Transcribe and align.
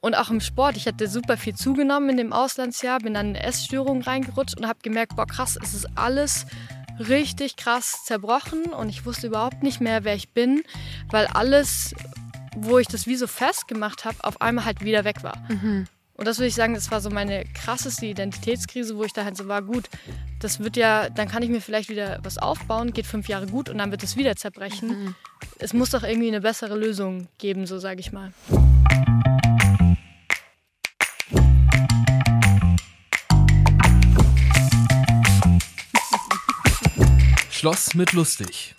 Und 0.00 0.14
auch 0.14 0.30
im 0.30 0.40
Sport. 0.40 0.76
Ich 0.76 0.86
hatte 0.86 1.08
super 1.08 1.36
viel 1.36 1.54
zugenommen 1.54 2.10
in 2.10 2.16
dem 2.16 2.32
Auslandsjahr, 2.32 3.00
bin 3.00 3.14
dann 3.14 3.30
in 3.30 3.34
Essstörungen 3.34 4.02
reingerutscht 4.02 4.56
und 4.56 4.68
habe 4.68 4.78
gemerkt, 4.82 5.16
boah 5.16 5.26
krass, 5.26 5.58
es 5.60 5.74
ist 5.74 5.86
alles 5.96 6.46
richtig 7.00 7.56
krass 7.56 8.04
zerbrochen 8.04 8.66
und 8.66 8.88
ich 8.88 9.06
wusste 9.06 9.28
überhaupt 9.28 9.62
nicht 9.62 9.80
mehr, 9.80 10.04
wer 10.04 10.14
ich 10.14 10.30
bin, 10.30 10.62
weil 11.10 11.26
alles, 11.26 11.94
wo 12.56 12.78
ich 12.78 12.88
das 12.88 13.06
wie 13.06 13.16
so 13.16 13.26
festgemacht 13.26 14.04
habe, 14.04 14.16
auf 14.22 14.40
einmal 14.40 14.64
halt 14.64 14.84
wieder 14.84 15.04
weg 15.04 15.22
war. 15.22 15.36
Mhm. 15.48 15.86
Und 16.14 16.26
das 16.26 16.38
würde 16.38 16.48
ich 16.48 16.56
sagen, 16.56 16.74
das 16.74 16.90
war 16.90 17.00
so 17.00 17.10
meine 17.10 17.44
krasseste 17.54 18.06
Identitätskrise, 18.06 18.96
wo 18.96 19.04
ich 19.04 19.12
da 19.12 19.24
halt 19.24 19.36
so 19.36 19.46
war, 19.46 19.62
gut, 19.62 19.88
das 20.40 20.58
wird 20.58 20.76
ja, 20.76 21.10
dann 21.10 21.28
kann 21.28 21.44
ich 21.44 21.48
mir 21.48 21.60
vielleicht 21.60 21.88
wieder 21.88 22.18
was 22.24 22.38
aufbauen, 22.38 22.92
geht 22.92 23.06
fünf 23.06 23.28
Jahre 23.28 23.46
gut 23.46 23.68
und 23.68 23.78
dann 23.78 23.92
wird 23.92 24.02
es 24.02 24.16
wieder 24.16 24.34
zerbrechen. 24.34 24.88
Mhm. 24.88 25.14
Es 25.58 25.72
muss 25.72 25.90
doch 25.90 26.02
irgendwie 26.02 26.28
eine 26.28 26.40
bessere 26.40 26.76
Lösung 26.76 27.28
geben, 27.38 27.66
so 27.66 27.78
sage 27.78 28.00
ich 28.00 28.10
mal. 28.10 28.32
Schloss 37.58 37.94
mit 37.94 38.12
lustig. 38.12 38.76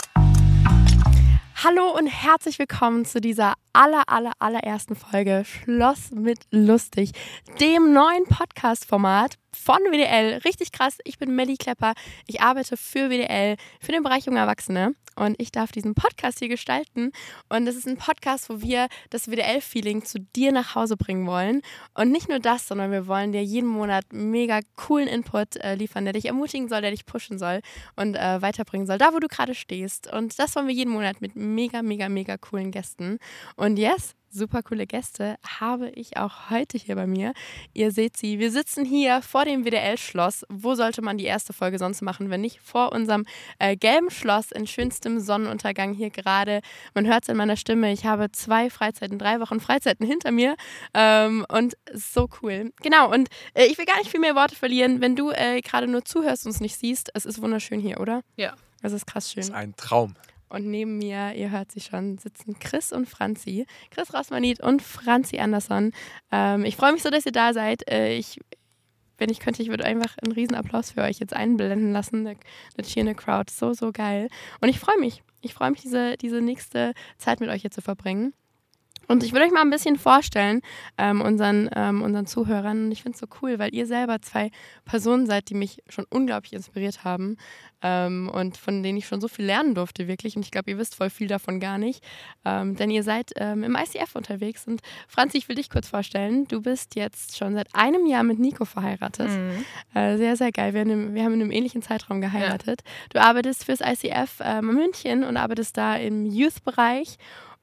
Hallo 1.61 1.93
und 1.93 2.07
herzlich 2.07 2.57
willkommen 2.57 3.03
zu 3.03 3.19
dieser 3.19 3.55
aller, 3.73 4.03
aller, 4.07 4.31
allerersten 4.39 4.95
Folge 4.95 5.43
Schloss 5.43 6.11
mit 6.11 6.39
Lustig, 6.51 7.11
dem 7.59 7.91
neuen 7.91 8.23
Podcast-Format 8.23 9.35
von 9.51 9.79
WDL. 9.91 10.39
Richtig 10.45 10.71
krass, 10.71 10.99
ich 11.03 11.17
bin 11.17 11.35
Melly 11.35 11.57
Klepper, 11.57 11.95
ich 12.27 12.41
arbeite 12.41 12.77
für 12.77 13.09
WDL, 13.09 13.57
für 13.81 13.91
den 13.91 14.03
Bereich 14.03 14.25
Junge 14.25 14.39
Erwachsene 14.39 14.93
und 15.19 15.35
ich 15.37 15.51
darf 15.51 15.71
diesen 15.71 15.95
Podcast 15.95 16.39
hier 16.39 16.47
gestalten. 16.47 17.11
Und 17.49 17.67
es 17.67 17.75
ist 17.75 17.87
ein 17.87 17.97
Podcast, 17.97 18.49
wo 18.49 18.61
wir 18.61 18.87
das 19.09 19.29
WDL-Feeling 19.29 20.05
zu 20.05 20.19
dir 20.19 20.53
nach 20.53 20.75
Hause 20.75 20.95
bringen 20.95 21.27
wollen. 21.27 21.61
Und 21.93 22.11
nicht 22.11 22.29
nur 22.29 22.39
das, 22.39 22.67
sondern 22.67 22.91
wir 22.91 23.05
wollen 23.05 23.33
dir 23.33 23.43
jeden 23.43 23.67
Monat 23.67 24.05
mega 24.13 24.61
coolen 24.77 25.09
Input 25.09 25.57
äh, 25.57 25.75
liefern, 25.75 26.05
der 26.05 26.13
dich 26.13 26.25
ermutigen 26.25 26.69
soll, 26.69 26.81
der 26.81 26.91
dich 26.91 27.05
pushen 27.05 27.37
soll 27.37 27.59
und 27.97 28.15
äh, 28.15 28.41
weiterbringen 28.41 28.87
soll, 28.87 28.97
da 28.97 29.13
wo 29.13 29.19
du 29.19 29.27
gerade 29.27 29.55
stehst. 29.55 30.11
Und 30.11 30.39
das 30.39 30.55
wollen 30.55 30.67
wir 30.67 30.73
jeden 30.73 30.93
Monat 30.93 31.19
mit 31.19 31.35
mega, 31.49 31.81
mega, 31.81 32.09
mega 32.09 32.37
coolen 32.37 32.71
Gästen. 32.71 33.19
Und 33.55 33.77
yes, 33.77 34.15
super 34.31 34.61
coole 34.63 34.85
Gäste 34.85 35.37
habe 35.59 35.89
ich 35.89 36.17
auch 36.17 36.49
heute 36.49 36.77
hier 36.77 36.95
bei 36.95 37.07
mir. 37.07 37.33
Ihr 37.73 37.91
seht 37.91 38.17
sie, 38.17 38.39
wir 38.39 38.51
sitzen 38.51 38.85
hier 38.85 39.21
vor 39.21 39.45
dem 39.45 39.65
WDL-Schloss. 39.65 40.45
Wo 40.49 40.75
sollte 40.75 41.01
man 41.01 41.17
die 41.17 41.25
erste 41.25 41.53
Folge 41.53 41.79
sonst 41.79 42.01
machen, 42.01 42.29
wenn 42.29 42.41
nicht 42.41 42.59
vor 42.61 42.91
unserem 42.91 43.25
äh, 43.57 43.75
gelben 43.75 44.09
Schloss 44.09 44.51
in 44.51 44.67
schönstem 44.67 45.19
Sonnenuntergang 45.19 45.93
hier 45.93 46.09
gerade. 46.09 46.61
Man 46.93 47.07
hört 47.07 47.23
es 47.23 47.29
in 47.29 47.37
meiner 47.37 47.57
Stimme. 47.57 47.91
Ich 47.91 48.05
habe 48.05 48.31
zwei 48.31 48.69
Freizeiten, 48.69 49.19
drei 49.19 49.39
Wochen 49.39 49.59
Freizeiten 49.59 50.05
hinter 50.05 50.31
mir 50.31 50.55
ähm, 50.93 51.45
und 51.49 51.75
so 51.93 52.29
cool. 52.41 52.71
Genau, 52.81 53.11
und 53.11 53.29
äh, 53.53 53.65
ich 53.65 53.77
will 53.77 53.85
gar 53.85 53.97
nicht 53.97 54.11
viel 54.11 54.19
mehr 54.19 54.35
Worte 54.35 54.55
verlieren. 54.55 55.01
Wenn 55.01 55.15
du 55.15 55.31
äh, 55.31 55.61
gerade 55.61 55.87
nur 55.87 56.05
zuhörst 56.05 56.45
und 56.45 56.51
es 56.51 56.61
nicht 56.61 56.77
siehst, 56.77 57.09
es 57.13 57.25
ist 57.25 57.41
wunderschön 57.41 57.79
hier, 57.79 57.99
oder? 57.99 58.21
Ja. 58.35 58.53
Es 58.81 58.93
ist 58.93 59.05
krass 59.05 59.31
schön. 59.31 59.41
Das 59.41 59.49
ist 59.49 59.55
ein 59.55 59.75
Traum. 59.75 60.13
Und 60.49 60.65
neben 60.65 60.97
mir, 60.97 61.33
ihr 61.35 61.51
hört 61.51 61.71
sie 61.71 61.79
schon, 61.79 62.17
sitzen 62.17 62.57
Chris 62.59 62.91
und 62.91 63.07
Franzi. 63.07 63.65
Chris 63.91 64.13
Rossmanit 64.13 64.59
und 64.59 64.81
Franzi 64.81 65.37
Andersson. 65.37 65.91
Ähm, 66.31 66.65
ich 66.65 66.75
freue 66.75 66.91
mich 66.91 67.03
so, 67.03 67.09
dass 67.09 67.25
ihr 67.25 67.31
da 67.31 67.53
seid. 67.53 67.89
Äh, 67.89 68.17
ich, 68.17 68.39
wenn 69.19 69.29
ich 69.29 69.39
könnte, 69.39 69.61
ich 69.61 69.69
würde 69.69 69.85
einfach 69.85 70.17
einen 70.17 70.31
Riesenapplaus 70.31 70.91
für 70.91 71.01
euch 71.01 71.19
jetzt 71.19 71.35
einblenden 71.35 71.93
lassen. 71.93 72.25
Eine, 72.25 72.37
eine 72.77 72.87
cheerende 72.87 73.15
Crowd. 73.15 73.51
So, 73.51 73.73
so 73.73 73.91
geil. 73.91 74.27
Und 74.59 74.69
ich 74.69 74.79
freue 74.79 74.99
mich. 74.99 75.21
Ich 75.41 75.53
freue 75.53 75.71
mich, 75.71 75.81
diese, 75.81 76.17
diese 76.17 76.41
nächste 76.41 76.93
Zeit 77.17 77.39
mit 77.39 77.49
euch 77.49 77.61
hier 77.61 77.71
zu 77.71 77.81
verbringen. 77.81 78.33
Und 79.09 79.23
ich 79.23 79.33
würde 79.33 79.47
euch 79.47 79.51
mal 79.51 79.61
ein 79.61 79.71
bisschen 79.71 79.97
vorstellen, 79.97 80.61
ähm, 80.99 81.21
unseren, 81.21 81.67
ähm, 81.75 82.03
unseren 82.03 82.27
Zuhörern. 82.27 82.85
Und 82.85 82.91
ich 82.91 83.01
finde 83.01 83.15
es 83.15 83.19
so 83.19 83.25
cool, 83.41 83.57
weil 83.57 83.73
ihr 83.73 83.87
selber 83.87 84.21
zwei 84.21 84.51
Personen 84.85 85.25
seid, 85.25 85.49
die 85.49 85.55
mich 85.55 85.81
schon 85.89 86.05
unglaublich 86.11 86.53
inspiriert 86.53 87.03
haben 87.03 87.35
ähm, 87.81 88.29
und 88.31 88.55
von 88.55 88.83
denen 88.83 88.99
ich 88.99 89.07
schon 89.07 89.19
so 89.19 89.27
viel 89.27 89.45
lernen 89.45 89.73
durfte, 89.73 90.07
wirklich. 90.07 90.35
Und 90.35 90.45
ich 90.45 90.51
glaube, 90.51 90.69
ihr 90.69 90.77
wisst 90.77 90.93
voll 90.93 91.09
viel 91.09 91.27
davon 91.27 91.59
gar 91.59 91.79
nicht. 91.79 92.03
Ähm, 92.45 92.75
denn 92.75 92.91
ihr 92.91 93.01
seid 93.01 93.31
ähm, 93.37 93.63
im 93.63 93.75
ICF 93.75 94.13
unterwegs. 94.13 94.67
Und 94.67 94.81
Franzi, 95.07 95.39
ich 95.39 95.49
will 95.49 95.55
dich 95.55 95.71
kurz 95.71 95.87
vorstellen. 95.87 96.47
Du 96.47 96.61
bist 96.61 96.93
jetzt 96.95 97.35
schon 97.35 97.55
seit 97.55 97.73
einem 97.73 98.05
Jahr 98.05 98.23
mit 98.23 98.37
Nico 98.37 98.63
verheiratet. 98.63 99.29
Mhm. 99.29 99.65
Äh, 99.95 100.17
sehr, 100.17 100.35
sehr 100.35 100.51
geil. 100.51 100.75
Wir, 100.75 100.81
haben 100.81 101.15
in 101.15 101.41
einem 101.41 101.51
ähnlichen 101.51 101.81
Zeitraum 101.81 102.21
geheiratet. 102.21 102.81
Du 103.11 103.19
arbeitest 103.19 103.65
fürs 103.65 103.81
ICF 103.81 104.39
in 104.39 104.65
München 104.67 105.23
und 105.23 105.35
arbeitest 105.35 105.77
da 105.77 105.95
im 105.95 106.27
Youth-Bereich 106.27 107.17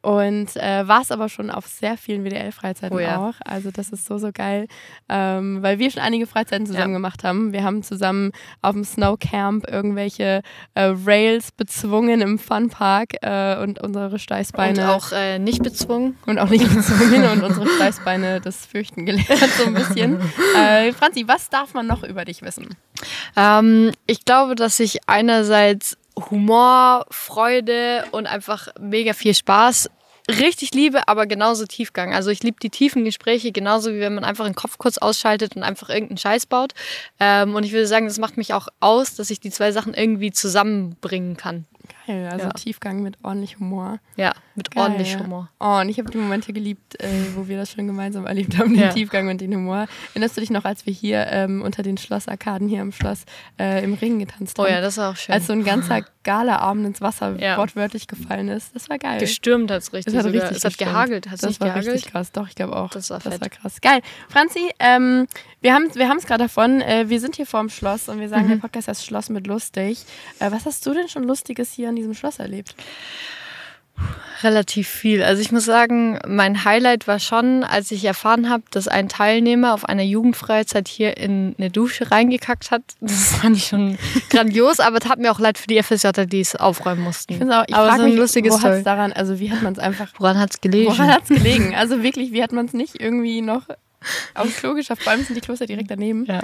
und 0.07 0.55
äh, 0.55 0.87
warst 0.87 1.11
aber 1.11 1.29
schon 1.29 1.51
auf 1.51 1.67
sehr 1.67 1.97
vielen 1.97 2.23
WDL-Freizeiten 2.25 2.97
Oh 2.97 3.01
ja. 3.01 3.19
auch. 3.19 3.35
Also 3.45 3.73
das 3.73 3.89
ist 3.89 4.07
so, 4.07 4.19
so 4.19 4.31
geil, 4.33 4.69
ähm, 5.09 5.63
weil 5.65 5.81
wir 5.81 5.91
schon 5.91 6.01
einige 6.03 6.29
Freizeiten 6.29 6.65
zusammen 6.65 6.93
Ja. 6.93 6.97
gemacht 6.99 7.25
haben. 7.25 7.53
Wir 7.53 7.65
haben 7.65 7.83
zusammen 7.83 8.31
auf 8.63 8.75
dem 8.75 8.85
Snowcamp 8.85 9.69
irgendwelche 9.69 10.43
äh, 10.75 10.95
Rails 11.05 11.51
bezwungen 11.51 12.21
im 12.21 12.39
Funpark 12.39 13.15
äh, 13.23 13.57
und 13.61 13.81
unsere 13.83 14.11
Und 14.11 14.21
Steißbeine 14.21 14.93
auch 14.93 15.11
äh, 15.11 15.41
nicht 15.41 15.65
bezwungen. 15.65 16.17
und 16.27 16.39
auch 16.39 16.51
nicht 16.51 16.73
bezwungen 16.73 17.25
und 17.29 17.43
unsere 17.43 17.67
Steißbeine 17.67 18.41
das 18.45 18.65
Fürchten 18.65 19.07
gelernt 19.07 19.29
so 19.59 19.65
ein 19.67 19.75
bisschen. 19.75 20.21
Äh, 20.57 20.93
Franzi, 20.93 21.25
was 21.27 21.51
darf 21.51 21.75
man 21.75 21.87
noch 21.89 22.03
über 22.05 22.25
dich 22.25 22.43
wissen? 22.43 22.77
Ähm, 23.37 23.91
ich 24.07 24.25
glaube, 24.25 24.55
dass 24.55 24.79
ich 24.79 25.01
einerseits 25.09 25.99
Humor, 26.31 27.05
Freude 27.11 28.05
und 28.13 28.27
einfach 28.27 28.69
mega 28.81 29.13
viel 29.13 29.35
Spaß 29.35 29.91
richtig 30.29 30.73
liebe, 30.75 31.09
aber 31.09 31.27
genauso 31.27 31.67
Tiefgang. 31.67 32.15
Also 32.15 32.31
ich 32.31 32.43
liebe 32.43 32.59
die 32.61 32.71
tiefen 32.71 33.05
Gespräche, 33.05 33.53
genauso 33.53 33.93
wie 33.93 34.01
wenn 34.01 34.15
man 34.15 34.25
einfach 34.25 34.45
den 34.45 34.55
Kopf 34.55 34.79
kurz 34.79 34.99
ausschaltet 34.99 35.57
und 35.57 35.63
einfach 35.63 35.89
irgendeinen 35.89 36.19
Scheiß 36.19 36.47
baut. 36.47 36.73
Ähm, 37.21 37.55
und 37.55 37.65
ich 37.65 37.73
würde 37.73 37.87
sagen, 37.87 38.07
das 38.07 38.19
macht 38.19 38.37
mich 38.37 38.55
auch 38.55 38.69
aus, 38.81 39.15
dass 39.15 39.31
ich 39.31 39.41
die 39.41 39.51
zwei 39.51 39.73
Sachen 39.73 39.95
irgendwie 39.95 40.33
zusammenbringen 40.33 41.37
kann. 41.37 41.67
Geil, 42.07 42.29
also 42.31 42.47
Ja. 42.47 42.53
Tiefgang 42.53 43.03
mit 43.03 43.17
ordentlich 43.23 43.59
Humor. 43.59 43.99
Ja, 44.17 44.33
mit 44.55 44.71
Geil, 44.71 44.83
ordentlich 44.85 45.13
ja. 45.13 45.21
Humor. 45.21 45.49
Oh, 45.61 45.79
und 45.81 45.89
ich 45.89 45.99
habe 45.99 46.11
die 46.11 46.19
Momente 46.19 46.53
geliebt, 46.53 47.01
äh, 47.03 47.09
wo 47.35 47.49
wir 47.49 47.57
das 47.59 47.73
schon 47.73 47.87
gemeinsam 47.87 48.27
erlebt 48.27 48.57
haben, 48.59 48.71
den 48.75 48.83
Ja. 48.83 48.89
Tiefgang 48.93 49.29
und 49.29 49.41
den 49.41 49.55
Humor. 49.55 49.87
Erinnerst 50.15 50.37
du 50.37 50.41
dich 50.41 50.51
noch, 50.51 50.65
als 50.65 50.87
wir 50.87 50.93
hier 50.93 51.27
ähm, 51.31 51.63
unter 51.63 51.83
den 51.83 51.97
Schlossarkaden 51.99 52.69
hier 52.69 52.81
am 52.83 52.93
Schloss 52.93 53.25
äh, 53.59 53.83
im 53.85 53.95
Ring 53.95 54.19
getanzt 54.19 54.59
Oh 54.59 54.65
haben? 54.65 54.73
ja, 54.73 54.81
das 54.81 54.97
war 54.97 55.11
auch 55.13 55.17
schön. 55.17 55.33
als 55.35 55.47
so 55.47 55.53
ein 55.53 55.65
ganzer 55.65 56.03
Galaabend 56.27 56.87
ins 56.87 57.01
Wasser 57.01 57.39
wortwörtlich 57.57 58.09
gefallen 58.09 58.49
ist. 58.49 58.75
Das 58.75 58.89
war 58.91 58.99
geil. 58.99 59.21
Gestürmt 59.21 59.71
hat 59.71 59.83
es 59.83 59.93
richtig. 59.93 60.13
Es 60.13 60.19
hat 60.19 60.25
sogar. 60.27 60.43
richtig 60.43 60.57
es 60.59 60.65
hat 60.65 60.77
gehagelt. 60.77 61.27
Hat 61.27 61.35
es 61.35 61.41
das 61.43 61.51
nicht 61.51 61.61
war 61.61 61.69
gehagelt? 61.69 61.95
richtig 61.95 62.11
krass. 62.11 62.33
Doch, 62.33 62.49
ich 62.49 62.57
glaube 62.57 62.75
auch. 62.75 62.91
Das 62.91 63.11
war 63.11 63.21
das 63.21 63.41
war 63.41 63.49
krass. 63.49 63.81
Geil. 63.81 64.01
Franzi, 64.29 64.71
ähm, 64.81 65.29
wir 65.61 65.73
haben 65.73 65.89
wir 65.95 66.17
es 66.17 66.27
gerade 66.27 66.43
davon. 66.45 66.81
Äh, 66.81 67.09
wir 67.09 67.21
sind 67.21 67.37
hier 67.37 67.47
vorm 67.47 67.69
Schloss 67.69 68.09
und 68.09 68.19
wir 68.19 68.29
sagen, 68.29 68.47
Mhm. 68.47 68.51
der 68.51 68.57
Podcast 68.57 68.89
heißt 68.89 69.07
Schloss 69.07 69.29
mit 69.29 69.47
lustig. 69.47 70.05
Äh, 70.41 70.51
was 70.51 70.67
hast 70.67 70.85
du 70.87 70.95
denn 70.95 71.09
schon 71.09 71.23
Lustiges 71.23 71.71
hier 71.77 71.89
an 71.89 71.97
diesem 71.97 72.15
Schloss 72.15 72.39
erlebt? 72.39 72.75
Relativ 74.43 74.89
viel. 74.89 75.23
Also 75.23 75.41
ich 75.41 75.51
muss 75.51 75.65
sagen, 75.65 76.19
mein 76.27 76.65
Highlight 76.67 77.09
war 77.09 77.19
schon, 77.19 77.65
als 77.65 77.91
ich 77.91 78.05
erfahren 78.05 78.51
habe, 78.51 78.65
dass 78.71 78.87
ein 78.87 79.09
Teilnehmer 79.09 79.73
auf 79.73 79.87
einer 79.87 80.03
Jugendfreizeit 80.03 80.89
hier 80.89 81.17
in 81.17 81.55
eine 81.57 81.71
Dusche 81.71 82.11
reingekackt 82.11 82.71
hat. 82.71 82.83
Das 83.01 83.35
fand 83.41 83.57
ich 83.57 83.69
schon 83.69 83.97
grandios, 84.29 84.79
aber 84.79 84.99
es 84.99 85.09
hat 85.09 85.19
mir 85.19 85.33
auch 85.33 85.39
leid 85.41 85.57
für 85.57 85.67
die 85.69 85.83
FSJ, 85.83 86.09
die 86.27 86.41
es 86.41 86.55
aufräumen 86.55 87.03
mussten. 87.03 87.33
Ich, 87.33 87.41
auch, 87.43 87.65
ich 87.67 87.75
aber 87.75 87.89
frage 87.89 87.97
ist 87.97 88.01
eine 88.01 88.11
mich, 88.11 88.19
lustige 88.19 88.51
wo 88.51 88.55
hat 88.55 88.61
Story. 88.61 88.77
es 88.77 88.85
daran, 88.85 89.13
also 89.15 89.41
wie 89.41 89.51
hat 89.51 89.63
man 89.63 89.73
es 89.73 89.79
einfach 89.79 90.13
Woran 90.19 90.39
hat 90.39 90.51
es 90.51 90.61
gelegen? 90.61 90.91
Woran 90.91 91.11
hat 91.11 91.23
es 91.23 91.29
gelegen? 91.29 91.75
Also 91.75 92.03
wirklich, 92.03 92.33
wie 92.33 92.43
hat 92.43 92.53
man 92.53 92.67
es 92.67 92.75
nicht 92.75 93.01
irgendwie 93.01 93.41
noch 93.41 93.63
aufs 94.35 94.57
Klo 94.57 94.75
geschafft? 94.75 95.03
Vor 95.03 95.13
allem 95.13 95.25
sind 95.25 95.35
die 95.35 95.41
Kloster 95.41 95.65
direkt 95.65 95.91
daneben. 95.91 96.27
Ja. 96.27 96.43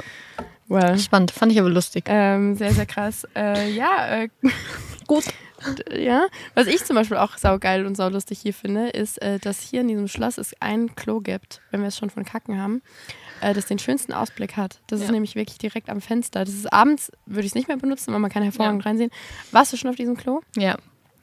Well. 0.68 0.98
Spannend, 0.98 1.30
fand 1.30 1.52
ich 1.52 1.60
aber 1.60 1.68
lustig. 1.68 2.04
Ähm, 2.06 2.54
sehr, 2.54 2.72
sehr 2.72 2.86
krass. 2.86 3.26
Äh, 3.36 3.70
ja, 3.72 4.22
äh, 4.22 4.28
gut. 5.06 5.24
Ja, 5.94 6.26
was 6.54 6.66
ich 6.66 6.84
zum 6.84 6.96
Beispiel 6.96 7.16
auch 7.16 7.36
saugeil 7.38 7.86
und 7.86 7.96
saulustig 7.96 8.40
hier 8.40 8.52
finde, 8.54 8.88
ist, 8.88 9.20
äh, 9.22 9.38
dass 9.38 9.60
hier 9.60 9.82
in 9.82 9.88
diesem 9.88 10.08
Schloss 10.08 10.38
es 10.38 10.54
ein 10.60 10.94
Klo 10.96 11.20
gibt, 11.20 11.60
wenn 11.70 11.80
wir 11.80 11.88
es 11.88 11.96
schon 11.98 12.10
von 12.10 12.24
Kacken 12.24 12.60
haben, 12.60 12.82
äh, 13.40 13.54
das 13.54 13.66
den 13.66 13.78
schönsten 13.78 14.12
Ausblick 14.12 14.56
hat. 14.56 14.80
Das 14.88 15.00
ist 15.00 15.06
Ja. 15.06 15.12
nämlich 15.12 15.34
wirklich 15.36 15.58
direkt 15.58 15.88
am 15.88 16.00
Fenster. 16.00 16.44
Das 16.44 16.54
ist 16.54 16.72
abends, 16.72 17.12
würde 17.26 17.42
ich 17.42 17.48
es 17.52 17.54
nicht 17.54 17.68
mehr 17.68 17.76
benutzen, 17.76 18.12
weil 18.12 18.20
man 18.20 18.30
kann 18.30 18.42
hervorragend 18.42 18.82
Ja. 18.84 18.88
reinsehen. 18.90 19.10
Warst 19.52 19.72
du 19.72 19.76
schon 19.76 19.90
auf 19.90 19.96
diesem 19.96 20.16
Klo? 20.16 20.40
Ja. 20.56 20.76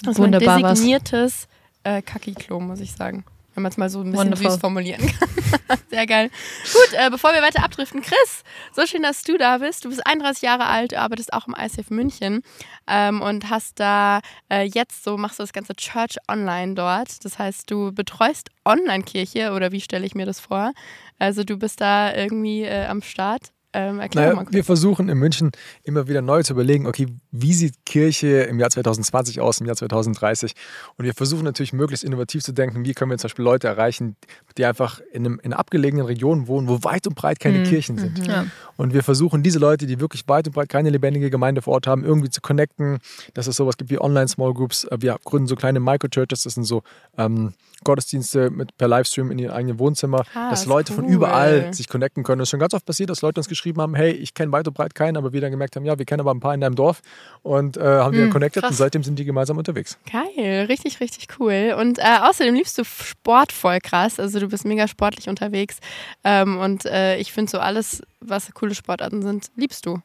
Das 0.03 0.17
Wunderbar 0.17 0.55
ist 0.57 0.61
mein 0.63 0.71
designiertes 0.71 1.47
äh, 1.83 2.01
Kacki-Klo, 2.01 2.59
muss 2.61 2.79
ich 2.79 2.93
sagen. 2.93 3.25
Wenn 3.55 3.63
man 3.63 3.71
es 3.71 3.77
mal 3.77 3.89
so 3.89 3.99
ein 3.99 4.11
bisschen 4.11 4.19
Wonderful. 4.19 4.51
süß 4.51 4.59
formulieren 4.59 5.05
kann. 5.05 5.79
Sehr 5.89 6.05
geil. 6.05 6.29
Gut, 6.71 6.93
äh, 6.93 7.09
bevor 7.09 7.33
wir 7.33 7.41
weiter 7.41 7.63
abdriften, 7.63 8.01
Chris, 8.01 8.43
so 8.73 8.85
schön, 8.85 9.03
dass 9.03 9.23
du 9.23 9.37
da 9.37 9.57
bist. 9.57 9.85
Du 9.85 9.89
bist 9.89 10.05
31 10.05 10.41
Jahre 10.43 10.65
alt, 10.65 10.91
du 10.91 10.99
arbeitest 10.99 11.33
auch 11.33 11.47
im 11.47 11.55
ICF 11.57 11.89
München 11.89 12.41
ähm, 12.87 13.21
und 13.21 13.49
hast 13.49 13.79
da 13.79 14.21
äh, 14.51 14.63
jetzt 14.63 15.03
so, 15.03 15.17
machst 15.17 15.39
du 15.39 15.43
das 15.43 15.53
ganze 15.53 15.75
Church 15.75 16.17
online 16.27 16.75
dort. 16.75 17.23
Das 17.25 17.39
heißt, 17.39 17.69
du 17.69 17.91
betreust 17.91 18.49
Online-Kirche 18.65 19.51
oder 19.51 19.71
wie 19.71 19.81
stelle 19.81 20.05
ich 20.05 20.15
mir 20.15 20.25
das 20.25 20.39
vor? 20.39 20.73
Also 21.17 21.43
du 21.43 21.57
bist 21.57 21.81
da 21.81 22.13
irgendwie 22.13 22.63
äh, 22.63 22.85
am 22.85 23.01
Start. 23.01 23.51
Ähm, 23.71 23.99
erklär 23.99 24.21
Naja, 24.21 24.29
doch 24.31 24.37
mal 24.37 24.43
kurz. 24.45 24.55
wir 24.55 24.63
versuchen 24.63 25.09
in 25.09 25.17
München 25.17 25.51
immer 25.83 26.07
wieder 26.07 26.21
neu 26.21 26.41
zu 26.41 26.53
überlegen, 26.53 26.87
okay, 26.87 27.07
wie 27.31 27.53
sieht 27.53 27.85
Kirche 27.85 28.41
im 28.43 28.59
Jahr 28.59 28.71
2020 28.71 29.39
aus, 29.41 29.59
im 29.59 29.67
Jahr 29.67 29.75
2030? 29.75 30.53
Und 30.97 31.05
wir 31.05 31.13
versuchen 31.13 31.43
natürlich 31.43 31.71
möglichst 31.73 32.03
innovativ 32.03 32.43
zu 32.43 32.51
denken, 32.51 32.83
wie 32.83 32.93
können 32.93 33.11
wir 33.11 33.17
zum 33.19 33.27
Beispiel 33.27 33.45
Leute 33.45 33.67
erreichen, 33.67 34.15
die 34.57 34.65
einfach 34.65 35.01
in, 35.11 35.25
einem, 35.25 35.39
in 35.43 35.51
einer 35.51 35.59
abgelegenen 35.59 36.05
Region 36.05 36.47
wohnen, 36.47 36.67
wo 36.67 36.83
weit 36.83 37.05
und 37.05 37.15
breit 37.15 37.39
keine 37.39 37.63
Kirchen 37.63 37.97
sind. 37.97 38.27
Ja. 38.27 38.45
Und 38.79 38.93
wir 38.93 39.03
versuchen 39.03 39.43
diese 39.43 39.59
Leute, 39.59 39.85
die 39.87 39.99
wirklich 39.99 40.23
weit 40.29 40.47
und 40.47 40.53
breit 40.53 40.69
keine 40.69 40.89
lebendige 40.89 41.29
Gemeinde 41.29 41.61
vor 41.61 41.73
Ort 41.73 41.85
haben, 41.85 42.05
irgendwie 42.05 42.29
zu 42.29 42.39
connecten, 42.39 42.99
dass 43.33 43.45
es 43.47 43.57
sowas 43.57 43.75
gibt 43.75 43.89
wie 43.91 43.99
Online-Small 43.99 44.53
Groups. 44.53 44.85
Äh, 44.85 44.97
Wir 45.01 45.17
gründen 45.25 45.47
so 45.47 45.57
kleine 45.57 45.81
Microchurches, 45.81 46.43
das 46.43 46.53
sind 46.53 46.63
so 46.63 46.83
ähm, 47.17 47.53
Gottesdienste 47.83 48.49
mit, 48.49 48.77
per 48.77 48.87
Livestream 48.87 49.31
in 49.31 49.39
ihrem 49.39 49.53
eigenen 49.53 49.79
Wohnzimmer, 49.79 50.23
Ah, 50.33 50.49
dass 50.49 50.65
Leute 50.65 50.93
von 50.93 51.05
cool. 51.05 51.11
überall 51.11 51.73
sich 51.73 51.87
connecten 51.89 52.23
können. 52.23 52.39
Das 52.39 52.47
ist 52.47 52.51
schon 52.51 52.59
ganz 52.59 52.73
oft 52.73 52.85
passiert, 52.85 53.09
dass 53.09 53.21
Leute 53.21 53.39
uns 53.39 53.47
geschrieben 53.49 53.81
haben, 53.81 53.95
hey, 53.95 54.11
ich 54.11 54.33
kenne 54.33 54.51
weit 54.53 54.67
und 54.67 54.73
breit 54.73 54.95
keinen, 54.95 55.17
aber 55.17 55.33
wir 55.33 55.41
dann 55.41 55.51
gemerkt 55.51 55.75
haben, 55.75 55.85
ja, 55.85 55.97
wir 55.97 56.05
kennen 56.05 56.21
aber 56.21 56.31
ein 56.33 56.39
paar 56.39 56.53
in 56.53 56.61
deinem 56.61 56.75
Dorf 56.75 57.01
und 57.43 57.77
äh, 57.77 57.81
haben 57.81 58.13
die 58.13 58.19
dann 58.19 58.29
connected 58.31 58.61
krass. 58.63 58.71
und 58.71 58.77
seitdem 58.77 59.03
sind 59.03 59.17
die 59.19 59.25
gemeinsam 59.25 59.57
unterwegs. 59.57 59.97
Geil, 60.11 60.65
richtig, 60.69 60.99
richtig 61.01 61.27
cool. 61.39 61.75
Und 61.79 61.99
äh, 61.99 62.03
außerdem 62.21 62.53
liebst 62.55 62.77
du 62.77 62.83
Sport 62.85 63.51
voll 63.51 63.79
krass. 63.81 64.19
Also 64.19 64.39
du 64.39 64.47
bist 64.47 64.65
mega 64.65 64.87
sportlich 64.87 65.27
unterwegs. 65.29 65.79
Ähm, 66.23 66.57
und 66.59 66.85
äh, 66.85 67.17
ich 67.17 67.31
finde 67.33 67.49
so 67.51 67.59
alles, 67.59 68.01
was 68.21 68.53
coole 68.53 68.75
Sportarten 68.75 69.21
sind, 69.21 69.51
liebst 69.55 69.85
du. 69.85 70.01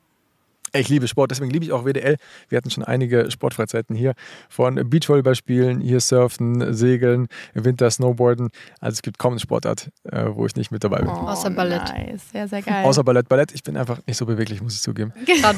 Ich 0.77 0.89
liebe 0.89 1.07
Sport, 1.07 1.31
deswegen 1.31 1.51
liebe 1.53 1.65
ich 1.65 1.71
auch 1.71 1.85
WDL. 1.85 2.17
Wir 2.49 2.57
hatten 2.59 2.69
schon 2.69 2.83
einige 2.83 3.31
Sportfreizeiten 3.31 3.95
hier. 3.95 4.15
Von 4.49 4.75
Beachvolleyball 4.91 5.37
spielen, 5.37 5.81
hier 5.81 6.01
surfen, 6.01 6.75
segeln, 6.75 7.29
im 7.55 7.65
Winter 7.65 7.89
Snowboarden. 7.89 8.49
Also 8.81 8.95
es 8.95 9.03
gibt 9.03 9.19
kaum 9.21 9.35
eine 9.35 9.41
Sportart, 9.41 9.91
äh, 10.11 10.25
wo 10.33 10.47
ich 10.47 10.57
nicht 10.57 10.73
mit 10.73 10.83
dabei 10.83 10.99
bin. 10.99 11.11
Außer 11.11 11.51
Ballett. 11.51 11.83
Oh, 11.91 11.93
Nice, 12.11 12.29
sehr, 12.33 12.49
sehr 12.49 12.63
geil. 12.63 12.85
Außer 12.85 13.05
Ballett. 13.05 13.29
Ballett, 13.29 13.53
ich 13.55 13.63
bin 13.63 13.77
einfach 13.77 14.01
nicht 14.05 14.17
so 14.17 14.27
beweglich, 14.27 14.63
muss 14.63 14.75
ich 14.75 14.81
zugeben. 14.83 15.13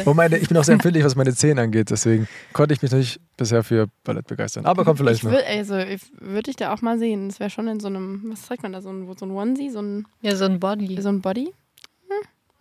Und 0.05 0.17
meine, 0.17 0.37
ich 0.37 0.49
bin 0.49 0.57
auch 0.59 0.65
sehr 0.65 0.75
empfindlich, 0.75 1.03
was 1.03 1.17
meine 1.17 1.35
Zehen 1.35 1.59
angeht. 1.59 1.89
Deswegen 1.89 2.29
konnte 2.53 2.75
ich 2.75 2.83
mich 2.83 2.91
noch 2.91 2.99
nicht 2.99 3.19
bisher 3.39 3.65
für 3.65 3.87
Ballett 4.05 4.27
begeistern. 4.27 4.67
Aber 4.67 4.85
kommt 4.85 4.99
vielleicht 4.99 5.21
ich 5.21 5.25
noch. 5.25 5.33
würd, 5.33 5.47
also 5.49 5.79
ich 5.79 6.03
würde 6.21 6.51
ich 6.51 6.57
da 6.57 6.75
auch 6.75 6.83
mal 6.83 6.99
sehen. 6.99 7.29
Das 7.31 7.41
wäre 7.41 7.49
schon 7.49 7.69
in 7.69 7.81
so 7.81 7.89
einem, 7.89 8.23
was 8.27 8.43
trägt 8.43 8.63
man 8.63 8.73
da, 8.73 8.83
so 8.83 8.91
ein, 8.91 9.11
so 9.17 9.25
ein 9.25 9.31
Onesie, 9.31 9.71
so 9.71 9.81
ein, 9.81 10.07
Ja, 10.21 10.37
so 10.37 10.45
ein 10.45 10.61
Body. 10.61 11.01
so 11.01 11.09
ein 11.09 11.23
Body? 11.23 11.55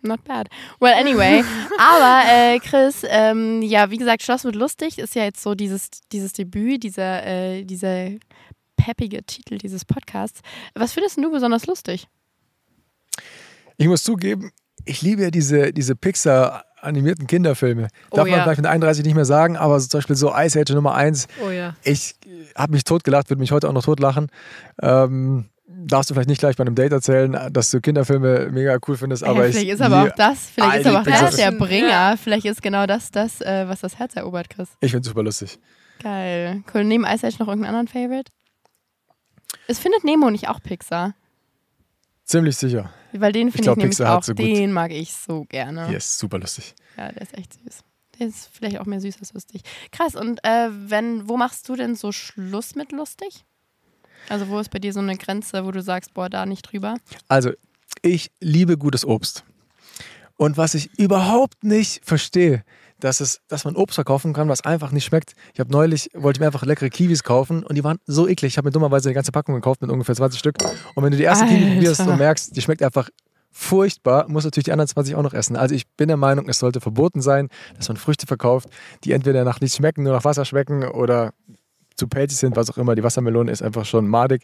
Not 0.02 0.24
bad. 0.24 0.48
Well, 0.80 0.94
anyway. 0.94 1.42
Aber 1.78 2.22
äh, 2.28 2.58
Chris, 2.60 3.02
ähm, 3.08 3.62
ja, 3.62 3.90
wie 3.90 3.96
gesagt, 3.96 4.22
Schloss 4.22 4.44
mit 4.44 4.54
lustig 4.54 4.98
ist 4.98 5.14
ja 5.14 5.24
jetzt 5.24 5.42
so 5.42 5.54
dieses, 5.54 5.88
dieses 6.12 6.32
Debüt, 6.32 6.82
dieser, 6.82 7.26
äh, 7.26 7.64
dieser 7.64 8.10
peppige 8.76 9.24
Titel 9.24 9.58
dieses 9.58 9.84
Podcasts. 9.84 10.40
Was 10.74 10.92
findest 10.92 11.16
du 11.16 11.30
besonders 11.30 11.66
lustig? 11.66 12.08
Ich 13.78 13.88
muss 13.88 14.02
zugeben, 14.02 14.52
ich 14.84 15.02
liebe 15.02 15.22
ja 15.22 15.30
diese, 15.30 15.72
diese 15.72 15.96
Pixar-animierten 15.96 17.26
Kinderfilme. 17.26 17.88
Oh 18.10 18.16
Darf 18.16 18.28
man 18.28 18.38
ja. 18.38 18.42
vielleicht 18.44 18.58
mit 18.58 18.66
31 18.66 19.04
nicht 19.04 19.14
mehr 19.14 19.24
sagen, 19.24 19.56
aber 19.56 19.80
so 19.80 19.88
zum 19.88 19.98
Beispiel 19.98 20.16
so 20.16 20.32
Ice 20.34 20.58
Age 20.58 20.70
Nummer 20.70 20.94
1. 20.94 21.26
Oh 21.44 21.50
ja. 21.50 21.74
Ich 21.82 22.14
habe 22.54 22.72
mich 22.72 22.84
totgelacht, 22.84 23.28
würde 23.28 23.40
mich 23.40 23.50
heute 23.50 23.68
auch 23.68 23.72
noch 23.72 23.84
totlachen. 23.84 24.28
Ähm, 24.80 25.46
darfst 25.66 26.10
du 26.10 26.14
vielleicht 26.14 26.28
nicht 26.28 26.38
gleich 26.38 26.56
bei 26.56 26.62
einem 26.62 26.74
Date 26.74 26.92
erzählen, 26.92 27.48
dass 27.52 27.70
du 27.70 27.80
Kinderfilme 27.80 28.50
mega 28.50 28.78
cool 28.86 28.96
findest, 28.96 29.24
aber 29.24 29.42
ja, 29.42 29.46
ich 29.48 29.56
vielleicht 29.56 29.72
ist 29.72 29.82
aber 29.82 30.04
auch 30.04 30.14
das, 30.16 30.46
vielleicht 30.50 30.80
ist 30.80 30.86
aber 30.86 31.00
auch 31.00 31.04
das 31.04 31.36
der 31.36 31.52
Bringer. 31.52 31.88
Ja. 31.88 32.16
Vielleicht 32.16 32.46
ist 32.46 32.62
genau 32.62 32.86
das 32.86 33.10
das, 33.10 33.40
äh, 33.40 33.64
was 33.68 33.80
das 33.80 33.98
Herz 33.98 34.14
erobert, 34.16 34.50
Chris. 34.50 34.68
Ich 34.80 34.90
finde 34.92 35.02
es 35.02 35.08
super 35.08 35.22
lustig. 35.22 35.58
Geil. 36.02 36.62
Cool. 36.72 36.84
Neben 36.84 37.04
Ice 37.04 37.26
Age 37.26 37.38
noch 37.38 37.48
irgendeinen 37.48 37.74
anderen 37.74 37.88
Favorite? 37.88 38.30
Es 39.66 39.78
findet 39.78 40.04
Nemo 40.04 40.30
nicht 40.30 40.48
auch 40.48 40.60
Pixar. 40.62 41.14
Ziemlich 42.24 42.56
sicher. 42.56 42.90
Weil 43.12 43.32
den 43.32 43.50
finde 43.50 43.58
ich, 43.58 43.64
glaub, 43.64 43.76
nämlich 43.78 44.02
auch, 44.02 44.22
so 44.22 44.34
gut- 44.34 44.44
den 44.44 44.72
mag 44.72 44.90
ich 44.92 45.12
so 45.14 45.44
gerne. 45.44 45.88
Hier 45.88 45.96
ist 45.96 46.18
super 46.18 46.38
lustig. 46.38 46.74
Ja, 46.96 47.10
der 47.12 47.22
ist 47.22 47.36
echt 47.36 47.54
süß. 47.54 47.80
Der 48.18 48.26
ist 48.28 48.48
vielleicht 48.52 48.78
auch 48.78 48.86
mehr 48.86 49.00
süß 49.00 49.16
als 49.20 49.32
lustig. 49.32 49.62
Krass, 49.92 50.14
und 50.16 50.42
äh, 50.44 50.68
wenn, 50.70 51.28
wo 51.28 51.36
machst 51.36 51.68
du 51.68 51.76
denn 51.76 51.94
so 51.94 52.12
Schluss 52.12 52.74
mit 52.74 52.92
lustig? 52.92 53.44
Also 54.28 54.48
wo 54.48 54.58
ist 54.58 54.70
bei 54.70 54.78
dir 54.78 54.92
so 54.92 55.00
eine 55.00 55.16
Grenze, 55.16 55.64
wo 55.64 55.70
du 55.70 55.82
sagst, 55.82 56.14
boah, 56.14 56.28
da 56.28 56.46
nicht 56.46 56.72
drüber? 56.72 56.96
Also, 57.28 57.50
ich 58.02 58.30
liebe 58.40 58.76
gutes 58.76 59.04
Obst. 59.04 59.44
Und 60.36 60.56
was 60.56 60.74
ich 60.74 60.90
überhaupt 60.98 61.64
nicht 61.64 62.04
verstehe, 62.04 62.62
dass, 63.00 63.20
es, 63.20 63.40
dass 63.48 63.64
man 63.64 63.76
Obst 63.76 63.94
verkaufen 63.94 64.32
kann, 64.32 64.48
was 64.48 64.62
einfach 64.62 64.90
nicht 64.90 65.04
schmeckt. 65.04 65.34
Ich 65.52 65.60
habe 65.60 65.70
neulich, 65.70 66.10
wollte 66.14 66.38
ich 66.38 66.40
mir 66.40 66.46
einfach 66.46 66.64
leckere 66.64 66.88
Kiwis 66.88 67.22
kaufen 67.22 67.62
und 67.62 67.74
die 67.74 67.84
waren 67.84 67.98
so 68.06 68.26
eklig. 68.26 68.54
Ich 68.54 68.58
habe 68.58 68.68
mir 68.68 68.72
dummerweise 68.72 69.08
eine 69.08 69.14
ganze 69.14 69.32
Packung 69.32 69.54
gekauft 69.54 69.82
mit 69.82 69.90
ungefähr 69.90 70.14
20 70.14 70.38
Stück. 70.38 70.56
Und 70.94 71.04
wenn 71.04 71.10
du 71.10 71.16
die 71.16 71.24
erste 71.24 71.46
Kiwi 71.46 71.56
Alter. 71.56 71.74
probierst 71.74 72.00
und 72.00 72.16
merkst, 72.16 72.56
die 72.56 72.62
schmeckt 72.62 72.82
einfach 72.82 73.10
furchtbar, 73.50 74.26
musst 74.28 74.44
du 74.44 74.48
natürlich 74.48 74.64
die 74.64 74.72
anderen 74.72 74.88
20 74.88 75.14
auch 75.14 75.22
noch 75.22 75.34
essen. 75.34 75.56
Also 75.56 75.74
ich 75.74 75.86
bin 75.96 76.08
der 76.08 76.16
Meinung, 76.16 76.48
es 76.48 76.58
sollte 76.58 76.80
verboten 76.80 77.22
sein, 77.22 77.48
dass 77.76 77.88
man 77.88 77.96
Früchte 77.96 78.26
verkauft, 78.26 78.68
die 79.04 79.12
entweder 79.12 79.44
nach 79.44 79.60
nichts 79.60 79.76
schmecken, 79.76 80.02
nur 80.02 80.12
nach 80.12 80.24
Wasser 80.24 80.44
schmecken 80.44 80.84
oder 80.84 81.32
zu 81.96 82.06
pelzig 82.06 82.38
sind, 82.38 82.56
was 82.56 82.70
auch 82.70 82.78
immer. 82.78 82.94
Die 82.94 83.02
Wassermelone 83.02 83.50
ist 83.50 83.62
einfach 83.62 83.84
schon 83.84 84.06
madig. 84.06 84.42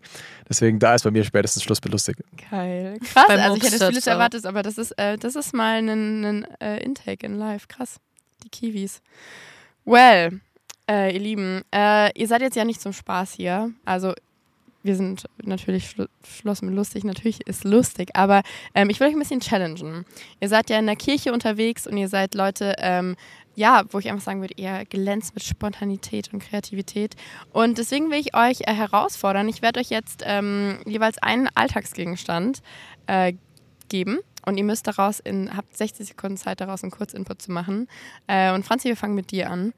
Deswegen, 0.48 0.78
da 0.78 0.94
ist 0.94 1.04
bei 1.04 1.10
mir 1.10 1.24
spätestens 1.24 1.62
Schluss 1.62 1.82
mit 1.82 1.92
lustig. 1.92 2.16
Geil. 2.50 2.98
Krass, 3.12 3.26
Beim 3.28 3.40
also 3.40 3.56
ich 3.56 3.62
hätte 3.64 3.86
vieles 3.86 4.06
erwartet, 4.06 4.46
aber 4.46 4.62
das 4.62 4.78
ist, 4.78 4.92
äh, 4.98 5.18
das 5.18 5.36
ist 5.36 5.54
mal 5.54 5.78
ein, 5.78 6.24
ein 6.24 6.46
äh, 6.60 6.82
Intake 6.82 7.26
in 7.26 7.38
live. 7.38 7.68
Krass. 7.68 8.00
Die 8.42 8.48
Kiwis. 8.48 9.00
Well, 9.84 10.40
äh, 10.90 11.12
ihr 11.14 11.20
Lieben, 11.20 11.62
äh, 11.72 12.10
ihr 12.18 12.26
seid 12.26 12.42
jetzt 12.42 12.56
ja 12.56 12.64
nicht 12.64 12.80
zum 12.80 12.92
Spaß 12.92 13.32
hier. 13.32 13.72
Also 13.84 14.14
wir 14.82 14.96
sind 14.96 15.26
natürlich 15.42 15.88
Schlu 15.90 16.06
Schloss 16.24 16.62
mit 16.62 16.74
lustig, 16.74 17.04
natürlich 17.04 17.46
ist 17.46 17.64
lustig, 17.64 18.10
aber 18.14 18.42
ähm, 18.74 18.90
ich 18.90 18.98
will 18.98 19.08
euch 19.08 19.14
ein 19.14 19.18
bisschen 19.18 19.40
challengen. 19.40 20.04
Ihr 20.40 20.48
seid 20.48 20.70
ja 20.70 20.78
in 20.78 20.86
der 20.86 20.96
Kirche 20.96 21.32
unterwegs 21.32 21.86
und 21.86 21.96
ihr 21.96 22.08
seid 22.08 22.34
Leute, 22.34 22.74
ähm, 22.78 23.16
ja, 23.54 23.82
wo 23.90 23.98
ich 23.98 24.10
einfach 24.10 24.24
sagen 24.24 24.40
würde, 24.40 24.54
ihr 24.56 24.84
glänzt 24.86 25.34
mit 25.34 25.44
Spontanität 25.44 26.32
und 26.32 26.42
Kreativität. 26.42 27.14
Und 27.52 27.78
deswegen 27.78 28.10
will 28.10 28.18
ich 28.18 28.34
euch 28.34 28.62
äh, 28.62 28.72
herausfordern. 28.72 29.48
Ich 29.48 29.62
werde 29.62 29.80
euch 29.80 29.90
jetzt 29.90 30.22
ähm, 30.26 30.78
jeweils 30.86 31.18
einen 31.18 31.48
Alltagsgegenstand 31.54 32.62
äh, 33.06 33.34
geben. 33.88 34.18
Und 34.44 34.56
ihr 34.56 34.64
müsst 34.64 34.86
daraus 34.86 35.20
in, 35.20 35.56
habt 35.56 35.76
60 35.76 36.08
Sekunden 36.08 36.36
Zeit, 36.36 36.60
daraus 36.60 36.82
einen 36.82 36.90
Kurzinput 36.90 37.42
zu 37.42 37.52
machen. 37.52 37.88
Äh, 38.26 38.52
und 38.52 38.64
Franzi, 38.64 38.88
wir 38.88 38.96
fangen 38.96 39.14
mit 39.14 39.30
dir 39.30 39.50
an. 39.50 39.72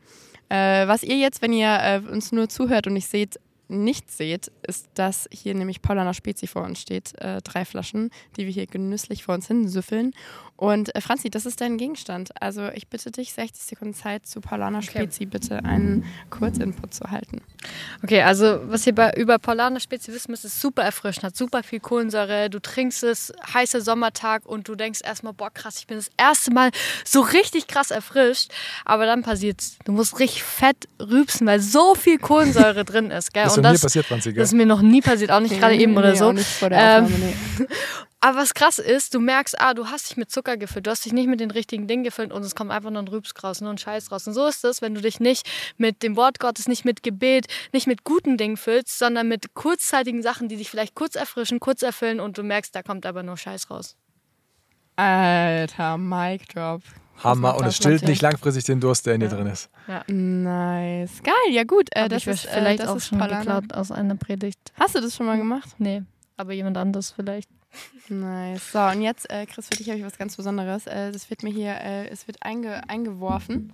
Äh, 0.49 0.87
was 0.87 1.03
ihr 1.03 1.17
jetzt, 1.17 1.43
wenn 1.43 1.53
ihr 1.53 1.69
äh, 1.69 2.01
uns 2.11 2.33
nur 2.33 2.49
zuhört 2.49 2.87
und 2.87 2.95
nicht 2.95 3.09
seht, 3.09 3.41
nicht 3.69 4.11
seht, 4.11 4.51
ist, 4.67 4.89
dass 4.95 5.29
hier 5.33 5.55
nämlich 5.55 5.83
Paulaner 5.83 6.15
Spezi 6.15 6.47
vor 6.47 6.63
uns 6.63 6.81
steht. 6.81 7.15
Äh, 7.21 7.41
drei 7.43 7.65
Flaschen, 7.65 8.11
die 8.37 8.47
wir 8.47 8.53
hier 8.53 8.67
genüsslich 8.67 9.25
vor 9.25 9.35
uns 9.35 9.47
hin 9.47 9.69
süffeln. 9.69 10.13
Und 10.57 10.95
äh, 10.95 11.01
Franzi, 11.01 11.31
das 11.31 11.47
ist 11.47 11.61
dein 11.61 11.79
Gegenstand. 11.79 12.31
Also 12.41 12.69
ich 12.69 12.87
bitte 12.87 13.11
dich, 13.11 13.33
60 13.33 13.65
Sekunden 13.65 13.95
Zeit 13.95 14.27
zu 14.27 14.41
Paulaner 14.41 14.83
Spezi 14.83 15.27
bitte 15.27 15.65
einen 15.65 16.05
Kurzinput 16.31 16.95
zu 16.95 17.11
halten. 17.11 17.43
Okay, 18.03 18.23
also 18.23 18.61
was 18.65 18.87
ihr 18.87 18.95
bei, 18.95 19.13
über 19.15 19.39
Paulaner 19.39 19.81
Spezi 19.81 20.13
wissen 20.13 20.31
müsst, 20.31 20.45
ist 20.45 20.61
super 20.61 20.83
erfrischend, 20.83 21.25
hat 21.25 21.37
super 21.37 21.65
viel 21.65 21.81
Kohlensäure. 21.81 22.51
Du 22.51 22.61
trinkst 22.61 23.03
es, 23.03 23.33
heißer 23.53 23.81
Sommertag 23.81 24.47
und 24.47 24.69
du 24.69 24.77
denkst 24.77 25.01
erstmal, 25.03 25.33
boah 25.33 25.51
krass, 25.51 25.79
ich 25.81 25.89
bin 25.89 25.97
das 25.97 26.11
erste 26.17 26.53
Mal 26.53 26.71
so 27.05 27.21
richtig 27.21 27.67
krass 27.67 27.91
erfrischt. 27.91 28.53
Aber 28.85 29.07
dann 29.07 29.23
passiert's. 29.23 29.79
Du 29.85 29.93
musst 29.93 30.21
richtig 30.21 30.45
fett 30.45 30.89
rübsen, 31.01 31.49
weil 31.49 31.61
so 31.61 31.97
viel 31.97 32.19
Kohlensäure 32.19 32.85
drin 32.85 33.11
ist. 33.11 33.35
Gell? 33.35 33.45
Das 33.63 33.65
ist 33.65 33.67
und 33.69 33.73
das, 33.75 33.81
passiert, 33.83 34.07
Franzi, 34.07 34.33
das 34.35 34.49
ist 34.49 34.55
mir 34.55 34.67
noch 34.67 34.83
nie 34.83 35.01
passiert, 35.01 35.31
auch 35.31 35.41
nicht 35.41 35.59
gerade 35.59 35.77
eben 35.77 35.97
oder 35.97 36.11
Nee, 36.13 36.19
so. 36.19 36.27
auch 36.29 36.33
nicht 36.33 36.47
vor 36.47 36.69
der 36.71 36.99
Ähm, 36.99 37.05
Aufnahme, 37.05 37.25
nee. 37.59 37.67
Aber 38.21 38.39
was 38.39 38.55
krass 38.55 38.79
ist, 38.79 39.13
du 39.13 39.21
merkst, 39.21 39.61
ah, 39.61 39.75
du 39.75 39.89
hast 39.89 40.09
dich 40.09 40.17
mit 40.17 40.31
Zucker 40.31 40.57
gefüllt, 40.57 40.87
du 40.87 40.91
hast 40.91 41.05
dich 41.05 41.13
nicht 41.13 41.29
mit 41.29 41.41
den 41.41 41.51
richtigen 41.51 41.87
Dingen 41.87 42.05
gefüllt 42.05 42.33
und 42.33 42.43
es 42.43 42.55
kommt 42.55 42.71
einfach 42.71 42.89
nur 42.89 43.03
ein 43.03 43.09
Rübs 43.09 43.35
raus, 43.45 43.61
nur 43.61 43.71
ein 43.71 43.77
Scheiß 43.77 44.11
raus. 44.11 44.27
Und 44.27 44.33
so 44.33 44.47
ist 44.47 44.65
es, 44.65 44.81
wenn 44.81 44.95
du 44.95 45.03
dich 45.03 45.21
nicht 45.21 45.47
mit 45.77 46.03
dem 46.03 46.17
Wort 46.17 46.41
Gottes, 46.41 46.67
nicht 46.67 46.87
mit 46.87 47.03
Gebet, 47.03 47.49
nicht 47.75 47.87
mit 47.87 48.03
guten 48.03 48.39
Dingen 48.39 48.57
füllst, 48.57 48.99
sondern 48.99 49.29
mit 49.29 49.53
kurzzeitigen 49.53 50.23
Sachen, 50.23 50.49
die 50.49 50.57
dich 50.57 50.71
vielleicht 50.71 50.95
kurz 50.95 51.17
erfrischen, 51.17 51.61
kurz 51.61 51.83
erfüllen 51.83 52.19
und 52.19 52.39
du 52.39 52.43
merkst, 52.43 52.75
da 52.75 52.83
kommt 52.83 53.05
aber 53.05 53.23
nur 53.23 53.37
Scheiß 53.37 53.69
raus. 53.71 53.95
Alter, 54.97 55.99
Mic 55.99 56.47
Drop. 56.55 56.81
Hammer. 57.23 57.57
Und 57.57 57.67
es 57.67 57.77
stillt 57.77 58.03
nicht 58.07 58.23
langfristig 58.23 58.65
den 58.65 58.81
Durst, 58.81 59.07
der 59.07 59.15
in 59.15 59.21
dir 59.21 59.29
drin 59.29 59.47
ist. 59.47 59.71
Nice. 60.09 61.23
Geil, 61.23 61.53
ja 61.53 61.65
gut. 61.65 61.89
Äh, 61.93 62.09
das 62.09 62.27
ist, 62.27 62.47
vielleicht 62.47 62.81
äh, 62.81 62.83
das 62.83 62.89
auch 62.89 62.97
ist 62.97 63.09
schon 63.09 63.19
Paulaner. 63.19 63.41
geklaut 63.41 63.73
aus 63.75 63.91
einer 63.91 64.17
Predigt. 64.17 64.73
Hast 64.79 64.95
du 64.95 65.01
das 65.01 65.15
schon 65.15 65.27
mal 65.27 65.39
gemacht? 65.39 65.69
Nee, 65.79 66.03
aber 66.37 66.53
jemand 66.53 66.77
anderes 66.77 67.11
vielleicht. 67.13 67.49
Nice. 68.09 68.73
So, 68.73 68.81
und 68.81 69.03
jetzt, 69.03 69.31
äh, 69.31 69.47
Chris, 69.47 69.69
für 69.69 69.77
dich 69.77 69.89
habe 69.89 69.99
ich 69.99 70.05
was 70.05 70.19
ganz 70.19 70.37
Besonderes. 70.37 70.87
Äh, 70.87 71.13
das 71.13 71.31
wird 71.31 71.43
mir 71.43 71.51
hier, 71.53 71.75
äh, 71.81 72.09
es 72.09 72.27
wird 72.27 72.39
einge 72.43 72.89
eingeworfen. 72.89 73.73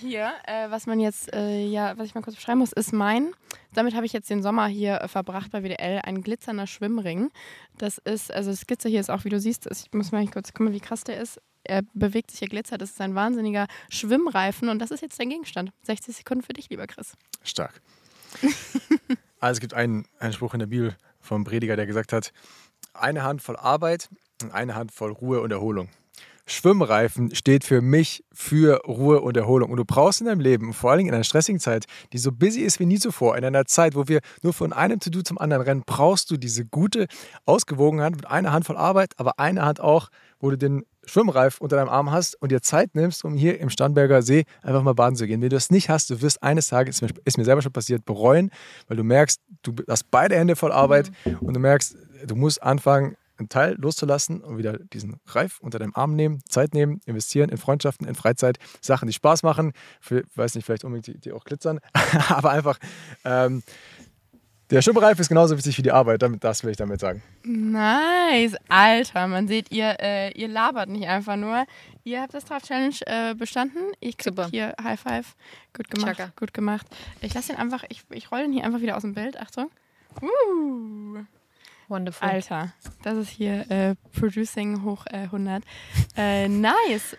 Hier, 0.00 0.32
äh, 0.46 0.70
was 0.70 0.86
man 0.86 0.98
jetzt, 0.98 1.32
äh, 1.32 1.64
ja, 1.66 1.96
was 1.96 2.08
ich 2.08 2.14
mal 2.14 2.22
kurz 2.22 2.36
beschreiben 2.36 2.58
muss, 2.58 2.72
ist 2.72 2.92
mein. 2.92 3.32
Damit 3.74 3.94
habe 3.94 4.06
ich 4.06 4.12
jetzt 4.12 4.28
den 4.28 4.42
Sommer 4.42 4.66
hier 4.66 5.00
äh, 5.00 5.08
verbracht 5.08 5.52
bei 5.52 5.62
WDL. 5.62 6.00
Ein 6.02 6.22
glitzernder 6.22 6.66
Schwimmring. 6.66 7.30
Das 7.78 7.98
ist, 7.98 8.32
also 8.32 8.50
das 8.50 8.66
Glitzer 8.66 8.88
hier 8.88 9.00
ist 9.00 9.10
auch, 9.10 9.24
wie 9.24 9.28
du 9.28 9.38
siehst, 9.38 9.66
ist, 9.66 9.86
ich 9.86 9.92
muss 9.92 10.12
mal 10.12 10.26
kurz, 10.26 10.52
guck 10.52 10.66
mal, 10.66 10.72
wie 10.72 10.80
krass 10.80 11.04
der 11.04 11.20
ist. 11.20 11.40
Er 11.64 11.82
bewegt 11.94 12.30
sich, 12.30 12.42
er 12.42 12.48
glitzert. 12.48 12.82
Das 12.82 12.90
ist 12.90 13.00
ein 13.00 13.14
wahnsinniger 13.14 13.66
Schwimmreifen 13.90 14.68
und 14.68 14.78
das 14.78 14.90
ist 14.90 15.00
jetzt 15.00 15.18
dein 15.18 15.30
Gegenstand. 15.30 15.72
60 15.82 16.16
Sekunden 16.16 16.42
für 16.44 16.52
dich, 16.52 16.68
lieber 16.68 16.86
Chris. 16.86 17.14
Stark. 17.42 17.80
also 19.40 19.56
es 19.56 19.60
gibt 19.60 19.74
einen, 19.74 20.06
einen 20.18 20.32
Spruch 20.32 20.54
in 20.54 20.60
der 20.60 20.66
Bibel 20.66 20.96
vom 21.20 21.44
Prediger, 21.44 21.76
der 21.76 21.86
gesagt 21.86 22.12
hat, 22.12 22.32
eine 22.92 23.22
Hand 23.22 23.42
voll 23.42 23.56
Arbeit 23.56 24.08
und 24.42 24.52
eine 24.52 24.74
Hand 24.74 24.92
voll 24.92 25.12
Ruhe 25.12 25.40
und 25.40 25.50
Erholung. 25.50 25.88
Schwimmreifen 26.46 27.34
steht 27.34 27.64
für 27.64 27.80
mich 27.80 28.22
für 28.32 28.82
Ruhe 28.86 29.22
und 29.22 29.36
Erholung. 29.36 29.70
Und 29.70 29.78
du 29.78 29.84
brauchst 29.86 30.20
in 30.20 30.26
deinem 30.26 30.40
Leben, 30.40 30.74
vor 30.74 30.90
allen 30.90 30.98
Dingen 30.98 31.08
in 31.08 31.14
einer 31.14 31.24
stressigen 31.24 31.58
Zeit, 31.58 31.86
die 32.12 32.18
so 32.18 32.32
busy 32.32 32.60
ist 32.60 32.80
wie 32.80 32.86
nie 32.86 32.98
zuvor, 32.98 33.36
in 33.36 33.44
einer 33.44 33.64
Zeit, 33.64 33.94
wo 33.94 34.08
wir 34.08 34.20
nur 34.42 34.52
von 34.52 34.74
einem 34.74 35.00
To-Do 35.00 35.22
zum 35.22 35.38
anderen 35.38 35.62
rennen, 35.62 35.82
brauchst 35.86 36.30
du 36.30 36.36
diese 36.36 36.66
gute 36.66 37.06
Ausgewogenheit 37.46 38.14
mit 38.14 38.26
einer 38.26 38.52
Hand 38.52 38.66
voll 38.66 38.76
Arbeit, 38.76 39.14
aber 39.16 39.38
eine 39.38 39.64
Hand 39.64 39.80
auch, 39.80 40.10
wo 40.38 40.50
du 40.50 40.58
den 40.58 40.84
Schwimmreif 41.06 41.60
unter 41.60 41.76
deinem 41.76 41.88
Arm 41.88 42.10
hast 42.10 42.40
und 42.40 42.52
dir 42.52 42.62
Zeit 42.62 42.94
nimmst, 42.94 43.24
um 43.24 43.34
hier 43.34 43.60
im 43.60 43.70
Starnberger 43.70 44.22
See 44.22 44.44
einfach 44.62 44.82
mal 44.82 44.94
baden 44.94 45.16
zu 45.16 45.26
gehen. 45.26 45.40
Wenn 45.40 45.50
du 45.50 45.56
das 45.56 45.70
nicht 45.70 45.88
hast, 45.88 46.10
du 46.10 46.20
wirst 46.22 46.42
eines 46.42 46.68
Tages, 46.68 46.96
ist 46.96 47.02
mir, 47.02 47.20
ist 47.24 47.38
mir 47.38 47.44
selber 47.44 47.62
schon 47.62 47.72
passiert, 47.72 48.04
bereuen, 48.04 48.50
weil 48.88 48.96
du 48.96 49.04
merkst, 49.04 49.40
du 49.62 49.74
hast 49.88 50.10
beide 50.10 50.36
Hände 50.36 50.56
voll 50.56 50.72
Arbeit 50.72 51.10
mhm. 51.24 51.38
und 51.38 51.54
du 51.54 51.60
merkst, 51.60 51.96
du 52.26 52.36
musst 52.36 52.62
anfangen, 52.62 53.16
einen 53.36 53.48
Teil 53.48 53.74
loszulassen 53.78 54.42
und 54.42 54.58
wieder 54.58 54.78
diesen 54.78 55.16
Reif 55.26 55.58
unter 55.60 55.78
deinem 55.78 55.94
Arm 55.94 56.14
nehmen, 56.14 56.40
Zeit 56.48 56.72
nehmen, 56.72 57.00
investieren 57.04 57.50
in 57.50 57.56
Freundschaften, 57.56 58.06
in 58.06 58.14
Freizeit, 58.14 58.58
Sachen, 58.80 59.06
die 59.08 59.12
Spaß 59.12 59.42
machen, 59.42 59.72
für, 60.00 60.22
weiß 60.36 60.54
nicht, 60.54 60.64
vielleicht 60.64 60.84
unbedingt 60.84 61.06
die, 61.08 61.18
die 61.18 61.32
auch 61.32 61.44
glitzern, 61.44 61.80
aber 62.28 62.50
einfach 62.50 62.78
ähm, 63.24 63.62
der 64.70 64.82
Schwimmreif 64.82 65.18
ist 65.18 65.28
genauso 65.28 65.56
wichtig 65.56 65.76
wie 65.78 65.82
die 65.82 65.92
Arbeit, 65.92 66.22
damit, 66.22 66.42
das 66.42 66.64
will 66.64 66.70
ich 66.70 66.76
damit 66.76 67.00
sagen. 67.00 67.22
Nice, 67.42 68.56
Alter, 68.68 69.26
man 69.26 69.46
sieht, 69.46 69.70
ihr, 69.70 69.96
äh, 70.00 70.32
ihr 70.32 70.48
labert 70.48 70.88
nicht 70.88 71.06
einfach 71.06 71.36
nur. 71.36 71.66
Ihr 72.02 72.22
habt 72.22 72.34
das 72.34 72.44
Draft 72.44 72.66
Challenge 72.66 72.94
äh, 73.06 73.34
bestanden. 73.34 73.92
Ich 74.00 74.16
krieg 74.16 74.34
Super. 74.34 74.48
hier 74.50 74.74
High 74.82 75.00
Five. 75.00 75.34
Gut 75.74 75.90
gemacht, 75.90 76.16
Chaka. 76.16 76.32
gut 76.36 76.54
gemacht. 76.54 76.86
Ich 77.20 77.34
lasse 77.34 77.48
den 77.52 77.56
einfach, 77.56 77.84
ich, 77.88 78.02
ich 78.10 78.30
rolle 78.30 78.44
den 78.44 78.52
hier 78.52 78.64
einfach 78.64 78.80
wieder 78.80 78.96
aus 78.96 79.02
dem 79.02 79.14
Bild. 79.14 79.38
Achtung. 79.38 79.70
Uh. 80.22 81.24
Wonderful. 81.88 82.28
Alter, 82.28 82.72
das 83.02 83.18
ist 83.18 83.28
hier 83.28 83.70
äh, 83.70 83.94
Producing 84.18 84.82
hoch 84.84 85.04
äh, 85.06 85.24
100. 85.24 85.62
Äh, 86.16 86.48
nice. 86.48 87.16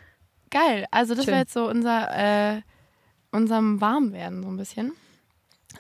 Geil. 0.50 0.86
Also 0.92 1.14
das 1.14 1.28
wäre 1.28 1.40
jetzt 1.40 1.54
so 1.54 1.70
unser, 1.70 2.56
äh, 2.56 2.62
unserem 3.32 3.82
Warmwerden 3.82 4.42
so 4.42 4.50
ein 4.50 4.58
bisschen. 4.58 4.94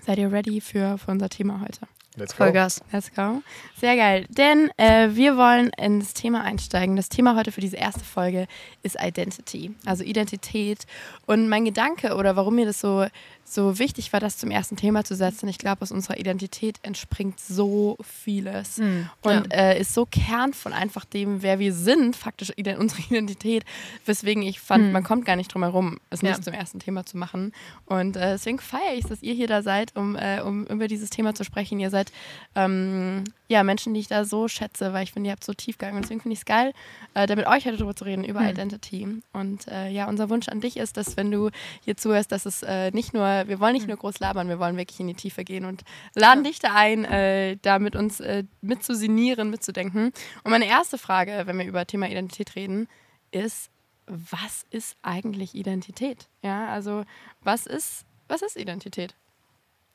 Seid 0.05 0.19
ihr 0.19 0.31
ready 0.31 0.61
für, 0.61 0.99
für 0.99 1.09
unser 1.09 1.29
Thema 1.29 1.61
heute? 1.61 1.87
Let's 2.15 2.33
go. 2.37 2.43
Vollgas. 2.43 2.81
Let's 2.91 3.11
go. 3.11 3.41
Sehr 3.75 3.95
geil. 3.95 4.25
Denn 4.29 4.69
äh, 4.77 5.09
wir 5.11 5.35
wollen 5.35 5.71
ins 5.77 6.13
Thema 6.13 6.43
einsteigen. 6.43 6.95
Das 6.95 7.09
Thema 7.09 7.35
heute 7.35 7.51
für 7.51 7.59
diese 7.59 7.77
erste 7.77 8.05
Folge 8.05 8.47
ist 8.83 8.97
Identity, 9.01 9.71
also 9.85 10.03
Identität. 10.03 10.85
Und 11.25 11.49
mein 11.49 11.65
Gedanke 11.65 12.15
oder 12.15 12.35
warum 12.35 12.55
mir 12.55 12.67
das 12.67 12.79
so 12.79 13.07
so 13.47 13.79
wichtig 13.79 14.11
war, 14.11 14.19
das 14.19 14.37
zum 14.37 14.51
ersten 14.51 14.75
Thema 14.75 15.03
zu 15.03 15.15
setzen. 15.15 15.47
Ich 15.47 15.57
glaube, 15.57 15.83
aus 15.83 15.91
unserer 15.91 16.17
Identität 16.17 16.77
entspringt 16.81 17.39
so 17.39 17.97
vieles 18.01 18.77
mhm, 18.77 19.09
und 19.21 19.53
ja. 19.53 19.59
äh, 19.59 19.79
ist 19.79 19.93
so 19.93 20.05
Kern 20.05 20.53
von 20.53 20.73
einfach 20.73 21.05
dem, 21.05 21.41
wer 21.43 21.59
wir 21.59 21.73
sind, 21.73 22.15
faktisch 22.15 22.51
unsere 22.57 23.01
Identität, 23.01 23.63
weswegen 24.05 24.43
ich 24.43 24.59
fand, 24.59 24.85
mhm. 24.85 24.91
man 24.91 25.03
kommt 25.03 25.25
gar 25.25 25.35
nicht 25.35 25.53
drum 25.53 25.63
herum, 25.63 25.99
es 26.09 26.21
ja. 26.21 26.29
nicht 26.29 26.43
zum 26.43 26.53
ersten 26.53 26.79
Thema 26.79 27.05
zu 27.05 27.17
machen. 27.17 27.51
Und 27.85 28.17
äh, 28.17 28.33
deswegen 28.33 28.59
feiere 28.59 28.95
ich, 28.95 29.05
dass 29.05 29.21
ihr 29.21 29.33
hier 29.33 29.47
da 29.47 29.61
seid, 29.61 29.95
um, 29.95 30.15
äh, 30.15 30.41
um 30.41 30.65
über 30.65 30.87
dieses 30.87 31.09
Thema 31.09 31.35
zu 31.35 31.43
sprechen. 31.43 31.79
Ihr 31.79 31.91
seid 31.91 32.11
ähm, 32.55 33.23
ja, 33.47 33.63
Menschen, 33.63 33.93
die 33.93 33.99
ich 33.99 34.07
da 34.07 34.25
so 34.25 34.47
schätze, 34.47 34.93
weil 34.93 35.03
ich 35.03 35.11
finde, 35.11 35.27
ihr 35.27 35.31
habt 35.31 35.43
so 35.43 35.53
Tiefgang 35.53 35.95
und 35.95 36.01
deswegen 36.01 36.21
finde 36.21 36.33
ich 36.33 36.39
es 36.39 36.45
geil, 36.45 36.73
äh, 37.13 37.27
da 37.27 37.35
mit 37.35 37.45
euch 37.45 37.65
heute 37.65 37.77
drüber 37.77 37.95
zu 37.95 38.05
reden, 38.05 38.23
über 38.23 38.41
mhm. 38.41 38.49
Identity. 38.49 39.07
Und 39.33 39.67
äh, 39.67 39.89
ja, 39.89 40.07
unser 40.07 40.29
Wunsch 40.29 40.47
an 40.49 40.61
dich 40.61 40.77
ist, 40.77 40.97
dass 40.97 41.15
wenn 41.15 41.29
du 41.29 41.49
hier 41.81 41.95
zuhörst, 41.95 42.31
dass 42.31 42.45
es 42.45 42.63
äh, 42.63 42.91
nicht 42.91 43.13
nur, 43.13 43.23
wir 43.23 43.59
wollen 43.59 43.73
nicht 43.73 43.83
hm. 43.83 43.89
nur 43.89 43.97
groß 43.97 44.19
labern, 44.19 44.49
wir 44.49 44.59
wollen 44.59 44.77
wirklich 44.77 44.99
in 44.99 45.07
die 45.07 45.13
Tiefe 45.13 45.43
gehen 45.43 45.65
und 45.65 45.83
laden 46.15 46.43
dich 46.43 46.59
da 46.59 46.73
ein, 46.73 47.05
äh, 47.05 47.57
da 47.61 47.79
mit 47.79 47.95
uns 47.95 48.19
äh, 48.19 48.43
mitzusinieren, 48.61 49.49
mitzudenken. 49.49 50.11
Und 50.43 50.51
meine 50.51 50.67
erste 50.67 50.97
Frage, 50.97 51.43
wenn 51.45 51.57
wir 51.57 51.65
über 51.65 51.85
Thema 51.85 52.09
Identität 52.09 52.55
reden, 52.55 52.87
ist, 53.31 53.69
was 54.07 54.65
ist 54.69 54.97
eigentlich 55.01 55.55
Identität? 55.55 56.27
Ja, 56.41 56.67
also 56.69 57.03
was 57.41 57.65
ist, 57.65 58.05
was 58.27 58.41
ist 58.41 58.55
Identität? 58.55 59.15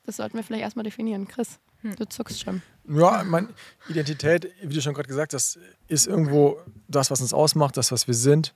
Das 0.05 0.17
sollten 0.17 0.37
wir 0.37 0.45
vielleicht 0.45 0.63
erstmal 0.63 0.85
definieren. 0.85 1.29
Chris. 1.29 1.61
Hm. 1.83 1.97
Du 1.97 2.09
zuckst 2.09 2.41
schon. 2.41 2.63
Ja, 2.89 3.23
meine 3.25 3.49
Identität, 3.89 4.51
wie 4.63 4.75
du 4.75 4.83
schon 4.83 4.95
gerade 4.95 5.09
gesagt 5.09 5.35
hast, 5.35 5.59
ist 5.89 6.07
irgendwo 6.07 6.61
das, 6.89 7.11
was 7.11 7.21
uns 7.21 7.33
ausmacht, 7.33 7.77
das, 7.77 7.93
was 7.93 8.07
wir 8.07 8.15
sind. 8.15 8.55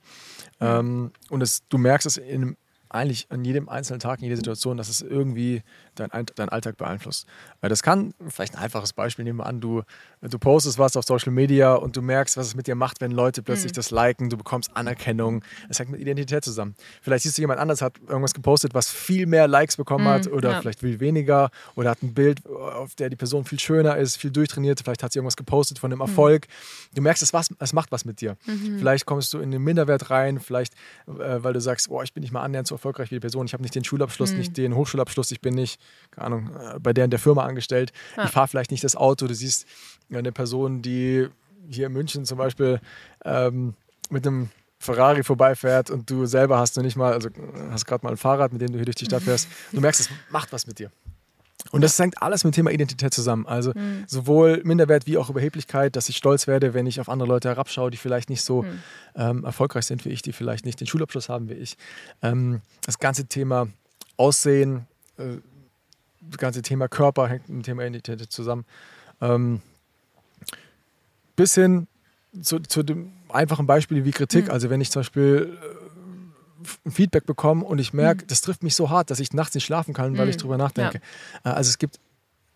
Hm. 0.59 0.67
Ähm, 0.67 1.11
und 1.29 1.41
es, 1.41 1.67
du 1.67 1.77
merkst 1.77 2.07
es 2.07 2.17
in 2.17 2.57
eigentlich 2.95 3.27
an 3.29 3.43
jedem 3.43 3.69
einzelnen 3.69 3.99
Tag, 3.99 4.19
in 4.19 4.25
jeder 4.25 4.37
Situation, 4.37 4.77
dass 4.77 4.89
es 4.89 5.01
irgendwie 5.01 5.63
dein, 5.95 6.09
dein 6.35 6.49
Alltag 6.49 6.77
beeinflusst. 6.77 7.27
Das 7.61 7.83
kann, 7.83 8.13
vielleicht 8.27 8.55
ein 8.55 8.61
einfaches 8.61 8.93
Beispiel, 8.93 9.25
nehmen 9.25 9.39
wir 9.39 9.45
an, 9.45 9.59
du, 9.59 9.83
du 10.21 10.39
postest 10.39 10.77
was 10.77 10.95
auf 10.97 11.05
Social 11.05 11.31
Media 11.31 11.73
und 11.73 11.95
du 11.95 12.01
merkst, 12.01 12.37
was 12.37 12.47
es 12.47 12.55
mit 12.55 12.67
dir 12.67 12.75
macht, 12.75 13.01
wenn 13.01 13.11
Leute 13.11 13.41
plötzlich 13.41 13.71
mhm. 13.71 13.75
das 13.75 13.91
liken, 13.91 14.29
du 14.29 14.37
bekommst 14.37 14.75
Anerkennung. 14.75 15.43
Das 15.67 15.79
hängt 15.79 15.91
mit 15.91 16.01
Identität 16.01 16.43
zusammen. 16.43 16.75
Vielleicht 17.01 17.23
siehst 17.23 17.37
du, 17.37 17.41
jemand 17.41 17.59
anders 17.59 17.81
hat 17.81 17.99
irgendwas 18.07 18.33
gepostet, 18.33 18.73
was 18.73 18.91
viel 18.91 19.25
mehr 19.25 19.47
Likes 19.47 19.77
bekommen 19.77 20.05
mhm, 20.05 20.09
hat 20.09 20.27
oder 20.27 20.51
ja. 20.51 20.61
vielleicht 20.61 20.79
viel 20.79 20.99
weniger 20.99 21.49
oder 21.75 21.91
hat 21.91 22.03
ein 22.03 22.13
Bild, 22.13 22.45
auf 22.47 22.95
der 22.95 23.09
die 23.09 23.15
Person 23.15 23.45
viel 23.45 23.59
schöner 23.59 23.97
ist, 23.97 24.17
viel 24.17 24.31
durchtrainiert, 24.31 24.81
vielleicht 24.81 25.03
hat 25.03 25.13
sie 25.13 25.19
irgendwas 25.19 25.37
gepostet 25.37 25.79
von 25.79 25.89
dem 25.89 25.97
mhm. 25.97 26.07
Erfolg. 26.07 26.47
Mhm. 26.47 26.95
Du 26.95 27.01
merkst, 27.01 27.23
es, 27.23 27.33
was, 27.33 27.49
es 27.59 27.73
macht 27.73 27.91
was 27.91 28.05
mit 28.05 28.21
dir. 28.21 28.37
Mhm. 28.45 28.79
Vielleicht 28.79 29.05
kommst 29.05 29.33
du 29.33 29.39
in 29.39 29.51
den 29.51 29.61
Minderwert 29.61 30.09
rein, 30.09 30.39
vielleicht, 30.39 30.73
äh, 31.07 31.43
weil 31.43 31.53
du 31.53 31.61
sagst, 31.61 31.89
oh, 31.89 32.01
ich 32.01 32.13
bin 32.13 32.21
nicht 32.21 32.31
mal 32.31 32.41
annähernd 32.41 32.67
so 32.67 32.77
erfolgreich 32.85 33.11
wie 33.11 33.15
die 33.15 33.19
Person, 33.19 33.45
ich 33.45 33.53
habe 33.53 33.63
nicht 33.63 33.75
den 33.75 33.83
Schulabschluss, 33.83 34.31
mhm. 34.31 34.37
nicht 34.37 34.57
den 34.57 34.75
Hochschulabschluss, 34.75 35.31
ich 35.31 35.41
bin 35.41 35.55
nicht 35.55 35.79
keine 36.11 36.27
Ahnung, 36.27 36.51
äh, 36.55 36.79
bei 36.79 36.93
der 36.93 37.05
in 37.05 37.11
der 37.11 37.19
Firma 37.19 37.45
angestellt. 37.45 37.91
Ja. 38.15 38.25
Ich 38.25 38.31
fahre 38.31 38.47
vielleicht 38.47 38.71
nicht 38.71 38.83
das 38.83 38.95
Auto. 38.95 39.27
Du 39.27 39.33
siehst 39.33 39.65
eine 40.11 40.31
Person, 40.31 40.81
die 40.81 41.27
hier 41.69 41.87
in 41.87 41.93
München 41.93 42.25
zum 42.25 42.37
Beispiel 42.37 42.79
ähm, 43.23 43.73
mit 44.09 44.25
einem 44.25 44.49
Ferrari 44.77 45.23
vorbeifährt 45.23 45.89
und 45.89 46.09
du 46.09 46.25
selber 46.25 46.59
hast 46.59 46.77
du 46.77 46.81
nicht 46.81 46.95
mal, 46.95 47.13
also 47.13 47.29
hast 47.71 47.85
gerade 47.85 48.05
mal 48.05 48.11
ein 48.11 48.17
Fahrrad, 48.17 48.53
mit 48.53 48.61
dem 48.61 48.71
du 48.71 48.77
hier 48.77 48.85
durch 48.85 48.95
die 48.95 49.05
Stadt 49.05 49.23
fährst. 49.23 49.47
Du 49.71 49.81
merkst, 49.81 50.01
es 50.01 50.09
macht 50.29 50.53
was 50.53 50.67
mit 50.67 50.79
dir. 50.79 50.91
Und 51.71 51.81
das 51.81 51.97
hängt 51.97 52.21
alles 52.21 52.43
mit 52.43 52.53
dem 52.53 52.55
Thema 52.55 52.71
Identität 52.71 53.13
zusammen. 53.13 53.47
Also 53.47 53.71
mhm. 53.75 54.05
sowohl 54.07 54.61
Minderwert 54.63 55.07
wie 55.07 55.17
auch 55.17 55.29
Überheblichkeit, 55.29 55.95
dass 55.95 56.09
ich 56.09 56.17
stolz 56.17 56.47
werde, 56.47 56.73
wenn 56.73 56.85
ich 56.85 56.99
auf 56.99 57.09
andere 57.09 57.27
Leute 57.27 57.49
herabschaue, 57.49 57.91
die 57.91 57.97
vielleicht 57.97 58.29
nicht 58.29 58.43
so 58.43 58.61
mhm. 58.61 58.79
ähm, 59.15 59.43
erfolgreich 59.43 59.85
sind 59.85 60.05
wie 60.05 60.09
ich, 60.09 60.21
die 60.21 60.31
vielleicht 60.31 60.65
nicht 60.65 60.79
den 60.79 60.87
Schulabschluss 60.87 61.29
haben 61.29 61.49
wie 61.49 61.53
ich. 61.53 61.77
Ähm, 62.21 62.61
das 62.85 62.99
ganze 62.99 63.25
Thema 63.25 63.67
Aussehen, 64.17 64.85
äh, 65.17 65.37
das 66.21 66.37
ganze 66.37 66.61
Thema 66.61 66.87
Körper 66.87 67.27
hängt 67.27 67.49
mit 67.49 67.57
dem 67.57 67.63
Thema 67.63 67.83
Identität 67.83 68.31
zusammen. 68.31 68.65
Ähm, 69.21 69.61
bis 71.35 71.55
hin 71.55 71.87
zu, 72.41 72.59
zu, 72.59 72.83
dem 72.83 73.11
einfachen 73.29 73.65
Beispiel 73.67 74.05
wie 74.05 74.11
Kritik. 74.11 74.45
Mhm. 74.45 74.51
Also 74.51 74.69
wenn 74.69 74.81
ich 74.81 74.91
zum 74.91 75.01
Beispiel 75.01 75.57
äh, 75.61 75.84
Feedback 76.89 77.25
bekomme 77.25 77.63
und 77.63 77.79
ich 77.79 77.93
merke, 77.93 78.23
mhm. 78.23 78.27
das 78.27 78.41
trifft 78.41 78.63
mich 78.63 78.75
so 78.75 78.89
hart, 78.89 79.09
dass 79.09 79.19
ich 79.19 79.33
nachts 79.33 79.55
nicht 79.55 79.65
schlafen 79.65 79.93
kann, 79.93 80.17
weil 80.17 80.25
mhm. 80.25 80.31
ich 80.31 80.37
drüber 80.37 80.57
nachdenke. 80.57 81.01
Ja. 81.43 81.51
Äh, 81.51 81.55
also 81.55 81.69
es 81.69 81.77
gibt 81.77 81.99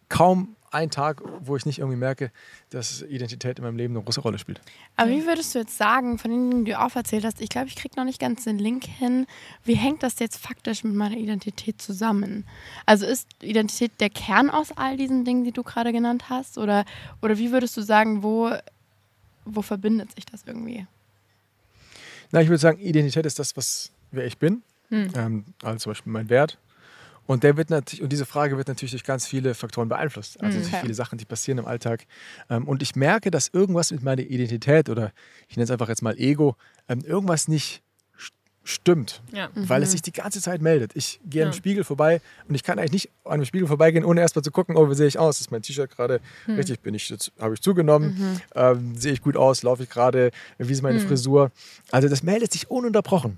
kaum 0.10 0.56
ein 0.72 0.92
Tag, 0.92 1.22
wo 1.40 1.56
ich 1.56 1.66
nicht 1.66 1.80
irgendwie 1.80 1.98
merke, 1.98 2.32
dass 2.70 3.02
Identität 3.02 3.58
in 3.58 3.66
meinem 3.66 3.78
Leben 3.78 3.96
eine 3.96 4.04
große 4.04 4.22
Rolle 4.22 4.38
spielt. 4.38 4.62
Aber 4.96 5.10
wie 5.10 5.26
würdest 5.26 5.56
du 5.56 5.60
jetzt 5.60 5.78
sagen, 5.78 6.18
von 6.18 6.32
denen 6.32 6.66
die 6.66 6.72
du 6.72 6.80
auch 6.80 6.96
erzählt 6.96 7.26
hast, 7.26 7.42
ich 7.42 7.50
glaube, 7.50 7.68
ich 7.68 7.76
kriege 7.76 7.96
noch 7.98 8.04
nicht 8.04 8.20
ganz 8.20 8.44
den 8.44 8.60
Link 8.60 8.86
hin, 8.86 9.26
wie 9.64 9.76
hängt 9.76 10.04
das 10.04 10.20
jetzt 10.20 10.38
faktisch 10.38 10.84
mit 10.84 10.94
meiner 10.94 11.18
Identität 11.18 11.82
zusammen? 11.82 12.46
Also 12.86 13.06
ist 13.06 13.28
Identität 13.42 13.92
der 14.00 14.10
Kern 14.10 14.50
aus 14.50 14.72
all 14.76 14.98
diesen 14.98 15.26
Dingen, 15.26 15.44
die 15.44 15.52
du 15.52 15.64
gerade 15.64 15.92
genannt 15.92 16.30
hast? 16.30 16.58
Oder, 16.58 16.86
oder 17.22 17.38
wie 17.38 17.52
würdest 17.52 17.76
du 17.78 17.82
sagen, 17.82 18.22
wo, 18.24 18.52
wo 19.46 19.62
verbindet 19.62 20.14
sich 20.14 20.26
das 20.26 20.44
irgendwie? 20.46 20.86
Na, 22.32 22.42
ich 22.42 22.48
würde 22.48 22.60
sagen, 22.60 22.80
Identität 22.80 23.26
ist 23.26 23.40
das, 23.40 23.58
was 23.58 23.92
wer 24.12 24.26
ich 24.26 24.38
bin. 24.38 24.64
Hm. 24.90 25.10
Ähm, 25.16 25.46
also 25.64 25.78
zum 25.80 25.92
Beispiel 25.92 26.12
mein 26.12 26.30
Wert, 26.30 26.58
und 27.30 27.44
der 27.44 27.58
wird 27.58 27.70
natürlich, 27.70 28.02
und 28.02 28.12
diese 28.12 28.26
Frage 28.26 28.58
wird 28.58 28.70
natürlich 28.70 28.90
durch 28.90 29.04
ganz 29.04 29.28
viele 29.28 29.54
Faktoren 29.54 29.88
beeinflusst. 29.88 30.42
Also 30.42 30.58
okay. 30.58 30.66
Mhm. 30.66 30.72
durch 30.72 30.82
viele 30.82 30.94
Sachen, 30.96 31.20
die 31.20 31.26
passieren 31.26 31.60
im 31.60 31.68
Alltag. 31.68 32.08
Ähm, 32.50 32.68
und 32.68 32.82
ich 32.82 32.96
merke, 32.96 33.30
dass 33.30 33.50
irgendwas 33.50 33.92
mit 33.92 34.02
meiner 34.02 34.24
Identität 34.24 34.90
oder 34.90 35.12
ich 35.48 35.56
nenne 35.56 35.66
es 35.66 35.70
einfach 35.70 35.90
jetzt 35.90 36.02
mal 36.02 36.18
Ego, 36.18 36.56
ähm, 36.88 37.02
irgendwas 37.06 37.48
nicht 37.48 37.84
stimmt, 38.64 39.22
ja. 39.32 39.50
weil 39.54 39.84
es 39.84 39.90
mhm. 39.90 39.92
sich 39.92 40.02
die 40.02 40.12
ganze 40.12 40.42
Zeit 40.42 40.64
meldet. 40.64 40.96
Ich 40.96 41.20
gehe 41.24 41.42
ja. 41.42 41.48
am 41.48 41.54
Spiegel 41.54 41.84
vorbei 41.84 42.20
und 42.48 42.56
ich 42.56 42.64
kann 42.64 42.80
eigentlich 42.80 42.94
nicht 42.94 43.10
an 43.26 43.34
einem 43.34 43.46
Spiegel 43.46 43.68
vorbeigehen, 43.68 44.06
ohne 44.06 44.22
erstmal 44.22 44.42
zu 44.42 44.50
gucken, 44.50 44.76
oh, 44.76 44.90
wie 44.90 44.96
sehe 44.96 45.06
ich 45.06 45.20
aus? 45.20 45.40
Ist 45.40 45.52
mein 45.52 45.62
T-Shirt 45.62 45.92
gerade 45.92 46.22
hm. 46.46 46.56
richtig? 46.56 46.80
Bin 46.80 46.96
ich 46.96 47.08
jetzt, 47.10 47.32
habe 47.40 47.54
ich 47.54 47.62
zugenommen? 47.62 48.18
Mhm. 48.18 48.42
Ähm, 48.56 48.96
sehe 48.96 49.14
ich 49.14 49.22
gut 49.22 49.38
aus? 49.38 49.62
Laufe 49.62 49.84
ich 49.84 49.90
gerade? 49.92 50.32
Wie 50.58 50.74
ist 50.74 50.82
meine 50.82 50.98
mhm. 50.98 51.08
Frisur? 51.08 51.52
Also 51.92 52.10
das 52.10 52.24
meldet 52.24 52.54
sich 52.54 52.72
ununterbrochen. 52.72 53.38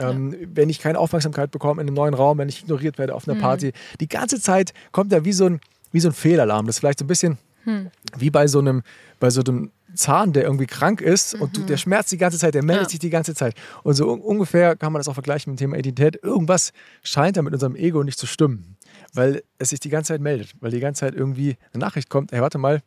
Ähm, 0.00 0.32
ja. 0.32 0.38
Wenn 0.54 0.68
ich 0.68 0.80
keine 0.80 0.98
Aufmerksamkeit 0.98 1.50
bekomme 1.50 1.80
in 1.82 1.88
einem 1.88 1.94
neuen 1.94 2.14
Raum, 2.14 2.38
wenn 2.38 2.48
ich 2.48 2.62
ignoriert 2.62 2.98
werde 2.98 3.14
auf 3.14 3.28
einer 3.28 3.36
mhm. 3.36 3.42
Party. 3.42 3.72
Die 4.00 4.08
ganze 4.08 4.40
Zeit 4.40 4.72
kommt 4.92 5.12
da 5.12 5.24
wie 5.24 5.32
so 5.32 5.46
ein, 5.46 5.60
wie 5.92 6.00
so 6.00 6.08
ein 6.08 6.14
Fehlalarm. 6.14 6.66
Das 6.66 6.76
ist 6.76 6.80
vielleicht 6.80 6.98
so 6.98 7.04
ein 7.04 7.08
bisschen 7.08 7.38
hm. 7.64 7.90
wie 8.16 8.30
bei 8.30 8.46
so 8.46 8.58
einem, 8.58 8.82
bei 9.18 9.30
so 9.30 9.42
einem 9.42 9.70
Zahn, 9.94 10.32
der 10.32 10.44
irgendwie 10.44 10.66
krank 10.66 11.00
ist 11.00 11.34
mhm. 11.34 11.42
und 11.42 11.56
du, 11.56 11.62
der 11.62 11.76
mhm. 11.76 11.80
schmerzt 11.80 12.12
die 12.12 12.16
ganze 12.16 12.38
Zeit, 12.38 12.54
der 12.54 12.62
meldet 12.62 12.86
ja. 12.86 12.90
sich 12.90 12.98
die 13.00 13.10
ganze 13.10 13.34
Zeit. 13.34 13.54
Und 13.82 13.94
so 13.94 14.10
un 14.10 14.20
ungefähr 14.20 14.76
kann 14.76 14.92
man 14.92 15.00
das 15.00 15.08
auch 15.08 15.14
vergleichen 15.14 15.50
mit 15.50 15.58
dem 15.60 15.64
Thema 15.64 15.76
Identität. 15.76 16.22
Irgendwas 16.22 16.72
scheint 17.02 17.36
da 17.36 17.42
mit 17.42 17.52
unserem 17.52 17.76
Ego 17.76 18.02
nicht 18.02 18.18
zu 18.18 18.26
stimmen, 18.26 18.76
weil 19.12 19.42
es 19.58 19.70
sich 19.70 19.80
die 19.80 19.88
ganze 19.88 20.12
Zeit 20.12 20.20
meldet, 20.20 20.54
weil 20.60 20.70
die 20.70 20.80
ganze 20.80 21.00
Zeit 21.00 21.14
irgendwie 21.14 21.56
eine 21.72 21.80
Nachricht 21.80 22.08
kommt, 22.08 22.32
hey, 22.32 22.40
warte 22.40 22.58
mal, 22.58 22.82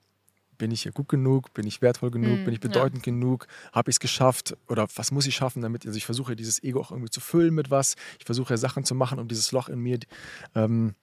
bin 0.63 0.71
ich 0.71 0.83
hier 0.83 0.93
gut 0.93 1.09
genug, 1.09 1.53
bin 1.53 1.67
ich 1.67 1.81
wertvoll 1.81 2.09
genug, 2.09 2.39
Mhm, 2.39 2.45
bin 2.45 2.53
ich 2.53 2.63
ja. 2.63 2.69
bedeutend 2.69 3.03
genug, 3.03 3.47
habe 3.73 3.91
ich 3.91 3.95
es 3.95 3.99
geschafft 3.99 4.55
oder 4.69 4.87
was 4.95 5.11
muss 5.11 5.27
ich 5.27 5.35
schaffen, 5.35 5.61
damit, 5.61 5.85
also 5.85 5.97
ich 5.97 6.05
versuche 6.05 6.37
dieses 6.37 6.63
Ego 6.63 6.79
auch 6.79 6.91
irgendwie 6.91 7.09
zu 7.09 7.19
füllen 7.19 7.53
mit 7.53 7.69
was, 7.69 7.95
ich 8.17 8.23
versuche 8.23 8.57
Sachen 8.57 8.85
zu 8.85 8.95
machen, 8.95 9.19
um 9.19 9.27
dieses 9.27 9.51
Loch 9.51 9.67
in 9.67 9.79
mir 9.79 9.99
ähm, 10.55 10.95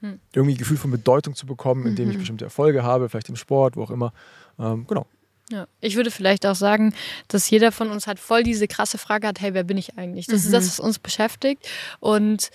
Hm. 0.00 0.18
irgendwie 0.34 0.54
ein 0.54 0.58
Gefühl 0.58 0.76
von 0.76 0.90
Bedeutung 0.90 1.36
zu 1.36 1.46
bekommen, 1.46 1.86
indem 1.86 2.10
ich 2.10 2.16
Mhm. 2.16 2.18
bestimmte 2.18 2.44
Erfolge 2.46 2.82
habe, 2.82 3.08
vielleicht 3.08 3.28
im 3.28 3.36
Sport, 3.36 3.76
wo 3.76 3.84
auch 3.84 3.92
immer. 3.92 4.12
Ähm, 4.58 4.86
genau. 4.88 5.06
Ja. 5.50 5.68
Ich 5.80 5.94
würde 5.94 6.10
vielleicht 6.10 6.44
auch 6.46 6.56
sagen, 6.56 6.92
dass 7.28 7.48
jeder 7.48 7.70
von 7.70 7.90
uns 7.90 8.08
halt 8.08 8.18
voll 8.18 8.42
diese 8.42 8.66
krasse 8.66 8.98
Frage 8.98 9.28
hat, 9.28 9.40
hey, 9.40 9.54
wer 9.54 9.62
bin 9.62 9.78
ich 9.78 9.96
eigentlich? 9.98 10.26
Das 10.26 10.40
ist 10.40 10.48
Mhm. 10.48 10.52
das, 10.52 10.66
was 10.68 10.80
uns 10.80 10.98
beschäftigt. 10.98 11.68
Und 12.00 12.50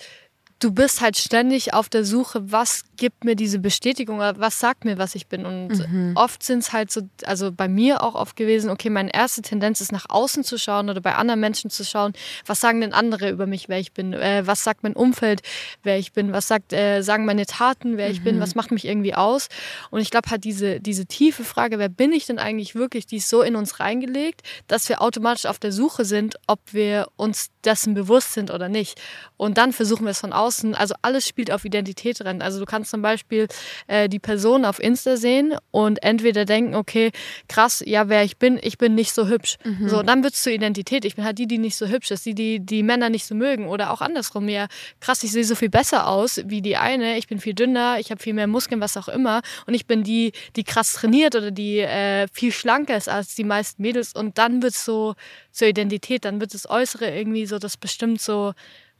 du 0.58 0.70
bist 0.70 1.02
halt 1.02 1.18
ständig 1.18 1.74
auf 1.74 1.90
der 1.90 2.02
Suche, 2.04 2.50
was 2.50 2.84
gibt 2.96 3.24
mir 3.24 3.36
diese 3.36 3.58
Bestätigung 3.58 4.16
oder 4.16 4.38
was 4.38 4.58
sagt 4.58 4.86
mir, 4.86 4.96
was 4.96 5.14
ich 5.14 5.26
bin. 5.26 5.44
Und 5.44 5.68
Mhm. 5.86 6.12
oft 6.16 6.42
sind 6.42 6.60
es 6.60 6.72
halt 6.72 6.90
so, 6.90 7.02
also 7.26 7.52
bei 7.52 7.68
mir 7.68 8.02
auch 8.02 8.14
oft 8.14 8.36
gewesen, 8.36 8.70
okay, 8.70 8.88
meine 8.88 9.12
erste 9.12 9.42
Tendenz 9.42 9.82
ist 9.82 9.92
nach 9.92 10.06
außen 10.08 10.44
zu 10.44 10.56
schauen 10.58 10.88
oder 10.88 11.02
bei 11.02 11.14
anderen 11.14 11.40
Menschen 11.40 11.68
zu 11.68 11.84
schauen, 11.84 12.14
was 12.46 12.60
sagen 12.60 12.80
denn 12.80 12.94
andere 12.94 13.28
über 13.28 13.46
mich, 13.46 13.68
wer 13.68 13.78
ich 13.78 13.92
bin, 13.92 14.14
äh, 14.14 14.46
was 14.46 14.64
sagt 14.64 14.82
mein 14.82 14.94
Umfeld, 14.94 15.42
wer 15.82 15.98
ich 15.98 16.14
bin, 16.14 16.32
was 16.32 16.48
sagt, 16.48 16.72
äh, 16.72 17.02
sagen 17.02 17.26
meine 17.26 17.44
Taten, 17.44 17.98
wer 17.98 18.08
ich 18.08 18.22
bin, 18.22 18.40
was 18.40 18.54
macht 18.54 18.70
mich 18.70 18.86
irgendwie 18.86 19.14
aus. 19.14 19.48
Und 19.90 20.00
ich 20.00 20.10
glaube 20.10 20.30
halt 20.30 20.44
diese, 20.44 20.80
diese 20.80 21.04
tiefe 21.04 21.44
Frage, 21.44 21.78
wer 21.78 21.90
bin 21.90 22.14
ich 22.14 22.24
denn 22.24 22.38
eigentlich 22.38 22.74
wirklich, 22.74 23.04
die 23.06 23.16
ist 23.16 23.28
so 23.28 23.42
in 23.42 23.56
uns 23.56 23.78
reingelegt, 23.78 24.40
dass 24.68 24.88
wir 24.88 25.02
automatisch 25.02 25.44
auf 25.44 25.58
der 25.58 25.72
Suche 25.72 26.06
sind, 26.06 26.36
ob 26.46 26.60
wir 26.72 27.08
uns 27.16 27.50
dessen 27.62 27.92
bewusst 27.92 28.32
sind 28.32 28.50
oder 28.50 28.70
nicht. 28.70 28.98
Und 29.36 29.58
dann 29.58 29.74
versuchen 29.74 30.04
wir 30.04 30.12
es 30.12 30.20
von 30.20 30.32
außen. 30.32 30.45
Also 30.74 30.94
alles 31.02 31.26
spielt 31.26 31.50
auf 31.50 31.64
Identität 31.64 32.24
rein. 32.24 32.42
Also 32.42 32.58
du 32.58 32.66
kannst 32.66 32.90
zum 32.90 33.02
Beispiel 33.02 33.48
äh, 33.86 34.08
die 34.08 34.18
Person 34.18 34.64
auf 34.64 34.78
Insta 34.78 35.16
sehen 35.16 35.54
und 35.70 36.02
entweder 36.02 36.44
denken, 36.44 36.74
okay, 36.74 37.10
krass, 37.48 37.82
ja, 37.86 38.08
wer 38.08 38.22
ich 38.24 38.36
bin, 38.36 38.58
ich 38.62 38.78
bin 38.78 38.94
nicht 38.94 39.12
so 39.12 39.28
hübsch. 39.28 39.56
So, 39.88 40.02
dann 40.02 40.22
wird 40.22 40.34
es 40.34 40.42
zur 40.42 40.52
Identität. 40.52 41.04
Ich 41.04 41.16
bin 41.16 41.24
halt 41.24 41.38
die, 41.38 41.46
die 41.46 41.58
nicht 41.58 41.76
so 41.76 41.86
hübsch 41.86 42.10
ist, 42.10 42.26
die, 42.26 42.34
die 42.34 42.60
die 42.60 42.82
Männer 42.82 43.08
nicht 43.08 43.26
so 43.26 43.34
mögen. 43.34 43.68
Oder 43.68 43.90
auch 43.90 44.00
andersrum, 44.00 44.48
ja, 44.48 44.66
krass, 45.00 45.22
ich 45.22 45.32
sehe 45.32 45.44
so 45.44 45.54
viel 45.54 45.70
besser 45.70 46.08
aus 46.08 46.40
wie 46.46 46.62
die 46.62 46.76
eine. 46.76 47.16
Ich 47.18 47.26
bin 47.26 47.40
viel 47.40 47.54
dünner, 47.54 47.98
ich 47.98 48.10
habe 48.10 48.22
viel 48.22 48.34
mehr 48.34 48.46
Muskeln, 48.46 48.80
was 48.80 48.96
auch 48.96 49.08
immer. 49.08 49.40
Und 49.66 49.74
ich 49.74 49.86
bin 49.86 50.02
die, 50.02 50.32
die 50.56 50.64
krass 50.64 50.92
trainiert 50.92 51.34
oder 51.34 51.50
die 51.50 51.78
äh, 51.78 52.26
viel 52.32 52.52
schlanker 52.52 52.96
ist 52.96 53.08
als 53.08 53.34
die 53.34 53.44
meisten 53.44 53.82
Mädels. 53.82 54.12
Und 54.14 54.38
dann 54.38 54.62
wird 54.62 54.74
es 54.74 54.84
so 54.84 55.14
zur 55.50 55.68
Identität, 55.68 56.24
dann 56.24 56.40
wird 56.40 56.54
das 56.54 56.68
Äußere 56.68 57.10
irgendwie 57.10 57.46
so, 57.46 57.58
das 57.58 57.76
bestimmt 57.76 58.20
so, 58.20 58.52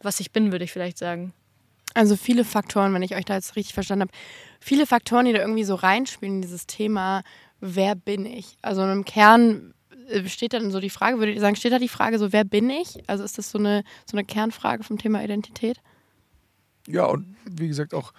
was 0.02 0.20
ich 0.20 0.30
bin, 0.32 0.52
würde 0.52 0.64
ich 0.64 0.72
vielleicht 0.72 0.98
sagen. 0.98 1.32
Also 1.94 2.16
viele 2.16 2.44
Faktoren, 2.44 2.92
wenn 2.92 3.02
ich 3.02 3.14
euch 3.16 3.24
da 3.24 3.34
jetzt 3.34 3.56
richtig 3.56 3.74
verstanden 3.74 4.02
habe, 4.02 4.12
viele 4.60 4.86
Faktoren, 4.86 5.24
die 5.26 5.32
da 5.32 5.38
irgendwie 5.40 5.64
so 5.64 5.74
reinspielen 5.74 6.36
in 6.36 6.42
dieses 6.42 6.66
Thema, 6.66 7.22
wer 7.60 7.94
bin 7.94 8.26
ich? 8.26 8.56
Also 8.60 8.82
im 8.84 9.04
Kern 9.06 9.72
äh, 10.08 10.28
steht 10.28 10.52
dann 10.52 10.70
so 10.70 10.80
die 10.80 10.90
Frage, 10.90 11.18
würdet 11.18 11.34
ihr 11.36 11.40
sagen, 11.40 11.56
steht 11.56 11.72
da 11.72 11.78
die 11.78 11.88
Frage 11.88 12.18
so, 12.18 12.32
wer 12.32 12.44
bin 12.44 12.68
ich? 12.68 13.08
Also 13.08 13.24
ist 13.24 13.38
das 13.38 13.50
so 13.50 13.58
eine, 13.58 13.82
so 14.04 14.16
eine 14.16 14.26
Kernfrage 14.26 14.84
vom 14.84 14.98
Thema 14.98 15.24
Identität? 15.24 15.80
Ja, 16.86 17.06
und 17.06 17.34
wie 17.50 17.68
gesagt 17.68 17.94
auch, 17.94 18.12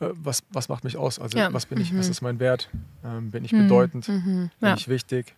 äh, 0.00 0.08
was, 0.12 0.42
was 0.50 0.68
macht 0.68 0.84
mich 0.84 0.96
aus? 0.98 1.18
Also 1.18 1.38
Ja. 1.38 1.52
was 1.52 1.64
bin 1.66 1.80
ich, 1.80 1.96
was 1.96 2.08
ist 2.08 2.20
mein 2.20 2.38
Wert? 2.38 2.68
Ähm, 3.02 3.30
bin 3.30 3.44
ich 3.46 3.52
Mhm. 3.52 3.58
bedeutend? 3.58 4.06
Bin 4.06 4.50
Ja. 4.60 4.74
ich 4.74 4.88
wichtig? 4.88 5.34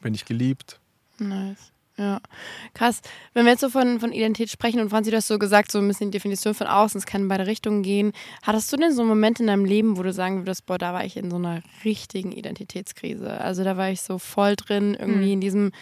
Bin 0.00 0.14
ich 0.14 0.24
geliebt? 0.24 0.80
Nice. 1.18 1.72
Ja, 1.96 2.20
krass. 2.74 3.02
Wenn 3.34 3.44
wir 3.44 3.52
jetzt 3.52 3.60
so 3.60 3.68
von, 3.68 4.00
von 4.00 4.10
Identität 4.10 4.50
sprechen 4.50 4.80
und 4.80 4.90
Franzi, 4.90 5.12
du 5.12 5.16
hast 5.16 5.28
so 5.28 5.38
gesagt, 5.38 5.70
so 5.70 5.78
ein 5.78 5.86
bisschen 5.86 6.10
die 6.10 6.16
Definition 6.18 6.52
von 6.52 6.66
außen, 6.66 6.98
es 6.98 7.06
kann 7.06 7.22
in 7.22 7.28
beide 7.28 7.46
Richtungen 7.46 7.84
gehen. 7.84 8.12
Hattest 8.42 8.72
du 8.72 8.76
denn 8.76 8.92
so 8.92 9.02
einen 9.02 9.08
Moment 9.08 9.38
in 9.38 9.46
deinem 9.46 9.64
Leben, 9.64 9.96
wo 9.96 10.02
du 10.02 10.12
sagen 10.12 10.38
würdest, 10.40 10.66
boah, 10.66 10.76
da 10.76 10.92
war 10.92 11.04
ich 11.04 11.16
in 11.16 11.30
so 11.30 11.36
einer 11.36 11.62
richtigen 11.84 12.32
Identitätskrise? 12.32 13.40
Also 13.40 13.62
da 13.62 13.76
war 13.76 13.90
ich 13.90 14.00
so 14.02 14.18
voll 14.18 14.56
drin, 14.56 14.94
irgendwie 14.98 15.26
Mhm. 15.26 15.32
in 15.34 15.40
diesem 15.40 15.72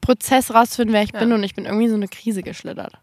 Prozess 0.00 0.54
rauszufinden, 0.54 0.94
wer 0.94 1.02
ich 1.02 1.12
Ja. 1.12 1.20
bin 1.20 1.32
und 1.32 1.42
ich 1.44 1.54
bin 1.54 1.66
irgendwie 1.66 1.84
in 1.84 1.90
so 1.90 1.96
eine 1.96 2.08
Krise 2.08 2.42
geschlittert. 2.42 2.94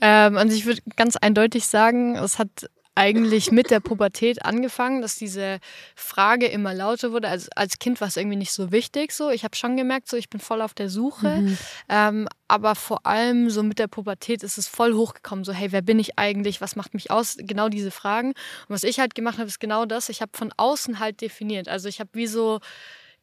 Ähm, 0.00 0.36
also 0.36 0.54
ich 0.54 0.66
würde 0.66 0.82
ganz 0.96 1.16
eindeutig 1.16 1.66
sagen, 1.66 2.16
es 2.16 2.38
hat 2.38 2.68
eigentlich 2.94 3.50
mit 3.50 3.70
der 3.70 3.80
Pubertät 3.80 4.44
angefangen, 4.44 5.00
dass 5.00 5.16
diese 5.16 5.58
Frage 5.94 6.46
immer 6.46 6.74
lauter 6.74 7.12
wurde. 7.12 7.28
Also 7.28 7.48
als 7.56 7.78
Kind 7.78 8.00
war 8.00 8.08
es 8.08 8.16
irgendwie 8.16 8.36
nicht 8.36 8.52
so 8.52 8.70
wichtig. 8.70 9.12
So, 9.12 9.30
ich 9.30 9.44
habe 9.44 9.56
schon 9.56 9.76
gemerkt, 9.76 10.08
so 10.08 10.16
ich 10.16 10.28
bin 10.28 10.40
voll 10.40 10.60
auf 10.60 10.74
der 10.74 10.90
Suche. 10.90 11.56
Ähm, 11.88 12.28
aber 12.48 12.74
vor 12.74 13.06
allem 13.06 13.48
so 13.48 13.62
mit 13.62 13.78
der 13.78 13.86
Pubertät 13.86 14.42
ist 14.42 14.58
es 14.58 14.68
voll 14.68 14.92
hochgekommen. 14.94 15.44
So 15.44 15.52
hey, 15.52 15.72
wer 15.72 15.82
bin 15.82 15.98
ich 15.98 16.18
eigentlich? 16.18 16.60
Was 16.60 16.76
macht 16.76 16.92
mich 16.92 17.10
aus? 17.10 17.36
Genau 17.38 17.68
diese 17.68 17.90
Fragen. 17.90 18.28
Und 18.28 18.68
was 18.68 18.82
ich 18.82 19.00
halt 19.00 19.14
gemacht 19.14 19.38
habe, 19.38 19.48
ist 19.48 19.60
genau 19.60 19.86
das. 19.86 20.08
Ich 20.08 20.20
habe 20.20 20.32
von 20.34 20.52
außen 20.56 20.98
halt 20.98 21.20
definiert. 21.22 21.68
Also 21.68 21.88
ich 21.88 21.98
habe 21.98 22.10
wie 22.12 22.26
so 22.26 22.60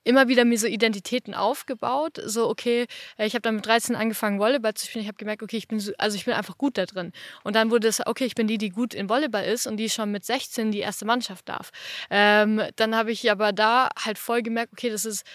immer 0.03 0.27
wieder 0.27 0.45
mir 0.45 0.57
so 0.57 0.67
Identitäten 0.67 1.33
aufgebaut. 1.33 2.19
So, 2.23 2.49
okay, 2.49 2.87
äh, 3.17 3.25
ich 3.25 3.33
habe 3.33 3.41
dann 3.41 3.55
mit 3.55 3.65
13 3.65 3.95
angefangen, 3.95 4.39
Volleyball 4.39 4.73
zu 4.73 4.85
spielen. 4.85 5.03
Ich 5.03 5.07
habe 5.07 5.17
gemerkt, 5.17 5.43
okay, 5.43 5.57
ich 5.57 5.67
bin 5.67 5.79
so, 5.79 5.91
also 5.97 6.15
ich 6.15 6.25
bin 6.25 6.33
einfach 6.33 6.57
gut 6.57 6.77
da 6.77 6.85
drin. 6.85 7.11
Und 7.43 7.55
dann 7.55 7.71
wurde 7.71 7.87
es, 7.87 8.05
okay, 8.05 8.25
ich 8.25 8.35
bin 8.35 8.47
die, 8.47 8.57
die 8.57 8.69
gut 8.69 8.93
in 8.93 9.09
Volleyball 9.09 9.45
ist 9.45 9.67
und 9.67 9.77
die 9.77 9.89
schon 9.89 10.11
mit 10.11 10.25
16 10.25 10.71
die 10.71 10.79
erste 10.79 11.05
Mannschaft 11.05 11.49
darf. 11.49 11.71
Ähm, 12.09 12.61
dann 12.75 12.95
habe 12.95 13.11
ich 13.11 13.29
aber 13.31 13.51
da 13.51 13.89
halt 14.03 14.17
voll 14.17 14.41
gemerkt, 14.41 14.73
okay, 14.73 14.89
das 14.89 15.05
ist 15.05 15.25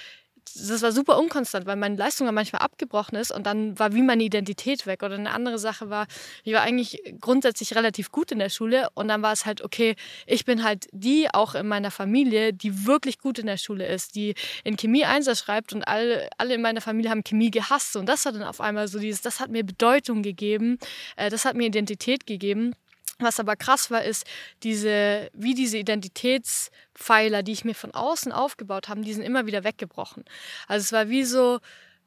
das 0.55 0.83
war 0.83 0.93
super 0.93 1.19
unkonstant, 1.19 1.67
weil 1.67 1.77
meine 1.77 1.97
Leistung 1.97 2.33
manchmal 2.33 2.63
abgebrochen 2.63 3.17
ist 3.17 3.33
und 3.33 3.45
dann 3.47 3.79
war 3.79 3.93
wie 3.93 4.03
meine 4.03 4.23
Identität 4.23 4.87
weg. 4.87 5.03
Oder 5.03 5.15
eine 5.15 5.31
andere 5.31 5.59
Sache 5.59 5.91
war, 5.91 6.07
ich 6.45 6.53
war 6.53 6.63
eigentlich 6.63 7.03
grundsätzlich 7.21 7.75
relativ 7.75 8.13
gut 8.13 8.33
in 8.33 8.39
der 8.39 8.51
Schule 8.51 8.89
und 8.95 9.09
dann 9.09 9.23
war 9.23 9.33
es 9.33 9.47
halt, 9.47 9.63
okay, 9.63 9.97
ich 10.27 10.45
bin 10.45 10.65
halt 10.65 10.87
die 10.93 11.29
auch 11.33 11.55
in 11.55 11.67
meiner 11.67 11.91
Familie, 11.91 12.53
die 12.53 12.87
wirklich 12.87 13.19
gut 13.19 13.39
in 13.39 13.47
der 13.47 13.57
Schule 13.57 13.87
ist, 13.87 14.15
die 14.15 14.35
in 14.63 14.77
Chemie 14.77 15.05
Einser 15.05 15.35
schreibt 15.35 15.73
und 15.73 15.87
alle, 15.87 16.29
alle 16.39 16.55
in 16.55 16.63
meiner 16.63 16.81
Familie 16.81 17.11
haben 17.11 17.25
Chemie 17.25 17.51
gehasst. 17.51 17.97
Und 17.97 18.07
das 18.09 18.27
hat 18.27 18.35
dann 18.35 18.43
auf 18.43 18.61
einmal 18.61 18.89
so 18.89 18.99
dieses, 18.99 19.23
das 19.23 19.41
hat 19.41 19.51
mir 19.51 19.65
Bedeutung 19.65 20.23
gegeben, 20.23 20.79
äh, 21.17 21.31
das 21.31 21.45
hat 21.45 21.57
mir 21.57 21.67
Identität 21.67 22.27
gegeben. 22.27 22.75
Was 23.19 23.39
aber 23.39 23.57
krass 23.57 23.91
war, 23.91 24.03
ist, 24.03 24.25
diese, 24.63 25.31
wie 25.35 25.55
diese 25.55 25.79
Identitätspfeiler, 25.79 27.43
die 27.43 27.53
ich 27.53 27.65
mir 27.65 27.75
von 27.75 27.93
außen 27.93 28.33
aufgebaut 28.33 28.89
habe, 28.89 29.03
die 29.03 29.13
sind 29.13 29.23
immer 29.23 29.47
wieder 29.47 29.65
weggebrochen. 29.65 30.25
Also 30.67 30.83
es 30.83 30.93
war 30.93 31.09
wie 31.09 31.25
so, 31.25 31.61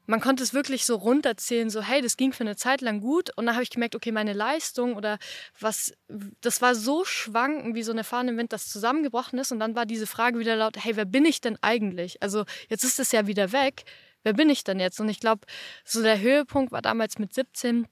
man 0.08 0.20
konnte 0.20 0.42
es 0.42 0.54
wirklich 0.54 0.86
so 0.86 0.96
runterzählen, 0.96 1.70
so 1.70 1.82
hey, 1.82 2.00
das 2.00 2.16
ging 2.16 2.32
für 2.32 2.42
eine 2.42 2.56
Zeit 2.56 2.80
lang 2.80 3.00
gut 3.00 3.30
und 3.36 3.46
dann 3.46 3.54
habe 3.54 3.62
ich 3.62 3.70
gemerkt, 3.70 3.94
okay, 3.94 4.10
meine 4.10 4.32
Leistung 4.32 4.96
oder 4.96 5.18
was, 5.60 5.92
das 6.40 6.62
war 6.62 6.74
so 6.74 7.04
schwanken 7.04 7.74
wie 7.74 7.82
so 7.82 7.92
eine 7.92 8.04
Fahne 8.04 8.30
im 8.30 8.38
Wind, 8.38 8.52
das 8.52 8.68
zusammengebrochen 8.68 9.38
ist 9.38 9.52
und 9.52 9.60
dann 9.60 9.76
war 9.76 9.84
diese 9.84 10.06
Frage 10.06 10.38
wieder 10.38 10.56
laut, 10.56 10.82
hey, 10.82 10.96
wer 10.96 11.04
bin 11.04 11.26
ich 11.26 11.42
denn 11.42 11.58
eigentlich? 11.60 12.22
Also 12.22 12.44
jetzt 12.68 12.84
ist 12.84 12.98
es 12.98 13.12
ja 13.12 13.26
wieder 13.26 13.52
weg, 13.52 13.84
wer 14.24 14.32
bin 14.32 14.48
ich 14.48 14.64
denn 14.64 14.80
jetzt? 14.80 14.98
Und 14.98 15.10
ich 15.10 15.20
glaube, 15.20 15.46
so 15.84 16.02
der 16.02 16.20
Höhepunkt 16.20 16.72
war 16.72 16.82
damals 16.82 17.18
mit 17.18 17.34
17, 17.34 17.86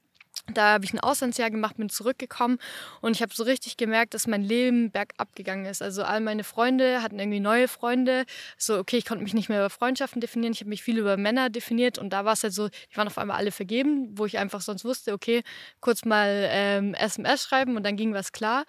da 0.53 0.73
habe 0.73 0.85
ich 0.85 0.93
ein 0.93 0.99
Auslandsjahr 0.99 1.51
gemacht, 1.51 1.77
bin 1.77 1.89
zurückgekommen 1.89 2.57
und 3.01 3.15
ich 3.15 3.21
habe 3.21 3.33
so 3.33 3.43
richtig 3.43 3.77
gemerkt, 3.77 4.13
dass 4.13 4.27
mein 4.27 4.43
Leben 4.43 4.91
bergab 4.91 5.35
gegangen 5.35 5.65
ist. 5.65 5.81
Also 5.81 6.03
all 6.03 6.21
meine 6.21 6.43
Freunde 6.43 7.01
hatten 7.01 7.19
irgendwie 7.19 7.39
neue 7.39 7.67
Freunde. 7.67 8.25
So, 8.57 8.77
okay, 8.77 8.97
ich 8.97 9.05
konnte 9.05 9.23
mich 9.23 9.33
nicht 9.33 9.49
mehr 9.49 9.59
über 9.59 9.69
Freundschaften 9.69 10.21
definieren, 10.21 10.53
ich 10.53 10.61
habe 10.61 10.69
mich 10.69 10.83
viel 10.83 10.97
über 10.97 11.17
Männer 11.17 11.49
definiert 11.49 11.97
und 11.97 12.11
da 12.11 12.25
war 12.25 12.33
es 12.33 12.43
halt 12.43 12.53
so, 12.53 12.69
die 12.69 12.97
waren 12.97 13.07
auf 13.07 13.17
einmal 13.17 13.37
alle 13.37 13.51
vergeben, 13.51 14.17
wo 14.17 14.25
ich 14.25 14.37
einfach 14.37 14.61
sonst 14.61 14.85
wusste, 14.85 15.13
okay, 15.13 15.43
kurz 15.81 16.05
mal 16.05 16.47
ähm, 16.49 16.93
SMS 16.93 17.43
schreiben 17.43 17.75
und 17.75 17.83
dann 17.83 17.97
ging 17.97 18.13
was 18.13 18.31
klar. 18.31 18.63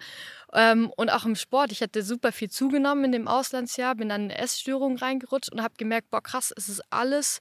Ähm, 0.53 0.91
und 0.97 1.09
auch 1.09 1.25
im 1.25 1.35
Sport, 1.35 1.71
ich 1.71 1.81
hatte 1.81 2.01
super 2.01 2.31
viel 2.31 2.49
zugenommen 2.49 3.05
in 3.05 3.11
dem 3.11 3.27
Auslandsjahr, 3.27 3.95
bin 3.95 4.09
dann 4.09 4.25
in 4.25 4.31
eine 4.31 4.41
Essstörung 4.41 4.97
reingerutscht 4.97 5.51
und 5.51 5.61
habe 5.61 5.75
gemerkt, 5.77 6.09
boah 6.09 6.21
krass, 6.21 6.53
es 6.55 6.69
ist 6.69 6.81
alles 6.89 7.39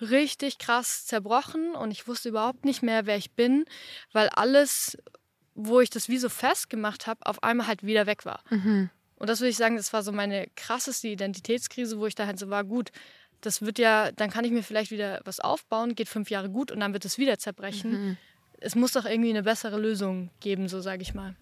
richtig 0.00 0.58
krass 0.58 1.06
zerbrochen 1.06 1.74
und 1.74 1.90
ich 1.90 2.06
wusste 2.06 2.28
überhaupt 2.28 2.64
nicht 2.64 2.82
mehr, 2.82 3.06
wer 3.06 3.16
ich 3.16 3.32
bin, 3.32 3.64
weil 4.12 4.28
alles, 4.28 4.98
wo 5.54 5.80
ich 5.80 5.90
das 5.90 6.08
wie 6.08 6.18
so 6.18 6.28
festgemacht 6.28 7.06
habe, 7.06 7.24
auf 7.24 7.42
einmal 7.42 7.66
halt 7.66 7.82
wieder 7.82 8.06
weg 8.06 8.24
war. 8.24 8.40
Mhm. 8.50 8.90
Und 9.16 9.30
das 9.30 9.40
würde 9.40 9.50
ich 9.50 9.56
sagen, 9.56 9.76
das 9.76 9.92
war 9.92 10.02
so 10.02 10.12
meine 10.12 10.46
krasseste 10.56 11.08
Identitätskrise, 11.08 11.98
wo 11.98 12.06
ich 12.06 12.14
da 12.14 12.26
halt 12.26 12.38
so 12.38 12.50
war, 12.50 12.64
gut, 12.64 12.92
das 13.40 13.62
wird 13.62 13.78
ja, 13.78 14.12
dann 14.12 14.30
kann 14.30 14.44
ich 14.44 14.50
mir 14.50 14.62
vielleicht 14.62 14.90
wieder 14.90 15.20
was 15.24 15.40
aufbauen, 15.40 15.94
geht 15.94 16.08
fünf 16.08 16.30
Jahre 16.30 16.50
gut 16.50 16.70
und 16.70 16.80
dann 16.80 16.92
wird 16.92 17.04
es 17.04 17.18
wieder 17.18 17.38
zerbrechen. 17.38 17.90
Mhm. 17.90 18.16
Es 18.58 18.74
muss 18.74 18.92
doch 18.92 19.04
irgendwie 19.04 19.30
eine 19.30 19.42
bessere 19.42 19.78
Lösung 19.78 20.30
geben, 20.40 20.68
so 20.68 20.80
sage 20.80 21.02
ich 21.02 21.14
mal. 21.14 21.34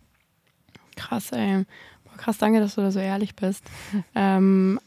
Krass, 0.97 1.33
ey. 1.33 1.65
Boah, 2.05 2.17
krass, 2.17 2.39
danke, 2.39 2.61
dass 2.61 2.75
du 2.75 2.81
da 2.81 2.91
so 2.91 3.01
ehrlich 3.01 3.35
bist. 3.35 3.65
ähm, 4.15 4.81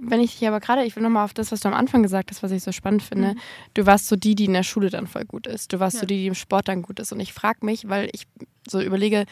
wenn 0.00 0.20
ich 0.20 0.38
dich 0.38 0.46
aber 0.48 0.60
gerade, 0.60 0.84
ich 0.84 0.94
will 0.96 1.02
nochmal 1.02 1.24
auf 1.24 1.34
das, 1.34 1.52
was 1.52 1.60
du 1.60 1.68
am 1.68 1.74
Anfang 1.74 2.02
gesagt 2.02 2.30
hast, 2.30 2.42
was 2.42 2.50
ich 2.52 2.62
so 2.62 2.72
spannend 2.72 3.02
finde. 3.02 3.34
Mhm. 3.34 3.38
Du 3.74 3.86
warst 3.86 4.08
so 4.08 4.16
die, 4.16 4.34
die 4.34 4.44
in 4.46 4.52
der 4.52 4.62
Schule 4.62 4.90
dann 4.90 5.06
voll 5.06 5.24
gut 5.24 5.46
ist. 5.46 5.72
Du 5.72 5.80
warst 5.80 5.94
Ja. 5.96 6.00
so 6.00 6.06
die, 6.06 6.16
die 6.16 6.26
im 6.26 6.34
Sport 6.34 6.68
dann 6.68 6.82
gut 6.82 6.98
ist. 7.00 7.12
Und 7.12 7.20
ich 7.20 7.32
frage 7.32 7.64
mich, 7.64 7.88
weil 7.88 8.08
ich 8.12 8.26
so 8.68 8.80
überlege, 8.80 9.24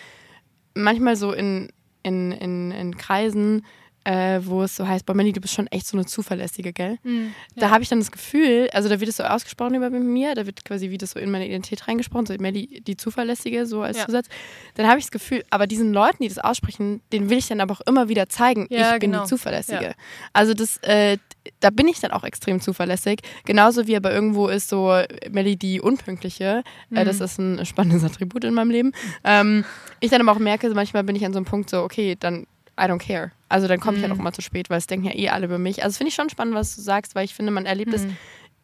manchmal 0.74 1.16
so 1.16 1.32
in, 1.32 1.68
in, 2.02 2.32
in, 2.32 2.70
in 2.72 2.96
Kreisen 2.96 3.64
äh, 4.04 4.40
wo 4.42 4.62
es 4.62 4.76
so 4.76 4.86
heißt, 4.86 5.06
boah, 5.06 5.14
Melly, 5.14 5.32
du 5.32 5.40
bist 5.40 5.54
schon 5.54 5.66
echt 5.68 5.86
so 5.86 5.96
eine 5.96 6.06
zuverlässige, 6.06 6.72
gell? 6.72 6.98
Mhm. 7.02 7.34
Da 7.56 7.70
habe 7.70 7.82
ich 7.82 7.88
dann 7.88 7.98
das 8.00 8.10
Gefühl, 8.10 8.68
also 8.72 8.88
da 8.88 8.98
wird 9.00 9.08
es 9.08 9.16
so 9.16 9.22
ausgesprochen 9.24 9.74
über 9.74 9.90
mir, 9.90 10.34
da 10.34 10.46
wird 10.46 10.64
quasi 10.64 10.90
wie 10.90 10.98
das 10.98 11.12
so 11.12 11.20
in 11.20 11.30
meine 11.30 11.46
Identität 11.46 11.86
reingesprochen, 11.88 12.26
so 12.26 12.34
Melly, 12.38 12.82
die 12.86 12.96
Zuverlässige, 12.96 13.66
so 13.66 13.82
als 13.82 13.98
Ja. 13.98 14.06
Zusatz. 14.06 14.26
Dann 14.74 14.86
habe 14.88 14.98
ich 14.98 15.04
das 15.04 15.10
Gefühl, 15.12 15.44
aber 15.50 15.66
diesen 15.66 15.92
Leuten, 15.92 16.22
die 16.22 16.28
das 16.28 16.38
aussprechen, 16.38 17.00
denen 17.12 17.30
will 17.30 17.38
ich 17.38 17.48
dann 17.48 17.60
aber 17.60 17.74
auch 17.74 17.80
immer 17.82 18.08
wieder 18.08 18.28
zeigen, 18.28 18.66
Ja, 18.70 18.94
ich 18.94 19.00
bin 19.00 19.12
genau. 19.12 19.22
die 19.24 19.28
Zuverlässige. 19.28 19.84
Ja. 19.84 19.94
Also 20.32 20.54
das, 20.54 20.78
äh, 20.78 21.18
da 21.60 21.70
bin 21.70 21.88
ich 21.88 22.00
dann 22.00 22.12
auch 22.12 22.24
extrem 22.24 22.60
zuverlässig. 22.60 23.20
Genauso 23.44 23.86
wie 23.86 23.96
aber 23.96 24.12
irgendwo 24.12 24.48
ist 24.48 24.68
so 24.68 24.96
Melly 25.30 25.56
die 25.56 25.80
Unpünktliche. 25.80 26.62
Äh, 26.92 27.04
das 27.04 27.20
ist 27.20 27.38
ein 27.38 27.64
spannendes 27.66 28.04
Attribut 28.04 28.44
in 28.44 28.54
meinem 28.54 28.70
Leben. 28.70 28.92
Ähm, 29.24 29.64
ich 30.00 30.10
dann 30.10 30.20
aber 30.20 30.32
auch 30.32 30.38
merke, 30.38 30.68
manchmal 30.70 31.04
bin 31.04 31.16
ich 31.16 31.24
an 31.24 31.32
so 31.32 31.38
einem 31.38 31.46
Punkt 31.46 31.70
so, 31.70 31.82
okay, 31.82 32.16
dann 32.18 32.46
I 32.80 32.84
don't 32.84 32.98
care. 32.98 33.32
Also 33.48 33.68
dann 33.68 33.80
komme 33.80 33.96
ich 33.98 34.02
halt 34.02 34.12
auch 34.12 34.18
immer 34.18 34.32
zu 34.32 34.40
spät, 34.42 34.70
weil 34.70 34.78
es 34.78 34.86
denken 34.86 35.06
ja 35.06 35.14
eh 35.14 35.28
alle 35.28 35.44
über 35.46 35.58
mich. 35.58 35.84
Also 35.84 35.98
finde 35.98 36.08
ich 36.08 36.14
schon 36.14 36.30
spannend, 36.30 36.54
was 36.54 36.74
du 36.74 36.80
sagst, 36.82 37.14
weil 37.14 37.24
ich 37.24 37.34
finde, 37.34 37.52
man 37.52 37.66
erlebt 37.66 37.92
es 37.92 38.06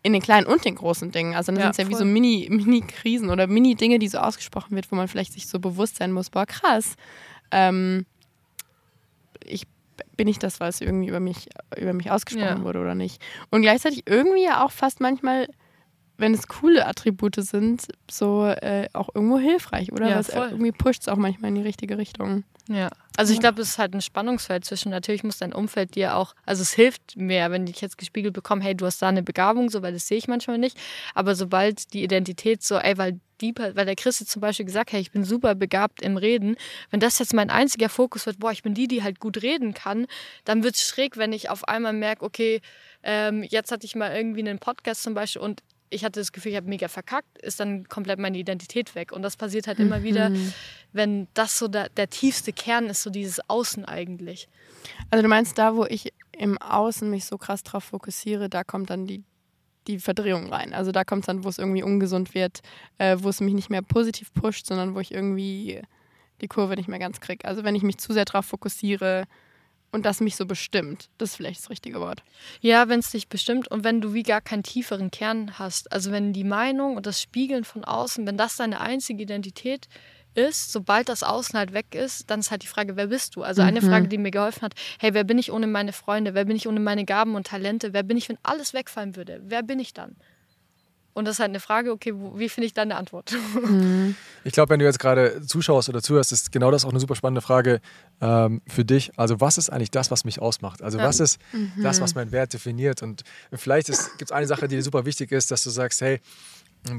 in 0.02 0.12
den 0.12 0.22
kleinen 0.22 0.46
und 0.46 0.64
den 0.64 0.76
großen 0.76 1.10
Dingen. 1.10 1.34
Also 1.34 1.52
dann 1.52 1.60
Ja, 1.60 1.64
sind 1.66 1.70
es 1.72 1.76
ja 1.78 1.86
wie 1.88 1.92
voll. 1.92 1.98
so 1.98 2.04
Mini- 2.04 2.48
Mini-Krisen 2.50 3.28
oder 3.30 3.46
Mini-Dinge, 3.46 3.98
die 3.98 4.08
so 4.08 4.18
ausgesprochen 4.18 4.74
wird, 4.76 4.90
wo 4.90 4.96
man 4.96 5.08
vielleicht 5.08 5.32
sich 5.34 5.46
so 5.46 5.58
bewusst 5.58 5.96
sein 5.96 6.12
muss, 6.12 6.30
boah, 6.30 6.46
krass. 6.46 6.94
Ähm, 7.50 8.06
ich 9.44 9.66
bin 10.16 10.28
ich 10.28 10.38
das, 10.38 10.60
weil 10.60 10.70
es 10.70 10.80
irgendwie 10.80 11.08
über 11.08 11.20
mich, 11.20 11.48
über 11.76 11.92
mich 11.92 12.10
ausgesprochen 12.10 12.58
Ja. 12.58 12.62
wurde 12.64 12.78
oder 12.80 12.94
nicht. 12.94 13.20
Und 13.50 13.62
gleichzeitig 13.62 14.04
irgendwie 14.06 14.44
ja 14.44 14.64
auch 14.64 14.70
fast 14.70 15.00
manchmal, 15.00 15.48
wenn 16.18 16.34
es 16.34 16.48
coole 16.48 16.86
Attribute 16.86 17.36
sind, 17.36 17.86
so 18.10 18.44
äh, 18.44 18.88
auch 18.92 19.08
irgendwo 19.14 19.38
hilfreich, 19.38 19.92
oder? 19.92 20.08
Ja, 20.08 20.14
Weil 20.14 20.20
es 20.20 20.30
voll. 20.30 20.48
irgendwie 20.50 20.72
pusht 20.72 21.02
es 21.02 21.08
auch 21.08 21.16
manchmal 21.16 21.50
in 21.50 21.54
die 21.54 21.62
richtige 21.62 21.96
Richtung. 21.96 22.44
Ja, 22.68 22.90
also 23.16 23.32
ich 23.32 23.40
glaube, 23.40 23.62
es 23.62 23.70
ist 23.70 23.78
halt 23.78 23.94
ein 23.94 24.02
Spannungsfeld 24.02 24.64
zwischen, 24.64 24.90
natürlich 24.90 25.24
muss 25.24 25.38
dein 25.38 25.54
Umfeld 25.54 25.94
dir 25.94 26.16
auch, 26.16 26.34
also 26.44 26.62
es 26.62 26.72
hilft 26.72 27.16
mehr, 27.16 27.50
wenn 27.50 27.66
ich 27.66 27.80
jetzt 27.80 27.96
gespiegelt 27.96 28.34
bekomme, 28.34 28.62
hey, 28.62 28.76
du 28.76 28.84
hast 28.84 29.00
da 29.00 29.08
eine 29.08 29.22
Begabung, 29.22 29.70
so, 29.70 29.80
weil 29.80 29.92
das 29.92 30.06
sehe 30.06 30.18
ich 30.18 30.28
manchmal 30.28 30.58
nicht. 30.58 30.78
Aber 31.14 31.34
sobald 31.34 31.94
die 31.94 32.04
Identität 32.04 32.62
so, 32.62 32.76
ey, 32.76 32.98
weil 32.98 33.20
die, 33.40 33.54
weil 33.56 33.86
der 33.86 33.96
Chris 33.96 34.20
jetzt 34.20 34.32
zum 34.32 34.40
Beispiel 34.40 34.66
gesagt, 34.66 34.92
hey, 34.92 35.00
ich 35.00 35.12
bin 35.12 35.24
super 35.24 35.54
begabt 35.54 36.02
im 36.02 36.16
Reden, 36.16 36.56
wenn 36.90 37.00
das 37.00 37.18
jetzt 37.18 37.32
mein 37.32 37.50
einziger 37.50 37.88
Fokus 37.88 38.26
wird, 38.26 38.38
boah, 38.38 38.52
ich 38.52 38.62
bin 38.62 38.74
die, 38.74 38.86
die 38.86 39.02
halt 39.02 39.18
gut 39.18 39.42
reden 39.42 39.72
kann, 39.72 40.06
dann 40.44 40.62
wird 40.62 40.74
es 40.74 40.82
schräg, 40.82 41.16
wenn 41.16 41.32
ich 41.32 41.48
auf 41.48 41.66
einmal 41.66 41.92
merke, 41.94 42.24
okay, 42.24 42.60
ähm, 43.02 43.42
jetzt 43.44 43.72
hatte 43.72 43.86
ich 43.86 43.94
mal 43.94 44.14
irgendwie 44.14 44.40
einen 44.40 44.58
Podcast 44.58 45.02
zum 45.02 45.14
Beispiel 45.14 45.42
und 45.42 45.62
ich 45.90 46.04
hatte 46.04 46.20
das 46.20 46.32
Gefühl, 46.32 46.52
ich 46.52 46.56
habe 46.56 46.68
mega 46.68 46.88
verkackt, 46.88 47.38
ist 47.38 47.60
dann 47.60 47.88
komplett 47.88 48.18
meine 48.18 48.38
Identität 48.38 48.94
weg. 48.94 49.12
Und 49.12 49.22
das 49.22 49.36
passiert 49.36 49.66
halt 49.66 49.78
immer 49.78 50.02
wieder, 50.02 50.32
wenn 50.92 51.28
das 51.34 51.58
so 51.58 51.68
der, 51.68 51.88
der 51.90 52.08
tiefste 52.08 52.52
Kern 52.52 52.86
ist, 52.86 53.02
so 53.02 53.10
dieses 53.10 53.40
Außen 53.48 53.84
eigentlich. 53.84 54.48
Also 55.10 55.22
du 55.22 55.28
meinst, 55.28 55.58
da, 55.58 55.76
wo 55.76 55.84
ich 55.84 56.12
im 56.32 56.58
Außen 56.58 57.08
mich 57.08 57.24
so 57.24 57.38
krass 57.38 57.62
drauf 57.62 57.84
fokussiere, 57.84 58.48
da 58.48 58.64
kommt 58.64 58.90
dann 58.90 59.06
die, 59.06 59.24
die 59.86 59.98
Verdrehung 59.98 60.52
rein. 60.52 60.74
Also 60.74 60.92
da 60.92 61.04
kommt 61.04 61.22
es 61.22 61.26
dann, 61.26 61.44
wo 61.44 61.48
es 61.48 61.58
irgendwie 61.58 61.82
ungesund 61.82 62.34
wird, 62.34 62.60
äh, 62.98 63.16
wo 63.20 63.28
es 63.28 63.40
mich 63.40 63.54
nicht 63.54 63.70
mehr 63.70 63.82
positiv 63.82 64.32
pusht, 64.34 64.66
sondern 64.66 64.94
wo 64.94 65.00
ich 65.00 65.12
irgendwie 65.12 65.82
die 66.40 66.48
Kurve 66.48 66.76
nicht 66.76 66.88
mehr 66.88 66.98
ganz 66.98 67.20
kriege. 67.20 67.46
Also 67.46 67.64
wenn 67.64 67.74
ich 67.74 67.82
mich 67.82 67.98
zu 67.98 68.12
sehr 68.12 68.24
drauf 68.24 68.46
fokussiere 68.46 69.24
und 69.90 70.04
das 70.04 70.20
mich 70.20 70.36
so 70.36 70.46
bestimmt, 70.46 71.08
das 71.18 71.30
ist 71.30 71.36
vielleicht 71.36 71.60
das 71.60 71.70
richtige 71.70 72.00
Wort. 72.00 72.22
Ja, 72.60 72.88
wenn 72.88 73.00
es 73.00 73.10
dich 73.10 73.28
bestimmt 73.28 73.68
und 73.68 73.84
wenn 73.84 74.00
du 74.00 74.12
wie 74.12 74.22
gar 74.22 74.40
keinen 74.40 74.62
tieferen 74.62 75.10
Kern 75.10 75.58
hast. 75.58 75.90
Also 75.92 76.12
wenn 76.12 76.32
die 76.32 76.44
Meinung 76.44 76.96
und 76.96 77.06
das 77.06 77.22
Spiegeln 77.22 77.64
von 77.64 77.84
außen, 77.84 78.26
wenn 78.26 78.36
das 78.36 78.56
deine 78.56 78.80
einzige 78.80 79.22
Identität 79.22 79.88
ist, 80.34 80.72
sobald 80.72 81.08
das 81.08 81.22
Außen 81.22 81.58
halt 81.58 81.72
weg 81.72 81.94
ist, 81.94 82.30
dann 82.30 82.40
ist 82.40 82.50
halt 82.50 82.62
die 82.62 82.68
Frage, 82.68 82.96
wer 82.96 83.08
bist 83.08 83.34
du? 83.34 83.42
Also 83.42 83.62
eine 83.62 83.80
Frage, 83.82 84.08
die 84.08 84.18
mir 84.18 84.30
geholfen 84.30 84.62
hat, 84.62 84.74
hey, 84.98 85.14
wer 85.14 85.24
bin 85.24 85.38
ich 85.38 85.50
ohne 85.50 85.66
meine 85.66 85.92
Freunde? 85.92 86.34
Wer 86.34 86.44
bin 86.44 86.56
ich 86.56 86.68
ohne 86.68 86.80
meine 86.80 87.04
Gaben 87.04 87.34
und 87.34 87.46
Talente? 87.46 87.92
Wer 87.92 88.02
bin 88.02 88.16
ich, 88.16 88.28
wenn 88.28 88.38
alles 88.42 88.74
wegfallen 88.74 89.16
würde? 89.16 89.40
Wer 89.44 89.62
bin 89.62 89.80
ich 89.80 89.94
dann? 89.94 90.16
Und 91.18 91.24
das 91.24 91.34
ist 91.34 91.40
halt 91.40 91.50
eine 91.50 91.58
Frage, 91.58 91.90
okay, 91.90 92.12
wo, 92.14 92.38
wie 92.38 92.48
finde 92.48 92.68
ich 92.68 92.74
dann 92.74 92.92
eine 92.92 92.96
Antwort? 92.98 93.36
Ich 94.44 94.52
glaube, 94.52 94.70
wenn 94.70 94.78
du 94.78 94.86
jetzt 94.86 95.00
gerade 95.00 95.44
zuschaust 95.44 95.88
oder 95.90 96.00
zuhörst, 96.00 96.32
ist 96.32 96.52
genau 96.52 96.70
das 96.70 96.84
auch 96.84 96.90
eine 96.90 97.00
super 97.00 97.16
spannende 97.16 97.42
Frage 97.42 97.80
ähm, 98.22 98.62
für 98.66 98.84
dich. 98.84 99.10
Also, 99.18 99.40
was 99.40 99.58
ist 99.58 99.68
eigentlich 99.68 99.90
das, 99.90 100.10
was 100.10 100.24
mich 100.24 100.40
ausmacht? 100.40 100.80
Also, 100.80 100.98
was 100.98 101.20
ist 101.20 101.38
das, 101.82 102.00
was 102.00 102.14
meinen 102.14 102.32
Wert 102.32 102.54
definiert? 102.54 103.02
Und 103.02 103.24
vielleicht 103.52 103.88
gibt 103.88 104.30
es 104.30 104.32
eine 104.32 104.46
Sache, 104.46 104.68
die 104.68 104.76
dir 104.76 104.82
super 104.82 105.04
wichtig 105.04 105.32
ist, 105.32 105.50
dass 105.50 105.64
du 105.64 105.70
sagst, 105.70 106.00
hey, 106.00 106.20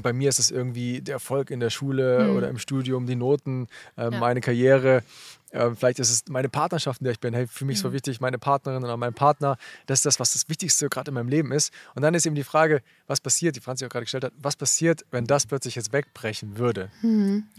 bei 0.02 0.12
mir 0.12 0.28
ist 0.28 0.38
es 0.38 0.50
irgendwie 0.50 1.00
der 1.00 1.14
Erfolg 1.14 1.50
in 1.50 1.58
der 1.58 1.70
Schule 1.70 2.32
oder 2.34 2.48
im 2.48 2.58
Studium, 2.58 3.06
die 3.06 3.16
Noten, 3.16 3.66
äh, 3.96 4.10
meine 4.10 4.40
Karriere. 4.40 5.02
Äh, 5.50 5.70
vielleicht 5.74 5.98
ist 5.98 6.10
es 6.10 6.24
meine 6.28 6.48
Partnerschaft, 6.48 7.00
in 7.00 7.04
der 7.04 7.12
ich 7.12 7.20
bin. 7.20 7.34
Hey, 7.34 7.46
für 7.46 7.64
mich 7.64 7.76
ist 7.76 7.82
so 7.82 7.92
wichtig, 7.92 8.20
meine 8.20 8.38
Partnerin 8.38 8.82
oder 8.84 8.96
mein 8.96 9.14
Partner. 9.14 9.56
Das 9.86 10.00
ist 10.00 10.06
das, 10.06 10.20
was 10.20 10.32
das 10.32 10.48
Wichtigste 10.48 10.88
gerade 10.88 11.10
in 11.10 11.14
meinem 11.14 11.28
Leben 11.28 11.52
ist. 11.52 11.72
Und 11.94 12.02
dann 12.02 12.14
ist 12.14 12.26
eben 12.26 12.36
die 12.36 12.44
Frage, 12.44 12.82
was 13.06 13.20
passiert, 13.20 13.56
die 13.56 13.60
Franzi 13.60 13.84
auch 13.84 13.88
gerade 13.88 14.04
gestellt 14.04 14.24
hat, 14.24 14.32
was 14.38 14.56
passiert, 14.56 15.04
wenn 15.10 15.26
das 15.26 15.46
plötzlich 15.46 15.74
jetzt 15.74 15.92
wegbrechen 15.92 16.58
würde? 16.58 16.90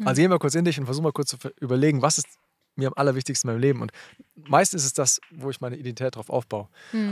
Also 0.05 0.21
geh 0.21 0.27
mal 0.27 0.39
kurz 0.39 0.55
in 0.55 0.65
dich 0.65 0.79
und 0.79 0.85
versuch 0.85 1.03
mal 1.03 1.11
kurz 1.11 1.29
zu 1.29 1.37
überlegen, 1.59 2.01
was 2.01 2.17
ist 2.17 2.27
mir 2.75 2.87
am 2.87 2.93
allerwichtigsten 2.95 3.49
in 3.49 3.55
meinem 3.55 3.61
Leben. 3.61 3.81
Und 3.81 3.91
meistens 4.35 4.83
ist 4.83 4.87
es 4.87 4.93
das, 4.93 5.19
wo 5.31 5.49
ich 5.49 5.59
meine 5.59 5.75
Identität 5.75 6.15
drauf 6.15 6.29
aufbaue. 6.29 6.69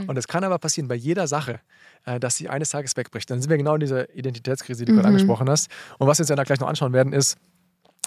Und 0.08 0.16
es 0.16 0.26
kann 0.26 0.42
aber 0.42 0.58
passieren 0.58 0.88
bei 0.88 0.94
jeder 0.94 1.28
Sache, 1.28 1.60
äh, 2.06 2.18
dass 2.18 2.36
sie 2.36 2.48
eines 2.48 2.70
Tages 2.70 2.96
wegbricht. 2.96 3.30
Dann 3.30 3.42
sind 3.42 3.50
wir 3.50 3.58
genau 3.58 3.74
in 3.74 3.80
dieser 3.80 4.12
Identitätskrise, 4.14 4.84
die 4.84 4.86
du 4.86 4.94
gerade 4.96 5.08
angesprochen 5.08 5.50
hast. 5.50 5.70
Und 5.98 6.06
was 6.06 6.18
wir 6.18 6.22
uns 6.22 6.30
ja 6.30 6.36
dann 6.36 6.46
gleich 6.46 6.60
noch 6.60 6.68
anschauen 6.68 6.94
werden, 6.94 7.12
ist, 7.12 7.36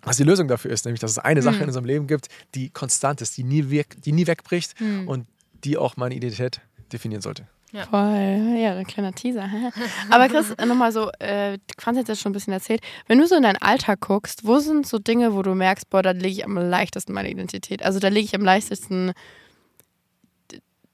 was 0.03 0.17
die 0.17 0.23
Lösung 0.23 0.47
dafür 0.47 0.71
ist, 0.71 0.85
nämlich 0.85 0.99
dass 0.99 1.11
es 1.11 1.19
eine 1.19 1.41
Sache 1.41 1.61
in 1.61 1.67
unserem 1.67 1.85
Leben 1.85 2.07
gibt, 2.07 2.27
die 2.55 2.69
konstant 2.69 3.21
ist, 3.21 3.37
die 3.37 3.43
nie, 3.43 3.69
wirk 3.69 4.01
die 4.01 4.11
nie 4.11 4.27
wegbricht 4.27 4.75
und 5.05 5.27
die 5.63 5.77
auch 5.77 5.97
meine 5.97 6.15
Identität 6.15 6.61
definieren 6.91 7.21
sollte. 7.21 7.47
Voll, 7.89 8.55
ja, 8.59 8.75
ein 8.75 8.85
kleiner 8.85 9.13
Teaser. 9.13 9.49
Aber 10.11 10.29
Chris, 10.29 10.53
nochmal 10.63 10.91
so, 10.91 11.09
äh, 11.17 11.57
Franz 11.79 11.97
hat 11.97 12.07
jetzt 12.07 12.21
schon 12.21 12.29
ein 12.29 12.33
bisschen 12.33 12.53
erzählt, 12.53 12.81
wenn 13.07 13.17
du 13.17 13.25
so 13.25 13.35
in 13.35 13.41
deinen 13.41 13.57
Alltag 13.57 13.99
guckst, 14.01 14.45
wo 14.45 14.59
sind 14.59 14.85
so 14.85 14.99
Dinge, 14.99 15.33
wo 15.33 15.41
du 15.41 15.55
merkst, 15.55 15.89
boah, 15.89 16.03
da 16.03 16.11
lege 16.11 16.27
ich 16.27 16.45
am 16.45 16.55
leichtesten 16.55 17.13
meine 17.13 17.31
Identität? 17.31 17.81
Also 17.81 17.99
da 17.99 18.09
lege 18.09 18.25
ich 18.25 18.35
am 18.35 18.43
leichtesten, 18.43 19.13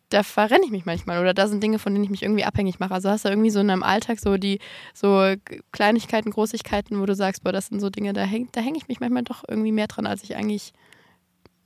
da 0.09 0.23
verrenne 0.23 0.65
ich 0.65 0.71
mich 0.71 0.85
manchmal 0.85 1.19
oder 1.21 1.33
da 1.33 1.47
sind 1.47 1.61
Dinge, 1.61 1.77
von 1.79 1.93
denen 1.93 2.03
ich 2.03 2.09
mich 2.09 2.23
irgendwie 2.23 2.43
abhängig 2.43 2.79
mache. 2.79 2.93
Also 2.93 3.09
hast 3.09 3.25
du 3.25 3.29
irgendwie 3.29 3.51
so 3.51 3.59
in 3.59 3.67
deinem 3.67 3.83
Alltag 3.83 4.19
so 4.19 4.37
die 4.37 4.59
so 4.93 5.33
Kleinigkeiten, 5.71 6.31
Großigkeiten, 6.31 6.99
wo 6.99 7.05
du 7.05 7.13
sagst, 7.15 7.43
boah, 7.43 7.51
das 7.51 7.67
sind 7.67 7.79
so 7.79 7.89
Dinge, 7.89 8.13
da 8.13 8.21
hänge 8.23 8.47
da 8.51 8.61
häng 8.61 8.75
ich 8.75 8.87
mich 8.87 8.99
manchmal 8.99 9.23
doch 9.23 9.43
irgendwie 9.47 9.71
mehr 9.71 9.87
dran, 9.87 10.07
als 10.07 10.23
ich 10.23 10.35
eigentlich, 10.35 10.73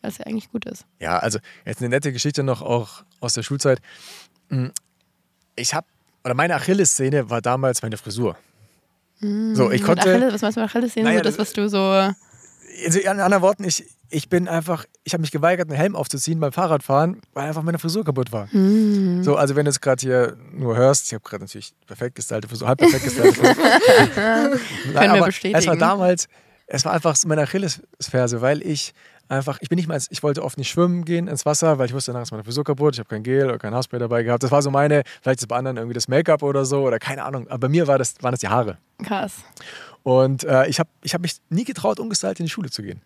als 0.02 0.18
ja 0.18 0.26
eigentlich 0.26 0.52
gut 0.52 0.66
ist. 0.66 0.86
Ja, 1.00 1.20
also 1.20 1.40
jetzt 1.66 1.80
eine 1.80 1.90
nette 1.90 2.12
Geschichte 2.12 2.44
noch 2.44 2.62
auch 2.62 3.04
aus 3.22 3.34
der 3.34 3.44
Schulzeit. 3.44 3.80
Hm, 4.50 4.72
Ich 5.56 5.74
habe, 5.74 5.88
oder 6.26 6.34
meine 6.34 6.56
Achillessehne 6.56 7.30
war 7.30 7.42
damals 7.42 7.82
meine 7.82 7.96
Frisur. 7.98 8.38
So, 9.22 9.72
ich 9.72 9.84
konnte. 9.84 10.02
Achilles, 10.10 10.34
was 10.34 10.42
meinst 10.42 10.58
du 10.58 10.62
mit 10.62 10.70
Achillessehne? 10.70 11.06
Naja, 11.06 11.20
so 11.20 11.24
das, 11.24 11.38
das- 11.38 11.48
was 11.48 11.54
du 11.54 11.70
so... 11.70 11.80
Also 12.86 13.00
in 13.00 13.08
anderen 13.08 13.42
Worten, 13.44 13.64
ich, 13.64 13.86
ich 14.14 14.30
bin 14.30 14.48
einfach, 14.48 14.86
ich 15.04 15.14
habe 15.14 15.22
mich 15.22 15.32
geweigert, 15.32 15.70
einen 15.70 15.78
Helm 15.78 15.96
aufzuziehen 15.96 16.40
beim 16.40 16.52
Fahrradfahren, 16.52 17.20
weil 17.34 17.48
einfach 17.48 17.64
meine 17.64 17.80
Frisur 17.80 18.06
kaputt 18.06 18.32
war. 18.32 18.48
So, 19.24 19.36
also 19.36 19.56
wenn 19.56 19.66
du 19.66 19.70
es 19.70 19.82
gerade 19.82 20.00
hier 20.00 20.38
nur 20.52 20.78
hörst, 20.78 21.08
ich 21.08 21.14
habe 21.14 21.24
gerade 21.24 21.44
natürlich 21.44 21.74
perfekt 21.88 22.16
gestylte 22.16 22.48
Frisur, 22.48 22.68
halb 22.68 22.80
perfekt 22.80 23.04
gestylte 23.04 23.34
Frisur. 23.34 23.56
Nein, 24.94 25.14
wir 25.14 25.26
bestätigen. 25.26 25.58
Es 25.58 25.68
war 25.68 25.76
damals, 25.76 26.28
es 26.68 26.86
war 26.86 26.94
einfach 26.94 27.16
meine 27.26 27.42
Achillesferse, 27.42 28.42
weil 28.42 28.62
ich 28.62 28.94
einfach, 29.34 29.58
ich 29.62 29.70
bin 29.70 29.78
nicht 29.78 29.88
mal, 29.88 30.00
ich 30.10 30.24
wollte 30.24 30.44
oft 30.44 30.58
nicht 30.58 30.70
schwimmen 30.70 31.06
gehen 31.06 31.28
ins 31.28 31.46
Wasser, 31.46 31.78
weil 31.78 31.88
ich 31.88 31.94
wusste, 31.94 32.12
danach 32.12 32.24
ist 32.24 32.32
meine 32.32 32.44
Frisur 32.44 32.64
kaputt, 32.64 32.96
ich 32.96 33.00
habe 33.00 33.10
kein 33.10 33.24
Gel 33.24 33.46
oder 33.46 33.60
kein 33.60 33.74
Haarspray 33.74 34.00
dabei 34.00 34.24
gehabt. 34.24 34.44
Das 34.44 34.52
war 34.52 34.62
so 34.62 34.72
meine, 34.72 35.04
vielleicht 35.22 35.42
ist 35.42 35.48
bei 35.48 35.56
anderen 35.56 35.78
irgendwie 35.78 35.94
das 35.94 36.08
Make-up 36.08 36.44
oder 36.44 36.66
so 36.66 36.84
oder 36.84 37.00
keine 37.00 37.24
Ahnung, 37.24 37.48
aber 37.48 37.60
bei 37.60 37.70
mir 37.70 37.88
war 37.88 37.98
das, 37.98 38.16
waren 38.22 38.32
das 38.32 38.40
die 38.40 38.48
Haare. 38.48 38.78
Krass. 39.04 39.44
Und 40.04 40.44
äh, 40.44 40.68
ich 40.68 40.80
habe 40.80 40.90
ich 41.02 41.14
hab 41.14 41.22
mich 41.22 41.38
nie 41.50 41.64
getraut, 41.64 41.98
ungestylt 41.98 42.38
in 42.40 42.46
die 42.46 42.52
Schule 42.52 42.70
zu 42.70 42.84
gehen. 42.84 43.02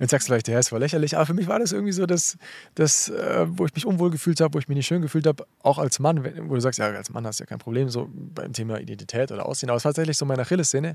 Jetzt 0.00 0.10
sagst 0.10 0.26
du 0.26 0.32
vielleicht, 0.32 0.48
ja, 0.48 0.58
es 0.58 0.72
war 0.72 0.80
lächerlich, 0.80 1.16
aber 1.16 1.24
für 1.26 1.34
mich 1.34 1.46
war 1.46 1.60
das 1.60 1.70
irgendwie 1.70 1.92
so, 1.92 2.06
das, 2.06 2.36
das 2.74 3.08
äh, 3.08 3.46
wo 3.48 3.66
ich 3.66 3.74
mich 3.74 3.86
unwohl 3.86 4.10
gefühlt 4.10 4.40
habe, 4.40 4.54
wo 4.54 4.58
ich 4.58 4.66
mich 4.66 4.74
nicht 4.74 4.86
schön 4.88 5.00
gefühlt 5.00 5.28
habe, 5.28 5.46
auch 5.62 5.78
als 5.78 6.00
Mann, 6.00 6.24
wo 6.48 6.54
du 6.56 6.60
sagst, 6.60 6.80
ja, 6.80 6.86
als 6.86 7.10
Mann 7.10 7.24
hast 7.24 7.38
du 7.38 7.44
ja 7.44 7.46
kein 7.46 7.60
Problem 7.60 7.88
so 7.88 8.08
beim 8.12 8.52
Thema 8.52 8.80
Identität 8.80 9.30
oder 9.30 9.46
Aussehen, 9.46 9.70
aber 9.70 9.76
es 9.76 9.84
war 9.84 9.90
tatsächlich 9.90 10.18
so 10.18 10.24
meine 10.24 10.42
Achillessehne. 10.42 10.94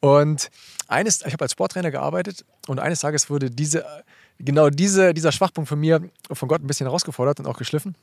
Und 0.00 0.50
eines, 0.88 1.22
ich 1.24 1.32
habe 1.32 1.44
als 1.44 1.52
Sporttrainer 1.52 1.90
gearbeitet 1.90 2.44
und 2.66 2.78
eines 2.80 3.00
Tages 3.00 3.30
wurde 3.30 3.50
diese, 3.50 3.84
genau 4.38 4.70
diese, 4.70 5.14
dieser 5.14 5.32
Schwachpunkt 5.32 5.68
von 5.68 5.80
mir 5.80 6.10
von 6.30 6.48
Gott 6.48 6.62
ein 6.62 6.66
bisschen 6.66 6.86
herausgefordert 6.86 7.40
und 7.40 7.46
auch 7.46 7.56
geschliffen. 7.56 7.96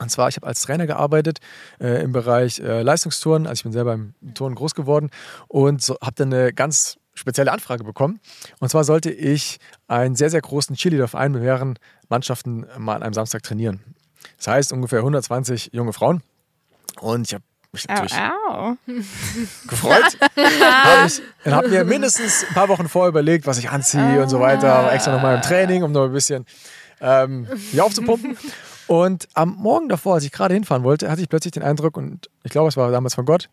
Und 0.00 0.10
zwar, 0.10 0.28
ich 0.28 0.36
habe 0.36 0.46
als 0.46 0.60
Trainer 0.60 0.86
gearbeitet 0.86 1.38
äh, 1.80 2.02
im 2.02 2.12
Bereich 2.12 2.58
äh, 2.58 2.82
Leistungsturnen. 2.82 3.46
Also 3.46 3.60
ich 3.60 3.62
bin 3.62 3.72
selber 3.72 3.94
im 3.94 4.14
Turnen 4.34 4.56
groß 4.56 4.74
geworden 4.74 5.10
und 5.48 5.82
so, 5.82 5.96
habe 6.00 6.14
dann 6.16 6.32
eine 6.32 6.52
ganz 6.52 6.98
spezielle 7.14 7.52
Anfrage 7.52 7.84
bekommen. 7.84 8.20
Und 8.58 8.70
zwar 8.70 8.82
sollte 8.82 9.10
ich 9.10 9.58
einen 9.86 10.16
sehr, 10.16 10.30
sehr 10.30 10.40
großen 10.40 10.74
Cheerleader-Verein 10.74 11.32
mit 11.32 11.42
mehreren 11.42 11.78
Mannschaften 12.08 12.66
mal 12.76 12.96
an 12.96 13.02
einem 13.04 13.14
Samstag 13.14 13.44
trainieren. 13.44 13.80
Das 14.36 14.48
heißt 14.48 14.72
ungefähr 14.72 14.98
120 14.98 15.70
junge 15.72 15.92
Frauen. 15.92 16.22
Und 17.00 17.28
ich 17.28 17.34
habe 17.34 17.44
mich 17.74 17.88
Au, 17.88 17.92
natürlich 17.92 18.14
au. 18.14 18.76
gefreut. 19.68 20.18
hab 20.36 21.06
ich, 21.06 21.22
und 21.44 21.52
habe 21.52 21.68
mir 21.68 21.84
mindestens 21.84 22.44
ein 22.48 22.54
paar 22.54 22.68
Wochen 22.68 22.88
vorher 22.88 23.10
überlegt, 23.10 23.46
was 23.46 23.58
ich 23.58 23.70
anziehe 23.70 24.22
und 24.22 24.28
so 24.28 24.40
weiter. 24.40 24.74
Aber 24.74 24.92
extra 24.92 25.12
nochmal 25.12 25.36
im 25.36 25.42
Training, 25.42 25.82
um 25.82 25.92
noch 25.92 26.04
ein 26.04 26.12
bisschen 26.12 26.46
ähm, 27.00 27.46
mich 27.72 27.80
aufzupumpen. 27.80 28.36
Und 28.86 29.28
am 29.32 29.56
Morgen 29.56 29.88
davor, 29.88 30.16
als 30.16 30.24
ich 30.24 30.32
gerade 30.32 30.52
hinfahren 30.52 30.84
wollte, 30.84 31.10
hatte 31.10 31.22
ich 31.22 31.30
plötzlich 31.30 31.52
den 31.52 31.62
Eindruck, 31.62 31.96
und 31.96 32.28
ich 32.42 32.50
glaube, 32.50 32.68
es 32.68 32.76
war 32.76 32.90
damals 32.90 33.14
von 33.14 33.24
Gott, 33.24 33.48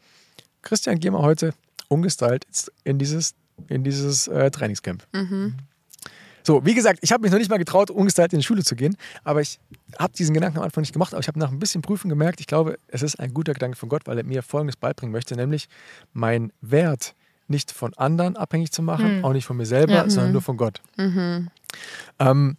Christian, 0.61 0.99
geh 0.99 1.09
mal 1.09 1.21
heute 1.21 1.53
ungestylt 1.87 2.45
in 2.83 2.99
dieses, 2.99 3.33
in 3.69 3.85
dieses 3.85 4.27
äh, 4.27 4.51
Trainingscamp. 4.51 5.07
So, 6.43 6.65
wie 6.65 6.73
gesagt, 6.73 6.99
ich 7.01 7.11
habe 7.11 7.21
mich 7.21 7.31
noch 7.31 7.37
nicht 7.39 7.49
mal 7.49 7.57
getraut, 7.57 7.89
ungestylt 7.91 8.33
in 8.33 8.39
die 8.39 8.45
Schule 8.45 8.63
zu 8.63 8.75
gehen, 8.75 8.95
aber 9.23 9.41
ich 9.41 9.59
habe 9.99 10.13
diesen 10.13 10.33
Gedanken 10.33 10.57
am 10.57 10.63
Anfang 10.63 10.81
nicht 10.81 10.93
gemacht, 10.93 11.13
aber 11.13 11.21
ich 11.21 11.27
habe 11.27 11.39
nach 11.39 11.51
ein 11.51 11.59
bisschen 11.59 11.81
Prüfen 11.81 12.09
gemerkt, 12.09 12.39
ich 12.39 12.47
glaube, 12.47 12.77
es 12.87 13.01
ist 13.01 13.19
ein 13.19 13.33
guter 13.33 13.53
Gedanke 13.53 13.77
von 13.77 13.89
Gott, 13.89 14.03
weil 14.05 14.17
er 14.17 14.23
mir 14.23 14.41
Folgendes 14.43 14.75
beibringen 14.75 15.11
möchte, 15.11 15.35
nämlich 15.35 15.67
meinen 16.13 16.51
Wert 16.61 17.15
nicht 17.47 17.71
von 17.71 17.93
anderen 17.95 18.37
abhängig 18.37 18.71
zu 18.71 18.81
machen, 18.81 19.23
auch 19.23 19.33
nicht 19.33 19.45
von 19.45 19.57
mir 19.57 19.65
selber, 19.65 19.93
Ja. 19.93 20.09
sondern 20.09 20.31
nur 20.31 20.41
von 20.41 20.55
Gott. 20.57 20.81
Ähm, 22.19 22.57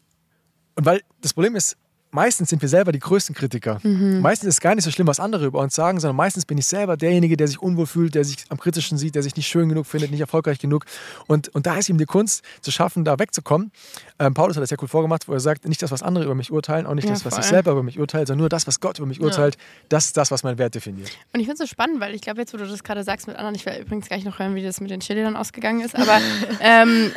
und 0.75 0.87
weil 0.87 1.01
das 1.21 1.35
Problem 1.35 1.57
ist, 1.57 1.77
meistens 2.13 2.51
sind 2.51 2.63
wir 2.63 2.69
selber 2.69 2.93
die 2.93 2.99
größten 2.99 3.35
Kritiker. 3.35 3.81
Meistens 3.83 4.49
ist 4.49 4.55
es 4.57 4.61
gar 4.61 4.75
nicht 4.75 4.85
so 4.85 4.91
schlimm, 4.91 5.07
was 5.07 5.19
andere 5.19 5.47
über 5.47 5.61
uns 5.61 5.75
sagen, 5.75 5.99
sondern 5.99 6.17
meistens 6.17 6.45
bin 6.47 6.59
ich 6.59 6.67
selber 6.67 6.97
derjenige, 6.97 7.37
der 7.37 7.49
sich 7.49 7.61
unwohl 7.61 7.87
fühlt, 7.87 8.15
der 8.15 8.25
sich 8.25 8.45
am 8.51 8.59
kritischen 8.59 8.99
sieht, 8.99 9.15
der 9.15 9.23
sich 9.23 9.35
nicht 9.37 9.49
schön 9.49 9.69
genug 9.69 9.87
findet, 9.87 10.11
nicht 10.11 10.21
erfolgreich 10.21 10.59
genug. 10.59 10.85
Und, 11.27 11.49
und 11.55 11.67
da 11.67 11.77
ist 11.77 11.89
ihm 11.89 11.99
die 11.99 12.05
Kunst, 12.05 12.45
zu 12.61 12.71
schaffen, 12.71 13.05
da 13.05 13.19
wegzukommen. 13.19 13.73
Ähm, 14.19 14.35
Paulus 14.35 14.57
hat 14.57 14.63
das 14.63 14.71
ja 14.71 14.77
cool 14.81 14.89
vorgemacht, 14.89 15.27
wo 15.27 15.33
er 15.33 15.41
sagt, 15.41 15.67
nicht 15.67 15.83
das, 15.83 15.91
was 15.91 16.03
andere 16.03 16.25
über 16.25 16.35
mich 16.35 16.53
urteilen, 16.53 16.87
auch 16.87 16.95
nicht 16.95 17.05
Ja, 17.07 17.13
das, 17.13 17.25
was 17.25 17.35
ich 17.35 17.41
voll. 17.41 17.51
selber 17.51 17.73
über 17.73 17.83
mich 17.83 17.99
urteile, 17.99 18.27
sondern 18.27 18.41
nur 18.41 18.49
das, 18.49 18.67
was 18.67 18.81
Gott 18.81 18.99
über 18.99 19.07
mich 19.09 19.21
urteilt. 19.21 19.57
Das 19.89 20.07
ist 20.07 20.17
das, 20.17 20.31
was 20.31 20.43
meinen 20.43 20.59
Wert 20.59 20.75
definiert. 20.75 21.11
Und 21.33 21.41
ich 21.41 21.47
finde 21.47 21.55
es 21.55 21.59
so 21.59 21.67
spannend, 21.67 22.01
weil 22.01 22.15
ich 22.15 22.21
glaube, 22.21 22.41
jetzt, 22.41 22.53
wo 22.53 22.59
du 22.59 22.67
das 22.67 22.85
gerade 22.85 23.03
sagst 23.05 23.27
mit 23.27 23.37
anderen, 23.37 23.55
ich 23.55 23.65
will 23.67 23.75
übrigens 23.81 24.07
gleich 24.07 24.25
noch 24.25 24.39
hören, 24.39 24.55
wie 24.55 24.63
das 24.63 24.81
mit 24.81 24.91
den 24.91 25.01
Cheerleadern 25.01 25.35
ausgegangen 25.37 25.81
ist, 25.81 25.97
aber 25.97 26.21
ähm, 26.61 27.11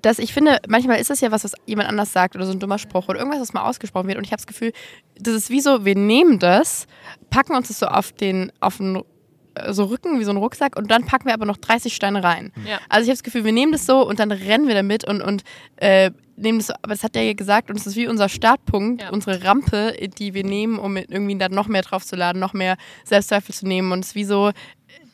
dass 0.00 0.18
ich 0.18 0.32
finde, 0.32 0.58
manchmal 0.68 1.00
ist 1.00 1.10
das 1.10 1.20
ja 1.20 1.30
was, 1.32 1.44
was 1.44 1.54
jemand 1.66 1.88
anders 1.88 2.12
sagt 2.12 2.36
oder 2.36 2.46
so 2.46 2.52
ein 2.52 2.60
dummer 2.60 2.78
Spruch 2.78 3.08
oder 3.08 3.18
irgendwas, 3.18 3.40
was 3.40 3.52
mal 3.52 3.68
ausgesprochen 3.68 4.08
wird. 4.08 4.18
Und 4.18 4.24
ich 4.24 4.32
habe 4.32 4.38
das 4.40 4.46
Gefühl, 4.46 4.72
das 5.18 5.34
ist 5.34 5.50
wie 5.50 5.60
so, 5.60 5.84
wir 5.84 5.94
nehmen 5.96 6.38
das, 6.38 6.86
packen 7.30 7.54
uns 7.54 7.68
das 7.68 7.78
so 7.78 7.86
auf 7.86 8.12
den, 8.12 8.52
auf 8.60 8.78
den 8.78 9.02
äh, 9.54 9.72
so 9.72 9.84
Rücken, 9.84 10.18
wie 10.20 10.24
so 10.24 10.30
ein 10.30 10.36
Rucksack, 10.36 10.76
und 10.76 10.90
dann 10.90 11.04
packen 11.06 11.26
wir 11.26 11.34
aber 11.34 11.46
noch 11.46 11.56
30 11.58 11.94
Steine 11.94 12.22
rein. 12.24 12.52
Ja. 12.66 12.78
Also 12.88 13.02
ich 13.04 13.08
habe 13.08 13.14
das 13.16 13.22
Gefühl, 13.22 13.44
wir 13.44 13.52
nehmen 13.52 13.72
das 13.72 13.86
so 13.86 14.06
und 14.06 14.18
dann 14.18 14.32
rennen 14.32 14.66
wir 14.68 14.74
damit 14.74 15.04
und, 15.04 15.20
und 15.20 15.42
äh, 15.76 16.10
nehmen 16.36 16.58
das 16.58 16.68
so, 16.68 16.74
aber 16.82 16.94
das 16.94 17.04
hat 17.04 17.14
der 17.14 17.24
ja 17.24 17.34
gesagt 17.34 17.68
und 17.70 17.76
es 17.78 17.86
ist 17.86 17.94
wie 17.94 18.08
unser 18.08 18.28
Startpunkt, 18.28 19.02
Ja. 19.02 19.10
unsere 19.10 19.44
Rampe, 19.44 19.94
die 20.18 20.32
wir 20.34 20.44
nehmen, 20.44 20.78
um 20.78 20.96
irgendwie 20.96 21.36
dann 21.36 21.52
noch 21.52 21.68
mehr 21.68 21.82
draufzuladen, 21.82 22.40
noch 22.40 22.54
mehr 22.54 22.76
Selbstzweifel 23.04 23.54
zu 23.54 23.66
nehmen 23.68 23.92
und 23.92 24.00
es 24.00 24.08
ist 24.08 24.14
wie 24.14 24.24
so, 24.24 24.50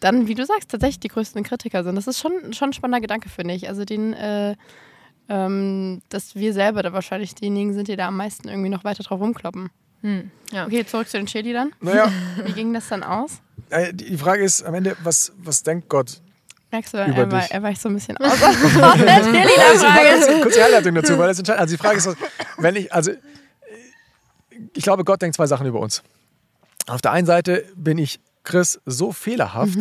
dann, 0.00 0.28
wie 0.28 0.34
du 0.34 0.44
sagst, 0.46 0.70
tatsächlich 0.70 1.00
die 1.00 1.08
größten 1.08 1.42
Kritiker 1.42 1.84
sind. 1.84 1.96
Das 1.96 2.06
ist 2.06 2.18
schon, 2.20 2.52
schon 2.52 2.70
ein 2.70 2.72
spannender 2.72 3.00
Gedanke, 3.00 3.28
finde 3.28 3.54
ich. 3.54 3.68
Also 3.68 3.84
den, 3.84 4.12
äh, 4.14 4.54
ähm, 5.28 6.00
dass 6.08 6.34
wir 6.34 6.52
selber 6.54 6.82
da 6.82 6.92
wahrscheinlich 6.92 7.34
diejenigen 7.34 7.74
sind, 7.74 7.88
die 7.88 7.96
da 7.96 8.08
am 8.08 8.16
meisten 8.16 8.48
irgendwie 8.48 8.70
noch 8.70 8.84
weiter 8.84 9.02
drauf 9.02 9.20
rumkloppen. 9.20 9.70
Hm. 10.02 10.30
Ja. 10.52 10.66
Okay, 10.66 10.86
zurück 10.86 11.08
zu 11.08 11.16
den 11.18 11.26
Cheerleadern. 11.26 11.72
Naja, 11.80 12.10
Wie 12.44 12.52
ging 12.52 12.72
das 12.72 12.88
dann 12.88 13.02
aus? 13.02 13.40
äh, 13.70 13.92
die 13.92 14.16
Frage 14.16 14.44
ist 14.44 14.62
am 14.62 14.74
Ende, 14.74 14.96
was, 15.02 15.32
was 15.38 15.62
denkt 15.62 15.88
Gott? 15.88 16.20
Merkst 16.70 16.94
du, 16.94 16.98
Über 17.04 17.16
er 17.16 17.32
war, 17.32 17.40
dich. 17.40 17.50
er 17.50 17.62
war 17.62 17.70
ich 17.70 17.80
so 17.80 17.88
ein 17.88 17.94
bisschen 17.94 18.16
aus, 18.18 18.32
aus 18.42 18.60
der 18.60 18.84
Also, 19.14 19.30
Cheerleader-Frage. 19.32 20.26
kurz, 20.26 20.42
kurz 20.42 20.54
die 20.54 20.62
Einleitung 20.62 20.94
dazu, 20.94 21.18
weil 21.18 21.28
das 21.28 21.38
entscheidend 21.38 21.60
Also 21.62 21.74
die 21.76 21.82
Frage 21.82 21.96
ist, 21.98 22.08
wenn 22.58 22.76
ich, 22.76 22.92
also 22.92 23.10
ich 24.74 24.82
glaube, 24.84 25.04
Gott 25.04 25.20
denkt 25.22 25.36
zwei 25.36 25.46
Sachen 25.46 25.66
über 25.66 25.80
uns. 25.80 26.02
Auf 26.86 27.00
der 27.02 27.12
einen 27.12 27.26
Seite 27.26 27.64
bin 27.74 27.98
ich 27.98 28.20
Chris 28.44 28.80
so 28.86 29.12
fehlerhaft, 29.12 29.78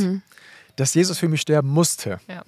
dass 0.75 0.93
Jesus 0.93 1.17
für 1.17 1.27
mich 1.27 1.41
sterben 1.41 1.69
musste. 1.69 2.19
Ja. 2.27 2.43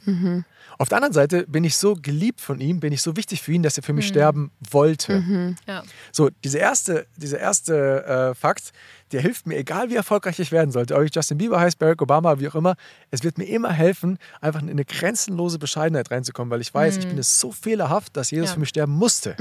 Auf 0.78 0.88
der 0.88 0.98
anderen 0.98 1.14
Seite 1.14 1.46
bin 1.48 1.64
ich 1.64 1.76
so 1.76 1.96
geliebt 1.96 2.40
von 2.40 2.60
ihm, 2.62 2.80
bin 2.80 2.94
ich 2.94 3.02
so 3.02 3.16
wichtig 3.16 3.42
für 3.42 3.52
ihn, 3.52 3.64
dass 3.64 3.76
er 3.76 3.84
für 3.84 3.94
mich 3.94 4.08
sterben 4.08 4.52
wollte. 4.70 5.56
Ja. 5.68 5.84
So, 6.12 6.30
dieser 6.44 6.60
erste, 6.60 7.08
dieser 7.18 7.40
erste 7.40 8.06
äh, 8.06 8.36
Fakt, 8.36 8.72
der 9.12 9.22
hilft 9.22 9.48
mir, 9.48 9.58
egal 9.58 9.90
wie 9.90 9.96
erfolgreich 9.96 10.40
ich 10.40 10.52
werden 10.52 10.72
sollte, 10.72 10.96
ob 10.96 11.04
ich 11.04 11.14
Justin 11.16 11.38
Bieber 11.38 11.60
heißt, 11.60 11.80
Barack 11.80 12.02
Obama, 12.02 12.40
wie 12.40 12.48
auch 12.48 12.56
immer, 12.56 12.76
es 13.12 13.24
wird 13.24 13.38
mir 13.38 13.46
immer 13.46 13.72
helfen, 13.72 14.18
einfach 14.42 14.62
in 14.62 14.70
eine 14.70 14.86
grenzenlose 14.86 15.58
Bescheidenheit 15.60 16.12
reinzukommen, 16.12 16.52
weil 16.52 16.62
ich 16.62 16.74
weiß, 16.74 16.98
ich 16.98 17.08
bin 17.08 17.18
es 17.18 17.40
so 17.40 17.52
fehlerhaft, 17.52 18.16
dass 18.16 18.32
Jesus 18.32 18.50
Ja. 18.50 18.54
für 18.54 18.60
mich 18.60 18.70
sterben 18.70 18.94
musste. 18.94 19.36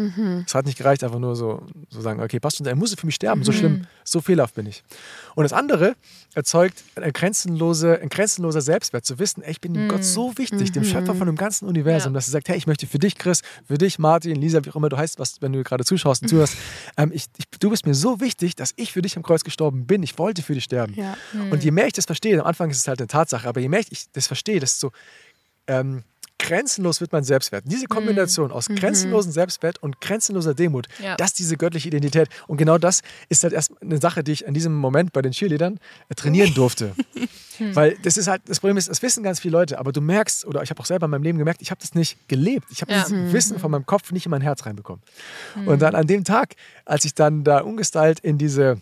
Es 0.46 0.54
hat 0.54 0.66
nicht 0.66 0.78
gereicht, 0.78 1.04
einfach 1.04 1.18
nur 1.18 1.36
so, 1.36 1.62
so 1.90 2.00
sagen, 2.00 2.20
okay, 2.22 2.40
passt 2.40 2.56
schon, 2.58 2.66
er 2.66 2.76
musste 2.76 2.96
für 2.96 3.06
mich 3.06 3.14
sterben, 3.16 3.44
so 3.44 3.52
schlimm, 3.52 3.86
so 4.04 4.20
fehlerhaft 4.20 4.54
bin 4.54 4.66
ich. 4.66 4.82
Und 5.34 5.44
das 5.44 5.52
andere 5.52 5.94
erzeugt 6.34 6.82
ein, 6.96 7.12
grenzenlose, 7.12 8.00
ein 8.00 8.08
grenzenloser 8.08 8.60
Selbstwert, 8.60 9.04
zu 9.04 9.18
wissen, 9.18 9.42
ey, 9.42 9.50
ich 9.52 9.60
bin 9.60 9.74
dem 9.74 9.88
Gott 9.88 10.04
so 10.04 10.36
wichtig, 10.38 10.72
dem 10.72 10.84
Schöpfer 10.84 11.14
von 11.14 11.26
dem 11.26 11.36
ganzen 11.36 11.66
Universum, 11.68 12.12
Ja. 12.12 12.14
dass 12.18 12.28
er 12.28 12.32
sagt, 12.32 12.48
hey, 12.48 12.56
ich 12.56 12.66
möchte 12.66 12.86
für 12.86 12.98
dich, 12.98 13.16
Chris, 13.16 13.42
für 13.66 13.76
dich, 13.78 13.98
Martin, 13.98 14.36
Lisa, 14.36 14.64
wie 14.64 14.70
auch 14.70 14.76
immer 14.76 14.88
du 14.88 14.96
heißt, 14.96 15.18
was, 15.18 15.40
wenn 15.42 15.52
du 15.52 15.62
gerade 15.62 15.84
zuschaust 15.84 16.22
und 16.22 16.28
zuhörst, 16.28 16.54
ähm, 16.96 17.10
ich, 17.12 17.26
ich, 17.36 17.44
du 17.60 17.70
bist 17.70 17.86
mir 17.86 17.94
so 17.94 18.20
wichtig, 18.20 18.54
dass 18.56 18.72
ich 18.76 18.92
für 18.92 19.02
dich 19.02 19.16
am 19.16 19.22
Kreuz 19.22 19.42
gestorben 19.44 19.57
bin. 19.70 20.02
Ich 20.02 20.18
wollte 20.18 20.42
für 20.42 20.54
dich 20.54 20.64
sterben. 20.64 20.94
Ja. 20.94 21.16
Und 21.50 21.62
je 21.64 21.70
mehr 21.70 21.86
ich 21.86 21.92
das 21.92 22.06
verstehe, 22.06 22.40
am 22.40 22.46
Anfang 22.46 22.70
ist 22.70 22.78
es 22.78 22.88
halt 22.88 23.00
eine 23.00 23.08
Tatsache, 23.08 23.46
aber 23.48 23.60
je 23.60 23.68
mehr 23.68 23.80
ich 23.80 24.10
das 24.12 24.26
verstehe, 24.26 24.60
desto 24.60 24.92
ähm, 25.66 26.02
grenzenlos 26.40 27.00
wird 27.00 27.10
mein 27.12 27.24
Selbstwert. 27.24 27.64
Diese 27.66 27.86
Kombination 27.86 28.52
aus 28.52 28.68
grenzenlosen 28.68 29.32
Selbstwert 29.32 29.82
und 29.82 30.00
grenzenloser 30.00 30.54
Demut, 30.54 30.86
Ja. 31.02 31.16
das 31.16 31.30
ist 31.30 31.40
diese 31.40 31.56
göttliche 31.56 31.88
Identität. 31.88 32.28
Und 32.46 32.58
genau 32.58 32.78
das 32.78 33.02
ist 33.28 33.42
halt 33.42 33.52
erst 33.52 33.72
eine 33.82 33.98
Sache, 33.98 34.22
die 34.22 34.30
ich 34.32 34.44
in 34.44 34.54
diesem 34.54 34.72
Moment 34.74 35.12
bei 35.12 35.20
den 35.20 35.32
Cheerleadern 35.32 35.80
äh, 36.08 36.14
trainieren 36.14 36.54
durfte. 36.54 36.94
Weil 37.74 37.98
das 38.04 38.16
ist 38.16 38.28
halt, 38.28 38.42
das 38.46 38.60
Problem 38.60 38.76
ist, 38.76 38.88
das 38.88 39.02
wissen 39.02 39.24
ganz 39.24 39.40
viele 39.40 39.50
Leute, 39.58 39.80
aber 39.80 39.90
du 39.90 40.00
merkst, 40.00 40.46
oder 40.46 40.62
ich 40.62 40.70
habe 40.70 40.80
auch 40.80 40.86
selber 40.86 41.06
in 41.06 41.10
meinem 41.10 41.24
Leben 41.24 41.38
gemerkt, 41.38 41.60
ich 41.60 41.72
habe 41.72 41.80
das 41.80 41.92
nicht 41.96 42.28
gelebt. 42.28 42.66
Ich 42.70 42.82
habe 42.82 42.92
Ja. 42.92 43.04
dieses 43.04 43.32
Wissen 43.32 43.58
von 43.58 43.72
meinem 43.72 43.84
Kopf 43.84 44.12
nicht 44.12 44.26
in 44.26 44.30
mein 44.30 44.40
Herz 44.42 44.64
reinbekommen. 44.64 45.02
Und 45.66 45.82
dann 45.82 45.96
an 45.96 46.06
dem 46.06 46.22
Tag, 46.22 46.54
als 46.84 47.04
ich 47.04 47.14
dann 47.14 47.42
da 47.42 47.58
ungestylt 47.62 48.20
in 48.20 48.38
diese 48.38 48.80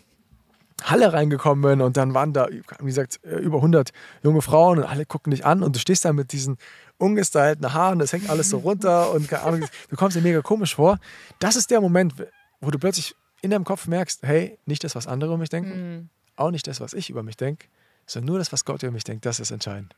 Halle 0.83 1.11
reingekommen 1.11 1.63
bin 1.63 1.81
und 1.81 1.97
dann 1.97 2.13
waren 2.13 2.33
da, 2.33 2.47
wie 2.49 2.85
gesagt, 2.85 3.19
äh, 3.23 3.37
über 3.37 3.57
100 3.57 3.91
junge 4.23 4.41
Frauen 4.41 4.77
und 4.79 4.83
alle 4.85 5.05
gucken 5.05 5.31
dich 5.31 5.45
an 5.45 5.63
und 5.63 5.75
du 5.75 5.79
stehst 5.79 6.05
da 6.05 6.13
mit 6.13 6.31
diesen 6.31 6.57
ungestylten 6.97 7.73
Haaren, 7.73 7.99
das 7.99 8.13
hängt 8.13 8.29
alles 8.29 8.49
so 8.49 8.59
runter 8.59 9.11
und 9.11 9.27
keine 9.27 9.43
Ahnung, 9.43 9.65
du 9.89 9.95
kommst 9.95 10.15
dir 10.15 10.21
mega 10.21 10.41
komisch 10.41 10.75
vor. 10.75 10.99
Das 11.39 11.55
ist 11.55 11.71
der 11.71 11.81
Moment, 11.81 12.13
wo 12.61 12.71
du 12.71 12.79
plötzlich 12.79 13.15
in 13.41 13.51
deinem 13.51 13.65
Kopf 13.65 13.87
merkst, 13.87 14.23
hey, 14.23 14.57
nicht 14.65 14.83
das, 14.83 14.95
was 14.95 15.07
andere 15.07 15.31
über 15.31 15.37
mich 15.37 15.49
denken, 15.49 16.09
auch 16.35 16.51
nicht 16.51 16.67
das, 16.67 16.79
was 16.79 16.93
ich 16.93 17.09
über 17.09 17.23
mich 17.23 17.37
denke, 17.37 17.67
sondern 18.05 18.27
nur 18.27 18.39
das, 18.39 18.51
was 18.51 18.65
Gott 18.65 18.83
über 18.83 18.91
mich 18.91 19.03
denkt, 19.03 19.25
das 19.25 19.39
ist 19.39 19.51
entscheidend. 19.51 19.95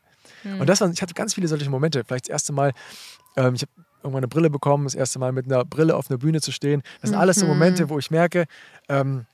Und 0.60 0.68
das 0.68 0.82
war, 0.82 0.90
ich 0.90 1.02
hatte 1.02 1.14
ganz 1.14 1.34
viele 1.34 1.48
solche 1.48 1.70
Momente. 1.70 2.04
Vielleicht 2.06 2.26
das 2.26 2.30
erste 2.30 2.54
Mal, 2.54 2.74
ähm, 3.36 3.56
ich 3.56 3.62
habe 3.62 3.72
irgendwann 4.04 4.20
eine 4.20 4.28
Brille 4.28 4.50
bekommen, 4.50 4.86
das 4.86 4.96
erste 4.96 5.20
Mal 5.20 5.32
mit 5.32 5.46
einer 5.46 5.66
Brille 5.66 5.96
auf 5.96 6.10
einer 6.10 6.18
Bühne 6.18 6.42
zu 6.42 6.52
stehen. 6.52 6.82
Das 7.02 7.10
sind 7.10 7.20
alles 7.20 7.38
so 7.38 7.46
Momente, 7.46 7.90
wo 7.90 8.00
ich 8.00 8.12
merke, 8.12 8.46
ähm, 8.88 9.26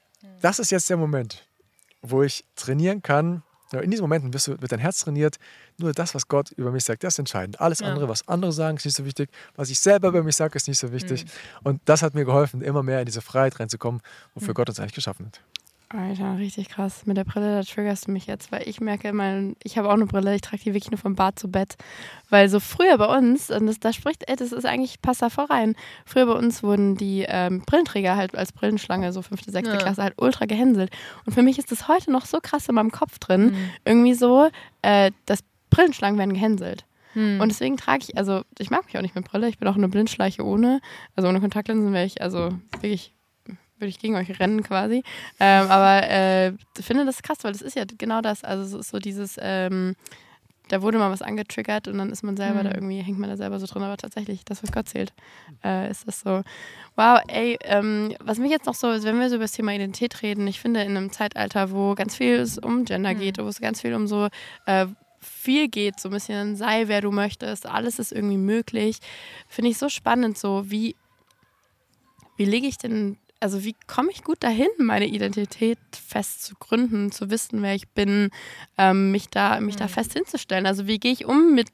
das 0.41 0.60
ist 0.60 0.71
jetzt 0.71 0.89
der 0.89 0.98
Moment, 0.98 1.48
wo 2.02 2.24
ich 2.24 2.45
trainieren 2.56 3.02
kann. 3.02 3.43
In 3.71 3.91
diesen 3.91 4.04
Momenten 4.04 4.32
du, 4.32 4.38
wird 4.62 4.71
dein 4.71 4.80
Herz 4.80 5.00
trainiert. 5.00 5.38
Nur 5.78 5.91
das, 5.91 6.15
was 6.15 6.28
Gott 6.28 6.52
über 6.52 6.71
mich 6.71 6.84
sagt, 6.86 7.04
das 7.04 7.15
ist 7.15 7.19
entscheidend. 7.19 7.60
Alles 7.60 7.80
Ja. 7.80 7.88
andere, 7.88 8.08
was 8.08 8.26
andere 8.28 8.54
sagen, 8.54 8.78
ist 8.78 8.86
nicht 8.86 8.95
so 8.95 9.04
wichtig. 9.06 9.30
Was 9.56 9.69
ich 9.69 9.80
selber 9.80 10.10
über 10.10 10.24
mich 10.24 10.36
sage, 10.36 10.56
ist 10.56 10.67
nicht 10.67 10.78
so 10.78 10.91
wichtig. 10.93 11.26
Und 11.63 11.82
das 11.86 12.02
hat 12.02 12.13
mir 12.13 12.24
geholfen, 12.26 12.62
immer 12.62 12.84
mehr 12.84 13.00
in 13.00 13.06
diese 13.06 13.21
Freiheit 13.21 13.60
reinzukommen, 13.60 14.02
wofür 14.34 14.54
Gott 14.54 14.69
uns 14.69 14.80
eigentlich 14.80 14.93
geschaffen 14.93 15.26
hat. 15.26 15.41
Alter, 15.95 16.38
richtig 16.38 16.69
krass. 16.69 17.05
Mit 17.05 17.17
der 17.17 17.23
Brille, 17.23 17.55
da 17.55 17.62
triggerst 17.63 18.08
du 18.08 18.12
mich 18.12 18.27
jetzt, 18.27 18.51
weil 18.51 18.67
ich 18.67 18.81
merke, 18.81 19.13
mein, 19.13 19.55
ich 19.63 19.77
habe 19.77 19.89
auch 19.89 19.93
eine 19.93 20.05
Brille, 20.05 20.36
ich 20.36 20.41
trage 20.41 20.62
die 20.63 20.73
wirklich 20.73 20.91
nur 20.91 20.97
vom 20.97 21.15
Bad 21.15 21.39
zu 21.39 21.49
Bett. 21.49 21.75
Weil 22.29 22.49
so 22.49 22.60
früher 22.60 22.97
bei 22.97 23.17
uns, 23.17 23.49
und 23.49 23.67
das, 23.67 23.79
da 23.79 23.93
spricht, 23.93 24.23
ey, 24.27 24.36
das 24.36 24.51
ist 24.51 24.65
eigentlich, 24.65 25.01
passt 25.01 25.21
da 25.21 25.27
rein. 25.27 25.75
Früher 26.05 26.25
bei 26.25 26.34
uns 26.34 26.63
wurden 26.63 26.95
die 26.95 27.25
ähm, 27.27 27.62
Brillenträger 27.65 28.15
halt 28.15 28.36
als 28.36 28.51
Brillenschlange, 28.51 29.13
so 29.13 29.21
fünfte, 29.21 29.51
sechste 29.51 29.75
Ja. 29.75 29.81
Klasse, 29.81 30.03
halt 30.03 30.15
ultra 30.17 30.45
gehänselt. 30.45 30.91
Und 31.25 31.34
für 31.34 31.43
mich 31.43 31.58
ist 31.58 31.71
das 31.71 31.88
heute 31.88 32.12
noch 32.12 32.25
so 32.25 32.39
krass 32.41 32.67
in 32.67 32.75
meinem 32.75 32.91
Kopf 32.91 33.19
drin, 33.19 33.55
irgendwie 33.86 34.13
so, 34.13 34.49
äh, 34.81 35.12
dass 35.25 35.39
Brillenschlangen 35.69 36.19
werden 36.19 36.34
gehänselt. 36.34 36.86
Und 37.39 37.47
deswegen 37.49 37.77
trage 37.77 38.03
ich, 38.03 38.17
also 38.17 38.41
ich 38.60 38.69
mag 38.69 38.84
mich 38.86 38.97
auch 38.97 39.01
nicht 39.01 39.15
mit 39.15 39.23
Brille, 39.23 39.47
ich 39.47 39.58
bin 39.58 39.69
auch 39.69 39.75
eine 39.77 39.88
Blindschleiche 39.88 40.43
ohne. 40.43 40.81
Also 41.15 41.29
ohne 41.29 41.39
Kontaktlinsen 41.39 41.93
wäre 41.93 42.05
ich, 42.05 42.21
also 42.21 42.49
wirklich, 42.71 43.13
würde 43.77 43.89
ich 43.89 43.99
gegen 43.99 44.15
euch 44.15 44.39
rennen 44.39 44.63
quasi. 44.63 45.03
Ähm, 45.39 45.69
aber 45.69 46.09
äh, 46.09 46.53
finde 46.81 47.05
das 47.05 47.21
krass, 47.23 47.39
weil 47.41 47.53
das 47.53 47.61
ist 47.61 47.75
ja 47.75 47.83
genau 47.97 48.21
das. 48.21 48.43
Also 48.43 48.63
es 48.63 48.85
ist 48.85 48.91
so 48.91 48.99
dieses, 48.99 49.38
ähm, 49.39 49.95
da 50.69 50.81
wurde 50.81 50.97
mal 50.97 51.11
was 51.11 51.21
angetriggert 51.21 51.88
und 51.88 51.97
dann 51.97 52.09
ist 52.09 52.23
man 52.23 52.38
selber 52.38 52.63
da 52.63 52.71
irgendwie, 52.73 52.99
hängt 53.01 53.19
man 53.19 53.29
da 53.29 53.38
selber 53.38 53.59
so 53.59 53.67
drin, 53.67 53.83
aber 53.83 53.97
tatsächlich, 53.97 54.43
das, 54.45 54.63
was 54.63 54.71
Gott 54.71 54.89
zählt, 54.89 55.13
äh, 55.63 55.89
ist 55.89 56.07
das 56.07 56.21
so. 56.21 56.41
Wow, 56.95 57.19
ey, 57.27 57.57
ähm, 57.61 58.15
was 58.19 58.39
mich 58.39 58.51
jetzt 58.51 58.65
noch 58.65 58.73
so, 58.73 58.88
wenn 58.88 59.19
wir 59.19 59.29
so 59.29 59.35
über 59.35 59.43
das 59.43 59.51
Thema 59.51 59.73
Identität 59.73 60.21
reden, 60.21 60.47
ich 60.47 60.59
finde 60.59 60.81
in 60.81 60.97
einem 60.97 61.11
Zeitalter, 61.11 61.71
wo 61.71 61.93
ganz 61.93 62.15
viel 62.15 62.45
um 62.63 62.85
Gender 62.85 63.13
geht, 63.13 63.38
wo 63.38 63.47
es 63.47 63.61
ganz 63.61 63.81
viel 63.81 63.93
um 63.93 64.07
so 64.07 64.29
äh, 64.65 64.88
viel 65.19 65.67
geht, 65.67 65.99
so 65.99 66.09
ein 66.09 66.13
bisschen 66.13 66.55
sei, 66.55 66.88
wer 66.88 67.01
du 67.01 67.11
möchtest, 67.11 67.65
alles 67.65 67.99
ist 67.99 68.11
irgendwie 68.11 68.38
möglich, 68.38 68.99
finde 69.47 69.71
ich 69.71 69.77
so 69.77 69.89
spannend, 69.89 70.38
so 70.38 70.69
wie, 70.69 70.95
wie 72.38 72.45
lege 72.45 72.67
ich 72.67 72.77
denn, 72.77 73.17
also 73.45 73.63
wie 73.63 73.75
komme 73.86 74.10
ich 74.12 74.23
gut 74.23 74.41
dahin, 74.43 74.67
meine 74.79 75.05
Identität 75.05 75.77
fest 75.91 76.43
zu 76.43 76.55
gründen, 76.55 77.12
zu 77.12 77.29
wissen, 77.29 77.62
wer 77.62 77.75
ich 77.75 77.88
bin, 77.89 78.31
ähm, 78.77 79.12
mich 79.12 79.29
da, 79.29 79.60
mich 79.60 79.75
da 79.75 79.88
fest 79.88 80.13
hinzustellen. 80.13 80.65
Also 80.65 80.88
wie 80.88 80.97
gehe 80.99 81.12
ich 81.12 81.25
um 81.25 81.53
mit, 81.53 81.69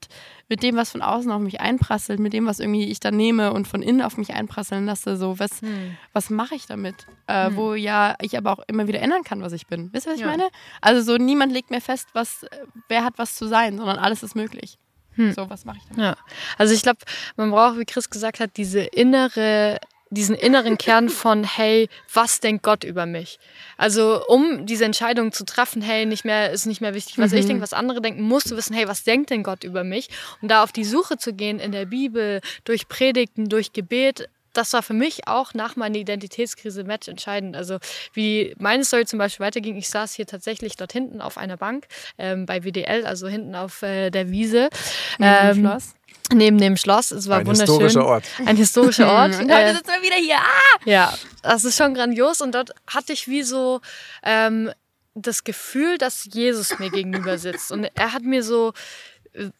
mit 0.49 0.63
dem, 0.63 0.75
was 0.75 0.91
von 0.91 1.01
außen 1.01 1.31
auf 1.31 1.41
mich 1.41 1.61
einprasselt, 1.61 2.19
mit 2.19 2.33
dem, 2.33 2.45
was 2.45 2.59
irgendwie 2.59 2.89
ich 2.89 2.99
da 2.99 3.09
nehme 3.09 3.53
und 3.53 3.69
von 3.69 3.81
innen 3.81 4.01
auf 4.01 4.17
mich 4.17 4.33
einprasseln 4.33 4.85
lasse. 4.85 5.15
So, 5.15 5.39
was, 5.39 5.61
Hm. 5.61 5.95
was 6.11 6.29
mache 6.29 6.55
ich 6.55 6.65
damit? 6.67 6.95
Äh, 7.27 7.47
Hm. 7.47 7.55
Wo 7.55 7.73
ja 7.73 8.15
ich 8.21 8.37
aber 8.37 8.51
auch 8.51 8.59
immer 8.67 8.87
wieder 8.87 8.99
ändern 8.99 9.23
kann, 9.23 9.41
was 9.41 9.53
ich 9.53 9.65
bin. 9.67 9.89
Wisst 9.93 10.07
ihr, 10.07 10.11
was 10.11 10.19
ich 10.19 10.25
Ja. 10.25 10.27
meine? 10.31 10.49
Also 10.81 11.01
so 11.01 11.17
niemand 11.17 11.53
legt 11.53 11.71
mir 11.71 11.79
fest, 11.81 12.09
was, 12.13 12.45
wer 12.89 13.05
hat 13.05 13.13
was 13.17 13.35
zu 13.35 13.47
sein, 13.47 13.77
sondern 13.77 13.97
alles 13.97 14.23
ist 14.23 14.35
möglich. 14.35 14.77
Hm. 15.15 15.33
So, 15.33 15.49
was 15.49 15.65
mache 15.65 15.77
ich 15.77 15.83
damit? 15.89 16.01
Ja, 16.03 16.15
also 16.57 16.73
ich 16.73 16.83
glaube, 16.83 16.99
man 17.35 17.51
braucht, 17.51 17.77
wie 17.77 17.83
Chris 17.85 18.09
gesagt 18.09 18.39
hat, 18.39 18.55
diese 18.55 18.79
innere, 18.79 19.77
diesen 20.11 20.35
inneren 20.35 20.77
Kern 20.77 21.09
von, 21.09 21.43
hey, 21.43 21.87
was 22.13 22.41
denkt 22.41 22.63
Gott 22.63 22.83
über 22.83 23.05
mich? 23.05 23.39
Also 23.77 24.21
um 24.27 24.65
diese 24.65 24.83
Entscheidung 24.85 25.31
zu 25.31 25.45
treffen, 25.45 25.81
hey, 25.81 26.05
nicht 26.05 26.25
mehr 26.25 26.51
ist 26.51 26.65
nicht 26.65 26.81
mehr 26.81 26.93
wichtig, 26.93 27.17
was 27.17 27.31
ich 27.31 27.45
Mhm. 27.45 27.47
denke, 27.47 27.63
was 27.63 27.73
andere 27.73 28.01
denken, 28.01 28.21
musst 28.21 28.51
du 28.51 28.57
wissen, 28.57 28.75
hey, 28.75 28.87
was 28.87 29.03
denkt 29.03 29.29
denn 29.29 29.41
Gott 29.41 29.63
über 29.63 29.83
mich? 29.83 30.09
Und 30.41 30.49
da 30.51 30.63
auf 30.63 30.71
die 30.73 30.83
Suche 30.83 31.17
zu 31.17 31.33
gehen 31.33 31.59
in 31.59 31.71
der 31.71 31.85
Bibel, 31.85 32.41
durch 32.65 32.87
Predigten, 32.89 33.47
durch 33.47 33.71
Gebet, 33.73 34.27
das 34.53 34.73
war 34.73 34.83
für 34.83 34.93
mich 34.93 35.27
auch 35.27 35.53
nach 35.53 35.75
meiner 35.75 35.97
Identitätskrise 35.97 36.83
Match 36.83 37.07
entscheidend. 37.07 37.55
Also 37.55 37.77
wie 38.13 38.55
meine 38.59 38.83
Story 38.83 39.05
zum 39.05 39.19
Beispiel 39.19 39.45
weiterging, 39.45 39.77
ich 39.77 39.89
saß 39.89 40.13
hier 40.13 40.25
tatsächlich 40.27 40.75
dort 40.75 40.91
hinten 40.93 41.21
auf 41.21 41.37
einer 41.37 41.57
Bank 41.57 41.87
ähm, 42.17 42.45
bei 42.45 42.63
WDL, 42.63 43.05
also 43.05 43.27
hinten 43.27 43.55
auf 43.55 43.81
äh, 43.81 44.09
der 44.09 44.29
Wiese. 44.29 44.69
Neben 45.17 45.31
dem 45.31 45.49
Ähm, 45.49 45.55
Schloss. 45.69 45.93
Neben 46.33 46.57
dem 46.59 46.77
Schloss. 46.77 47.11
Es 47.11 47.27
war 47.27 47.39
Ein 47.39 47.47
wunderschön. 47.47 47.65
historischer 47.67 48.05
Ort. 48.05 48.23
Ein 48.45 48.55
historischer 48.57 49.11
Ort. 49.11 49.35
Und 49.39 49.51
heute 49.51 49.63
Äh, 49.63 49.73
sitzen 49.73 49.91
wir 49.99 50.01
wieder 50.01 50.15
hier. 50.15 50.37
Ah! 50.37 50.79
ja, 50.85 51.17
das 51.41 51.65
ist 51.65 51.77
schon 51.77 51.93
grandios. 51.93 52.39
Und 52.41 52.53
dort 52.55 52.71
hatte 52.87 53.11
ich 53.13 53.27
wie 53.27 53.43
so 53.43 53.81
ähm, 54.23 54.71
das 55.13 55.43
Gefühl, 55.43 55.97
dass 55.97 56.27
Jesus 56.31 56.79
mir 56.79 56.89
gegenüber 56.89 57.37
sitzt. 57.37 57.71
Und 57.71 57.83
er 57.95 58.13
hat 58.13 58.23
mir 58.23 58.43
so, 58.43 58.71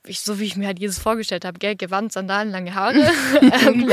ich, 0.05 0.21
so 0.21 0.39
wie 0.39 0.45
ich 0.45 0.55
mir 0.57 0.67
halt 0.67 0.79
Jesus 0.79 0.99
vorgestellt 0.99 1.45
habe, 1.45 1.59
gell, 1.59 1.75
Gewand, 1.75 2.11
Sandalen, 2.11 2.51
lange 2.51 2.73
Haare. 2.73 2.97
ähm, 3.41 3.89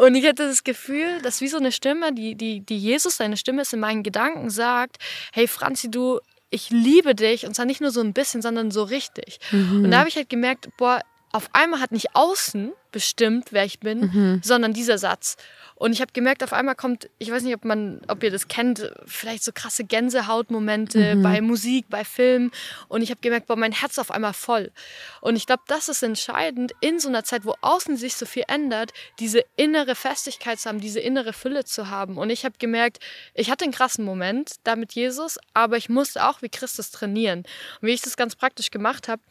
und 0.00 0.14
ich 0.14 0.26
hatte 0.26 0.46
das 0.46 0.64
Gefühl, 0.64 1.20
dass 1.22 1.40
wie 1.40 1.48
so 1.48 1.58
eine 1.58 1.72
Stimme, 1.72 2.12
die, 2.12 2.34
die, 2.34 2.60
die 2.60 2.78
Jesus, 2.78 3.16
seine 3.16 3.36
Stimme 3.36 3.62
ist 3.62 3.72
in 3.72 3.80
meinen 3.80 4.02
Gedanken, 4.02 4.50
sagt, 4.50 4.96
hey 5.32 5.46
Franzi, 5.46 5.90
du, 5.90 6.20
ich 6.50 6.70
liebe 6.70 7.14
dich. 7.14 7.46
Und 7.46 7.54
zwar 7.54 7.64
nicht 7.64 7.80
nur 7.80 7.92
so 7.92 8.00
ein 8.00 8.12
bisschen, 8.12 8.42
sondern 8.42 8.70
so 8.70 8.82
richtig. 8.82 9.38
Und 9.52 9.90
da 9.90 10.00
habe 10.00 10.08
ich 10.08 10.16
halt 10.16 10.28
gemerkt, 10.28 10.68
boah, 10.76 11.00
auf 11.32 11.48
einmal 11.52 11.80
hat 11.80 11.92
nicht 11.92 12.14
außen 12.14 12.72
bestimmt, 12.92 13.52
wer 13.52 13.64
ich 13.64 13.78
bin, 13.78 14.40
sondern 14.42 14.72
dieser 14.72 14.98
Satz. 14.98 15.36
Und 15.76 15.92
ich 15.92 16.00
habe 16.00 16.12
gemerkt, 16.12 16.42
auf 16.42 16.52
einmal 16.52 16.74
kommt, 16.74 17.08
ich 17.18 17.30
weiß 17.30 17.42
nicht, 17.42 17.54
ob 17.54 17.64
man, 17.64 18.02
ob 18.08 18.22
ihr 18.22 18.30
das 18.30 18.48
kennt, 18.48 18.92
vielleicht 19.06 19.44
so 19.44 19.52
krasse 19.54 19.84
Gänsehautmomente 19.84 21.16
bei 21.22 21.40
Musik, 21.40 21.86
bei 21.88 22.04
Film. 22.04 22.50
Und 22.88 23.00
ich 23.02 23.10
habe 23.10 23.20
gemerkt, 23.22 23.46
boah, 23.46 23.56
mein 23.56 23.72
Herz 23.72 23.92
ist 23.92 23.98
auf 24.00 24.10
einmal 24.10 24.34
voll. 24.34 24.72
Und 25.20 25.36
ich 25.36 25.46
glaube, 25.46 25.62
das 25.68 25.88
ist 25.88 26.02
entscheidend 26.02 26.72
in 26.80 26.98
so 26.98 27.08
einer 27.08 27.24
Zeit, 27.24 27.44
wo 27.44 27.54
außen 27.60 27.96
sich 27.96 28.16
so 28.16 28.26
viel 28.26 28.44
ändert, 28.48 28.92
diese 29.20 29.44
innere 29.56 29.94
Festigkeit 29.94 30.58
zu 30.58 30.68
haben, 30.68 30.80
diese 30.80 31.00
innere 31.00 31.32
Fülle 31.32 31.64
zu 31.64 31.88
haben. 31.88 32.18
Und 32.18 32.30
ich 32.30 32.44
habe 32.44 32.56
gemerkt, 32.58 32.98
ich 33.34 33.50
hatte 33.50 33.64
einen 33.64 33.72
krassen 33.72 34.04
Moment 34.04 34.56
da 34.64 34.76
mit 34.76 34.92
Jesus, 34.92 35.38
aber 35.54 35.76
ich 35.76 35.88
musste 35.88 36.26
auch 36.26 36.42
wie 36.42 36.48
Christus 36.48 36.90
trainieren. 36.90 37.44
Und 37.80 37.88
wie 37.88 37.92
ich 37.92 38.02
das 38.02 38.16
ganz 38.16 38.34
praktisch 38.34 38.70
gemacht 38.70 39.08
habe, 39.08 39.22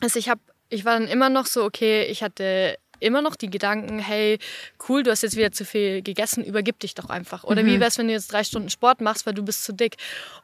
ist, 0.00 0.16
ich 0.16 0.28
habe, 0.28 0.40
ich 0.70 0.84
war 0.84 0.98
dann 0.98 1.08
immer 1.08 1.28
noch 1.28 1.46
so, 1.46 1.64
okay, 1.64 2.04
ich 2.04 2.22
hatte 2.22 2.78
immer 3.00 3.22
noch 3.22 3.34
die 3.34 3.50
Gedanken, 3.50 3.98
hey, 3.98 4.38
cool, 4.88 5.02
du 5.02 5.10
hast 5.10 5.22
jetzt 5.22 5.36
wieder 5.36 5.52
zu 5.52 5.64
viel 5.64 6.02
gegessen, 6.02 6.44
übergib 6.44 6.78
dich 6.80 6.94
doch 6.94 7.08
einfach. 7.08 7.44
Oder 7.44 7.64
wie 7.64 7.80
wär's, 7.80 7.98
wenn 7.98 8.06
du 8.06 8.12
jetzt 8.12 8.32
drei 8.32 8.44
Stunden 8.44 8.68
Sport 8.68 9.00
machst, 9.00 9.26
weil 9.26 9.34
du 9.34 9.42
bist 9.42 9.64
zu 9.64 9.72
dick. 9.72 9.96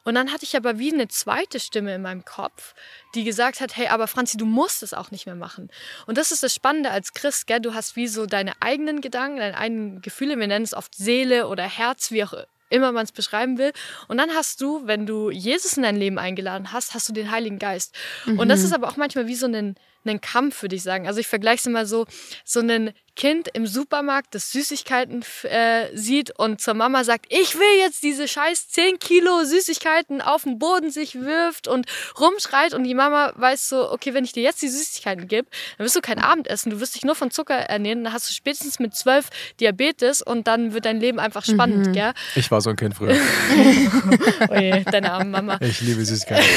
Und 0.05 0.15
dann 0.15 0.33
hatte 0.33 0.45
ich 0.45 0.57
aber 0.57 0.79
wie 0.79 0.93
eine 0.93 1.09
zweite 1.09 1.61
Stimme 1.61 1.95
in 1.95 2.03
meinem 2.03 2.25
Kopf, 2.25 2.75
die 3.15 3.25
gesagt 3.25 3.61
hat, 3.61 3.77
hey, 3.77 3.89
aber 3.89 4.09
Franzi, 4.09 4.37
du 4.37 4.47
musst 4.47 4.83
es 4.83 4.95
auch 4.95 5.11
nicht 5.11 5.27
mehr 5.27 5.35
machen. 5.35 5.71
Und 6.07 6.19
das 6.19 6.33
ist 6.33 6.43
das 6.43 6.55
Spannende 6.55 6.91
als 6.91 7.13
Christ, 7.13 7.47
gell? 7.47 7.61
du 7.61 7.75
hast 7.75 7.97
wie 7.97 8.09
so 8.09 8.27
deine 8.27 8.53
eigenen 8.61 9.01
Gedanken, 9.01 9.39
deine 9.39 9.57
eigenen 9.57 10.01
Gefühle, 10.01 10.39
wir 10.39 10.47
nennen 10.47 10.65
es 10.65 10.75
oft 10.75 10.95
Seele 10.95 11.49
oder 11.49 11.65
Herz, 11.65 12.11
wie 12.11 12.25
auch 12.25 12.35
immer 12.69 12.91
man 12.93 13.05
es 13.05 13.13
beschreiben 13.13 13.59
will. 13.59 13.73
Und 14.09 14.19
dann 14.19 14.31
hast 14.31 14.61
du, 14.61 14.87
wenn 14.87 15.07
du 15.07 15.31
Jesus 15.31 15.77
in 15.77 15.85
dein 15.85 15.97
Leben 15.97 16.19
eingeladen 16.19 16.73
hast, 16.73 16.95
hast 16.95 17.09
du 17.09 17.13
den 17.13 17.31
Heiligen 17.31 17.59
Geist. 17.59 17.95
Und 18.27 18.49
das 18.49 18.63
ist 18.63 18.73
aber 18.73 18.89
auch 18.89 18.97
manchmal 18.97 19.29
wie 19.29 19.37
so 19.37 19.47
ein, 19.47 19.77
ein 20.11 20.21
Kampf, 20.21 20.63
würde 20.63 20.77
ich 20.77 20.83
sagen. 20.83 21.07
Also 21.07 21.21
ich 21.21 21.27
vergleiche 21.27 21.61
es 21.61 21.67
immer 21.67 21.87
so, 21.87 22.07
so 22.45 22.61
ein 22.61 22.93
Kind 23.17 23.49
im 23.55 23.67
Supermarkt, 23.67 24.35
das 24.35 24.53
Süßigkeiten 24.53 25.25
äh, 25.45 25.87
sieht 25.95 26.39
und 26.39 26.61
zur 26.61 26.75
Mama 26.75 27.03
sagt, 27.03 27.25
ich 27.31 27.55
will 27.55 27.79
jetzt 27.79 28.03
diese 28.03 28.29
scheiß 28.29 28.69
10 28.69 28.99
Kilo 28.99 29.43
Süßigkeiten 29.43 30.21
auf 30.21 30.43
den 30.43 30.59
Boden 30.59 30.91
sich 30.91 31.15
wirft 31.15 31.67
und 31.67 31.87
rumschreit 32.21 32.75
und 32.75 32.85
die 32.85 32.95
Mama 32.95 33.33
weiß 33.37 33.71
so, 33.71 33.91
okay, 33.91 34.13
wenn 34.13 34.25
ich 34.25 34.33
dir 34.33 34.43
jetzt 34.43 34.61
die 34.61 34.69
Süßigkeiten 34.69 35.29
gebe, 35.29 35.49
dann 35.79 35.87
wirst 35.87 35.97
du 35.97 36.03
kein 36.03 36.19
Abendessen, 36.19 36.69
du 36.69 36.79
wirst 36.79 36.95
dich 36.95 37.05
nur 37.05 37.15
von 37.15 37.31
Zucker 37.31 37.55
ernähren, 37.55 38.05
dann 38.05 38.13
hast 38.13 38.29
du 38.29 38.35
spätestens 38.35 38.79
mit 38.81 38.95
12 38.95 39.31
Diabetes 39.61 40.21
und 40.21 40.47
dann 40.47 40.75
wird 40.75 40.85
dein 40.85 41.01
Leben 41.01 41.19
einfach 41.19 41.45
spannend, 41.47 41.95
gell? 41.95 42.13
Ich 42.35 42.51
war 42.51 42.61
so 42.61 42.69
ein 42.69 42.77
Kind 42.77 42.97
früher. 42.97 43.17
Oje, 44.51 44.85
deine 44.93 45.13
arme 45.13 45.31
Mama. 45.31 45.59
Ich 45.63 45.81
liebe 45.81 46.05
Süßigkeiten. 46.05 46.45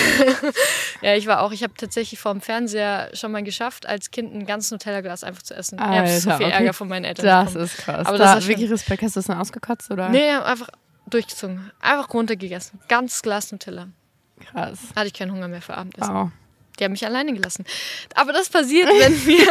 Ja, 1.01 1.15
ich 1.15 1.27
war 1.27 1.41
auch, 1.43 1.53
ich 1.53 1.63
habe 1.63 1.73
tatsächlich 1.77 2.19
vor 2.19 2.33
dem 2.33 2.41
Fernseher 2.41 3.11
schon 3.13 3.31
mal 3.31 3.38
geschafft, 3.45 3.85
als 3.85 4.11
Kind 4.11 4.33
ein 4.33 4.45
ganz 4.45 4.71
Nutella-Glas 4.71 5.23
einfach 5.23 5.41
zu 5.41 5.55
essen. 5.55 5.77
ich 5.79 5.81
habe 5.83 6.07
so 6.07 6.29
Alter, 6.29 6.37
viel 6.37 6.45
okay. 6.47 6.55
Ärger 6.55 6.73
von 6.73 6.87
meinen 6.87 7.05
Eltern 7.05 7.25
Das 7.25 7.45
bekommen. 7.47 7.65
ist 7.65 7.77
krass. 7.77 8.07
Aber 8.07 8.17
das 8.17 8.31
da 8.33 8.37
ist 8.39 8.47
wirklich 8.47 8.71
Respekt. 8.71 9.01
Hast 9.03 9.15
du 9.15 9.19
das 9.19 9.27
dann 9.27 9.37
ausgekotzt 9.39 9.91
oder? 9.91 10.09
Nee, 10.09 10.29
einfach 10.31 10.69
durchgezogen. 11.07 11.71
Einfach 11.81 12.13
runtergegessen. 12.13 12.79
Ganz 12.87 13.21
Glas 13.21 13.51
Nutella. 13.51 13.87
Krass. 14.51 14.79
Hatte 14.95 15.07
ich 15.07 15.13
keinen 15.13 15.31
Hunger 15.31 15.47
mehr 15.47 15.61
für 15.61 15.75
Abendessen. 15.75 16.13
Wow. 16.13 16.31
Die 16.79 16.83
haben 16.85 16.93
mich 16.93 17.05
alleine 17.05 17.33
gelassen. 17.33 17.65
Aber 18.15 18.33
das 18.33 18.49
passiert, 18.49 18.87
wenn 18.87 19.25
wir, 19.25 19.45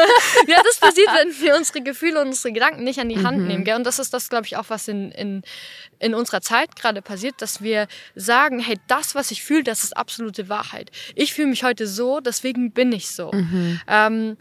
ja, 0.46 0.62
das 0.64 0.78
passiert, 0.78 1.08
wenn 1.20 1.40
wir 1.40 1.56
unsere 1.56 1.82
Gefühle 1.82 2.20
und 2.20 2.28
unsere 2.28 2.52
Gedanken 2.52 2.84
nicht 2.84 2.98
an 2.98 3.08
die 3.08 3.22
Hand 3.22 3.46
nehmen. 3.46 3.64
Gell? 3.64 3.76
Und 3.76 3.84
das 3.84 3.98
ist 3.98 4.14
das, 4.14 4.28
glaube 4.28 4.46
ich, 4.46 4.56
auch, 4.56 4.66
was 4.68 4.88
in, 4.88 5.10
in, 5.12 5.42
in 5.98 6.14
unserer 6.14 6.40
Zeit 6.40 6.76
gerade 6.76 7.02
passiert, 7.02 7.40
dass 7.42 7.62
wir 7.62 7.86
sagen, 8.14 8.58
hey, 8.58 8.78
das, 8.88 9.14
was 9.14 9.30
ich 9.30 9.42
fühle, 9.42 9.62
das 9.62 9.84
ist 9.84 9.96
absolute 9.96 10.48
Wahrheit. 10.48 10.90
Ich 11.14 11.34
fühle 11.34 11.48
mich 11.48 11.64
heute 11.64 11.86
so, 11.86 12.20
deswegen 12.20 12.72
bin 12.72 12.92
ich 12.92 13.10
so. 13.10 13.30
Ähm, 13.86 14.36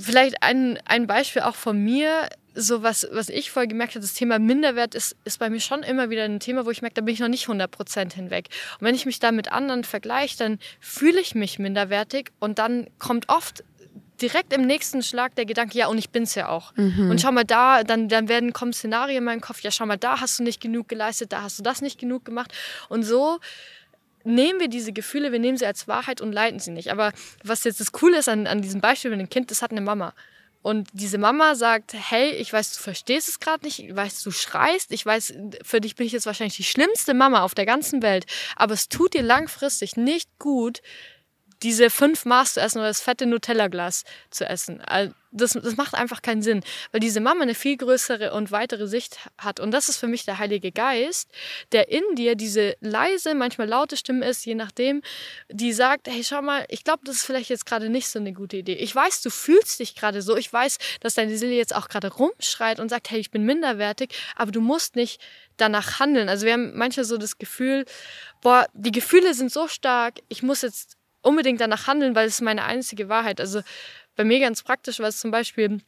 vielleicht 0.00 0.42
ein, 0.42 0.78
ein 0.84 1.06
Beispiel 1.06 1.42
auch 1.42 1.54
von 1.54 1.78
mir, 1.78 2.28
so 2.54 2.82
was, 2.82 3.06
was 3.10 3.28
ich 3.28 3.50
voll 3.50 3.66
gemerkt 3.66 3.94
habe, 3.94 4.00
das 4.00 4.14
Thema 4.14 4.38
Minderwert 4.38 4.94
ist, 4.94 5.16
ist 5.24 5.38
bei 5.38 5.50
mir 5.50 5.60
schon 5.60 5.82
immer 5.82 6.10
wieder 6.10 6.24
ein 6.24 6.40
Thema, 6.40 6.64
wo 6.66 6.70
ich 6.70 6.82
merke, 6.82 6.94
da 6.94 7.02
bin 7.02 7.14
ich 7.14 7.20
noch 7.20 7.28
nicht 7.28 7.46
100% 7.46 8.14
hinweg. 8.14 8.48
Und 8.78 8.86
wenn 8.86 8.94
ich 8.94 9.06
mich 9.06 9.18
da 9.18 9.32
mit 9.32 9.52
anderen 9.52 9.84
vergleiche, 9.84 10.36
dann 10.38 10.58
fühle 10.80 11.20
ich 11.20 11.34
mich 11.34 11.58
minderwertig 11.58 12.30
und 12.38 12.58
dann 12.58 12.86
kommt 12.98 13.28
oft 13.28 13.64
direkt 14.20 14.52
im 14.52 14.62
nächsten 14.62 15.02
Schlag 15.02 15.34
der 15.34 15.44
Gedanke, 15.44 15.76
ja, 15.76 15.88
und 15.88 15.98
ich 15.98 16.10
bin's 16.10 16.34
ja 16.34 16.48
auch. 16.48 16.72
Und 17.10 17.20
schau 17.20 17.32
mal 17.32 17.44
da, 17.44 17.82
dann, 17.82 18.08
dann 18.08 18.28
werden 18.28 18.52
kommen 18.52 18.72
Szenarien 18.72 19.18
in 19.18 19.24
meinem 19.24 19.40
Kopf, 19.40 19.60
ja, 19.60 19.70
schau 19.70 19.86
mal, 19.86 19.96
da 19.96 20.20
hast 20.20 20.38
du 20.38 20.44
nicht 20.44 20.60
genug 20.60 20.88
geleistet, 20.88 21.32
da 21.32 21.42
hast 21.42 21.58
du 21.58 21.62
das 21.62 21.82
nicht 21.82 21.98
genug 21.98 22.24
gemacht. 22.24 22.52
Und 22.88 23.02
so 23.02 23.40
nehmen 24.22 24.60
wir 24.60 24.68
diese 24.68 24.92
Gefühle, 24.92 25.32
wir 25.32 25.38
nehmen 25.38 25.58
sie 25.58 25.66
als 25.66 25.88
Wahrheit 25.88 26.20
und 26.20 26.32
leiten 26.32 26.58
sie 26.58 26.70
nicht. 26.70 26.90
Aber 26.92 27.12
was 27.42 27.64
jetzt 27.64 27.80
das 27.80 27.92
Coole 27.92 28.18
ist 28.18 28.28
an, 28.28 28.46
an 28.46 28.62
diesem 28.62 28.80
Beispiel 28.80 29.10
mit 29.10 29.20
dem 29.20 29.28
Kind, 29.28 29.50
das 29.50 29.62
hat 29.62 29.72
eine 29.72 29.80
Mama. 29.80 30.14
Und 30.64 30.88
diese 30.94 31.18
Mama 31.18 31.56
sagt, 31.56 31.92
hey, 31.92 32.30
ich 32.30 32.50
weiß, 32.50 32.72
du 32.72 32.82
verstehst 32.82 33.28
es 33.28 33.38
gerade 33.38 33.66
nicht, 33.66 33.80
ich 33.80 33.94
weiß, 33.94 34.22
du 34.22 34.30
schreist, 34.30 34.92
ich 34.92 35.04
weiß, 35.04 35.34
für 35.62 35.78
dich 35.82 35.94
bin 35.94 36.06
ich 36.06 36.12
jetzt 36.12 36.24
wahrscheinlich 36.24 36.56
die 36.56 36.64
schlimmste 36.64 37.12
Mama 37.12 37.42
auf 37.42 37.54
der 37.54 37.66
ganzen 37.66 38.00
Welt, 38.00 38.24
aber 38.56 38.72
es 38.72 38.88
tut 38.88 39.12
dir 39.12 39.20
langfristig 39.20 39.98
nicht 39.98 40.30
gut, 40.38 40.80
diese 41.62 41.90
fünf 41.90 42.24
Maß 42.24 42.54
zu 42.54 42.60
essen 42.60 42.78
oder 42.78 42.88
das 42.88 43.00
fette 43.00 43.26
Nutella-Glas 43.26 44.04
zu 44.30 44.44
essen. 44.44 44.80
Also 44.82 45.14
Das, 45.36 45.52
das 45.52 45.76
macht 45.76 45.94
einfach 45.94 46.22
keinen 46.22 46.42
Sinn, 46.42 46.62
weil 46.92 47.00
diese 47.00 47.20
Mama 47.20 47.42
eine 47.42 47.56
viel 47.56 47.76
größere 47.76 48.32
und 48.32 48.52
weitere 48.52 48.86
Sicht 48.86 49.18
hat. 49.36 49.58
Und 49.58 49.72
das 49.72 49.88
ist 49.88 49.96
für 49.96 50.06
mich 50.06 50.24
der 50.24 50.38
Heilige 50.38 50.70
Geist, 50.70 51.28
der 51.72 51.88
in 51.88 52.04
dir 52.14 52.36
diese 52.36 52.76
leise, 52.80 53.34
manchmal 53.34 53.68
laute 53.68 53.96
Stimme 53.96 54.24
ist, 54.28 54.46
je 54.46 54.54
nachdem, 54.54 55.02
die 55.50 55.72
sagt, 55.72 56.06
hey, 56.06 56.22
schau 56.22 56.40
mal, 56.40 56.64
ich 56.68 56.84
glaube, 56.84 57.02
das 57.04 57.16
ist 57.16 57.26
vielleicht 57.26 57.50
jetzt 57.50 57.66
gerade 57.66 57.88
nicht 57.88 58.08
so 58.08 58.20
eine 58.20 58.32
gute 58.32 58.58
Idee. 58.58 58.74
Ich 58.74 58.94
weiß, 58.94 59.22
du 59.22 59.30
fühlst 59.30 59.80
dich 59.80 59.96
gerade 59.96 60.22
so. 60.22 60.36
Ich 60.36 60.52
weiß, 60.52 60.78
dass 61.00 61.14
deine 61.14 61.36
Seele 61.36 61.54
jetzt 61.54 61.74
auch 61.74 61.88
gerade 61.88 62.12
rumschreit 62.12 62.78
und 62.78 62.88
sagt, 62.88 63.10
hey, 63.10 63.18
ich 63.18 63.32
bin 63.32 63.44
minderwertig, 63.44 64.14
aber 64.36 64.52
du 64.52 64.60
musst 64.60 64.94
nicht 64.94 65.20
danach 65.56 65.98
handeln. 65.98 66.28
Also 66.28 66.46
wir 66.46 66.52
haben 66.52 66.76
manchmal 66.76 67.04
so 67.04 67.16
das 67.16 67.38
Gefühl, 67.38 67.86
boah, 68.40 68.66
die 68.72 68.92
Gefühle 68.92 69.34
sind 69.34 69.50
so 69.50 69.66
stark, 69.66 70.20
ich 70.28 70.44
muss 70.44 70.62
jetzt 70.62 70.96
unbedingt 71.24 71.60
danach 71.60 71.86
handeln, 71.86 72.14
weil 72.14 72.26
es 72.26 72.34
ist 72.34 72.40
meine 72.42 72.64
einzige 72.64 73.08
Wahrheit. 73.08 73.40
Also 73.40 73.62
bei 74.16 74.24
mir 74.24 74.40
ganz 74.40 74.62
praktisch 74.62 75.00
war 75.00 75.08
es 75.08 75.18
zum 75.18 75.30
Beispiel 75.30 75.80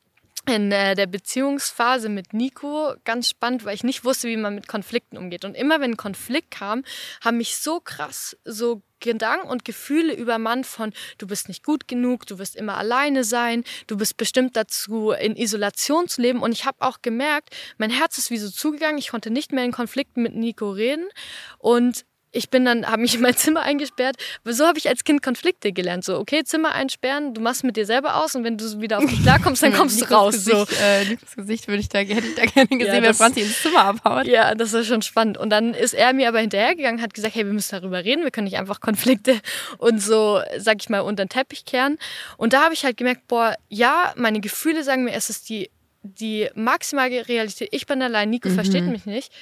in 0.49 0.71
äh, 0.71 0.95
der 0.95 1.07
Beziehungsphase 1.07 2.09
mit 2.09 2.33
Nico 2.33 2.95
ganz 3.05 3.29
spannend, 3.29 3.65
weil 3.65 3.75
ich 3.75 3.83
nicht 3.83 4.05
wusste, 4.05 4.29
wie 4.29 4.37
man 4.37 4.55
mit 4.55 4.69
Konflikten 4.69 5.17
umgeht. 5.17 5.45
Und 5.45 5.55
immer 5.57 5.81
wenn 5.81 5.93
ein 5.93 5.97
Konflikt 5.97 6.53
kam, 6.53 6.85
haben 7.25 7.39
mich 7.39 7.57
so 7.57 7.81
krass 7.81 8.37
so 8.45 8.83
Gedanken 9.01 9.49
und 9.49 9.65
Gefühle 9.65 10.15
übermannt 10.15 10.67
von, 10.67 10.93
du 11.19 11.27
bist 11.27 11.49
nicht 11.49 11.65
gut 11.65 11.87
genug, 11.87 12.27
du 12.27 12.39
wirst 12.39 12.57
immer 12.57 12.79
alleine 12.79 13.25
sein, 13.25 13.65
du 13.89 13.97
bist 13.97 14.17
bestimmt 14.17 14.57
dazu, 14.57 15.11
in 15.11 15.37
Isolation 15.37 16.09
zu 16.09 16.23
leben. 16.23 16.41
Und 16.41 16.53
ich 16.53 16.65
habe 16.65 16.79
auch 16.81 17.03
gemerkt, 17.03 17.55
mein 17.77 17.91
Herz 17.91 18.17
ist 18.17 18.31
wie 18.31 18.39
so 18.39 18.49
zugegangen, 18.49 18.99
ich 18.99 19.09
konnte 19.09 19.31
nicht 19.31 19.53
mehr 19.53 19.65
in 19.65 19.73
Konflikten 19.73 20.23
mit 20.23 20.35
Nico 20.35 20.71
reden. 20.71 21.09
Und 21.59 22.07
ich 22.37 22.51
bin 22.51 22.65
dann, 22.65 22.87
habe 22.87 23.03
mich 23.03 23.15
in 23.15 23.23
mein 23.23 23.35
Zimmer 23.37 23.63
eingesperrt. 23.63 24.17
Aber 24.45 24.53
so 24.53 24.67
habe 24.67 24.79
ich 24.79 24.89
als 24.89 25.05
Kind 25.05 25.23
Konflikte 25.23 25.73
gelernt. 25.73 26.05
So, 26.05 26.19
okay, 26.19 26.45
Zimmer 26.45 26.73
einsperren, 26.73 27.33
du 27.35 27.41
machst 27.41 27.65
mit 27.65 27.77
dir 27.77 27.87
selber 27.87 28.23
aus 28.23 28.35
und 28.35 28.45
wenn 28.45 28.59
du 28.59 28.81
wieder 28.81 28.99
auf 28.99 29.07
dich 29.07 29.23
klarkommst, 29.23 29.63
dann 29.63 29.73
kommst 29.75 30.01
du 30.01 30.05
raus. 30.11 30.35
Gesicht, 30.35 30.57
so. 30.57 30.63
äh, 30.85 31.17
das 31.17 31.37
Gesicht 31.37 31.69
würde 31.69 31.81
ich 31.81 31.89
da, 31.89 31.99
hätte 32.01 32.27
ich 32.27 32.35
da 32.35 32.45
gerne 32.45 32.69
gesehen, 32.69 32.95
ja, 32.95 33.03
wenn 33.03 33.15
Franzi 33.15 33.41
ins 33.41 33.63
Zimmer 33.63 33.85
abhaut. 33.85 34.27
Ja, 34.27 34.55
das 34.55 34.73
war 34.73 34.85
schon 34.85 35.03
spannend. 35.03 35.39
Und 35.39 35.51
dann 35.51 35.73
ist 35.73 35.95
er 35.95 36.13
mir 36.13 36.29
aber 36.29 36.41
hinterhergegangen, 36.41 37.01
hat 37.01 37.15
gesagt, 37.15 37.35
hey, 37.35 37.47
wir 37.47 37.53
müssen 37.53 37.75
darüber 37.81 38.05
reden, 38.05 38.23
wir 38.23 38.31
können 38.31 38.47
nicht 38.47 38.59
einfach 38.59 38.81
Konflikte 38.81 39.41
und 39.79 40.03
so, 40.03 40.41
sag 40.59 40.77
ich 40.81 40.89
mal, 40.91 41.01
unter 41.01 41.25
den 41.25 41.31
Teppich 41.31 41.65
kehren. 41.65 41.99
Und 42.37 42.53
da 42.53 42.65
habe 42.65 42.75
ich 42.75 42.85
halt 42.85 42.97
gemerkt, 42.97 43.27
boah, 43.29 43.55
ja, 43.69 44.13
meine 44.17 44.41
Gefühle 44.41 44.85
sagen 44.85 45.05
mir, 45.05 45.15
es 45.15 45.31
ist 45.31 45.49
die, 45.49 45.71
die 46.03 46.49
maximale 46.55 47.27
Realität. 47.29 47.69
Ich 47.73 47.87
bin 47.87 48.03
allein, 48.03 48.31
Nico 48.31 48.49
mhm. 48.49 48.55
versteht 48.55 48.85
mich 48.85 49.07
nicht. 49.07 49.33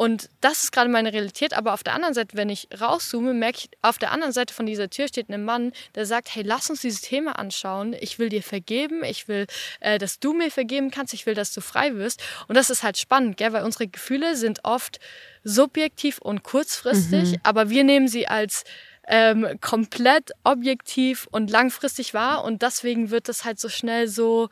Und 0.00 0.30
das 0.40 0.62
ist 0.62 0.72
gerade 0.72 0.88
meine 0.88 1.12
Realität. 1.12 1.52
Aber 1.52 1.74
auf 1.74 1.82
der 1.82 1.92
anderen 1.92 2.14
Seite, 2.14 2.34
wenn 2.34 2.48
ich 2.48 2.68
rauszoome, 2.80 3.34
merke 3.34 3.58
ich, 3.58 3.70
auf 3.82 3.98
der 3.98 4.12
anderen 4.12 4.32
Seite 4.32 4.54
von 4.54 4.64
dieser 4.64 4.88
Tür 4.88 5.08
steht 5.08 5.28
ein 5.28 5.44
Mann, 5.44 5.72
der 5.94 6.06
sagt, 6.06 6.34
hey, 6.34 6.42
lass 6.42 6.70
uns 6.70 6.80
dieses 6.80 7.02
Thema 7.02 7.38
anschauen. 7.38 7.94
Ich 8.00 8.18
will 8.18 8.30
dir 8.30 8.42
vergeben. 8.42 9.04
Ich 9.04 9.28
will, 9.28 9.46
äh, 9.80 9.98
dass 9.98 10.18
du 10.18 10.32
mir 10.32 10.50
vergeben 10.50 10.90
kannst. 10.90 11.12
Ich 11.12 11.26
will, 11.26 11.34
dass 11.34 11.52
du 11.52 11.60
frei 11.60 11.96
wirst. 11.96 12.22
Und 12.48 12.56
das 12.56 12.70
ist 12.70 12.82
halt 12.82 12.96
spannend, 12.96 13.36
gell? 13.36 13.52
weil 13.52 13.62
unsere 13.62 13.88
Gefühle 13.88 14.36
sind 14.36 14.64
oft 14.64 15.00
subjektiv 15.44 16.16
und 16.16 16.44
kurzfristig, 16.44 17.32
mhm. 17.32 17.40
aber 17.42 17.68
wir 17.68 17.84
nehmen 17.84 18.08
sie 18.08 18.26
als 18.26 18.64
ähm, 19.06 19.58
komplett 19.60 20.30
objektiv 20.44 21.28
und 21.30 21.50
langfristig 21.50 22.14
wahr. 22.14 22.44
Und 22.44 22.62
deswegen 22.62 23.10
wird 23.10 23.28
das 23.28 23.44
halt 23.44 23.60
so 23.60 23.68
schnell 23.68 24.08
so 24.08 24.48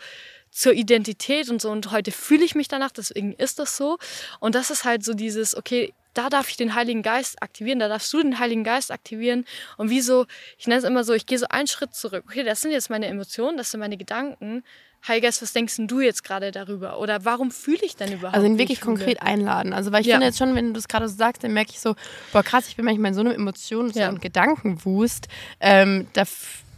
zur 0.51 0.73
Identität 0.73 1.49
und 1.51 1.61
so. 1.61 1.71
Und 1.71 1.91
heute 1.91 2.11
fühle 2.11 2.45
ich 2.45 2.55
mich 2.55 2.69
danach, 2.69 2.91
deswegen 2.91 3.33
ist 3.33 3.59
das 3.59 3.77
so. 3.77 3.99
Und 4.41 4.55
das 4.55 4.71
ist 4.71 4.85
halt 4.85 5.05
so 5.05 5.15
dieses, 5.15 5.57
okay, 5.57 5.95
da 6.15 6.29
darf 6.29 6.49
ich 6.49 6.57
den 6.57 6.75
Heiligen 6.75 7.03
Geist 7.03 7.41
aktivieren, 7.43 7.79
da 7.79 7.89
darfst 7.89 8.13
du 8.13 8.21
den 8.21 8.39
Heiligen 8.39 8.65
Geist 8.65 8.91
aktivieren. 8.91 9.45
Und 9.77 9.91
wie 9.91 10.01
so, 10.01 10.27
ich 10.59 10.67
nenne 10.67 10.81
es 10.81 10.85
immer 10.85 11.05
so, 11.05 11.13
ich 11.13 11.27
gehe 11.27 11.39
so 11.39 11.47
einen 11.49 11.69
Schritt 11.69 11.95
zurück. 11.95 12.25
Okay, 12.27 12.43
das 12.43 12.61
sind 12.61 12.73
jetzt 12.73 12.91
meine 12.91 13.07
Emotionen, 13.07 13.57
das 13.57 13.71
sind 13.71 13.81
meine 13.81 13.97
Gedanken. 13.97 14.65
Heiliger 15.07 15.29
Geist, 15.29 15.43
was 15.43 15.53
denkst 15.53 15.77
du 15.79 16.01
jetzt 16.01 16.25
gerade 16.25 16.51
darüber? 16.51 16.99
Oder 16.99 17.25
warum 17.25 17.53
fühle 17.53 17.83
ich 17.83 17.95
denn 17.95 18.13
überhaupt? 18.13 18.35
Also 18.35 18.49
ihn 18.49 18.59
wirklich 18.59 18.81
konkret 18.81 19.23
einladen. 19.23 19.73
Also 19.73 19.93
weil 19.93 20.01
ich 20.01 20.09
ja. 20.09 20.15
finde 20.15 20.27
jetzt 20.27 20.39
schon, 20.39 20.57
wenn 20.57 20.75
du 20.75 20.81
es 20.81 20.89
gerade 20.89 21.09
so 21.09 21.15
sagst, 21.15 21.45
dann 21.45 21.53
merke 21.53 21.71
ich 21.71 21.79
so, 21.79 21.95
boah 22.33 22.43
krass, 22.43 22.67
ich 22.69 22.75
bin 22.75 22.85
manchmal 22.85 23.11
in 23.11 23.15
so 23.15 23.21
einem 23.21 23.33
Emotions- 23.33 23.95
ja. 23.95 24.09
und 24.09 24.21
Gedankenwust. 24.21 25.29
Ähm, 25.61 26.09
da 26.15 26.25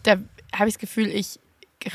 da 0.03 0.17
habe 0.55 0.69
ich 0.69 0.75
das 0.75 0.79
Gefühl, 0.79 1.09
ich 1.09 1.39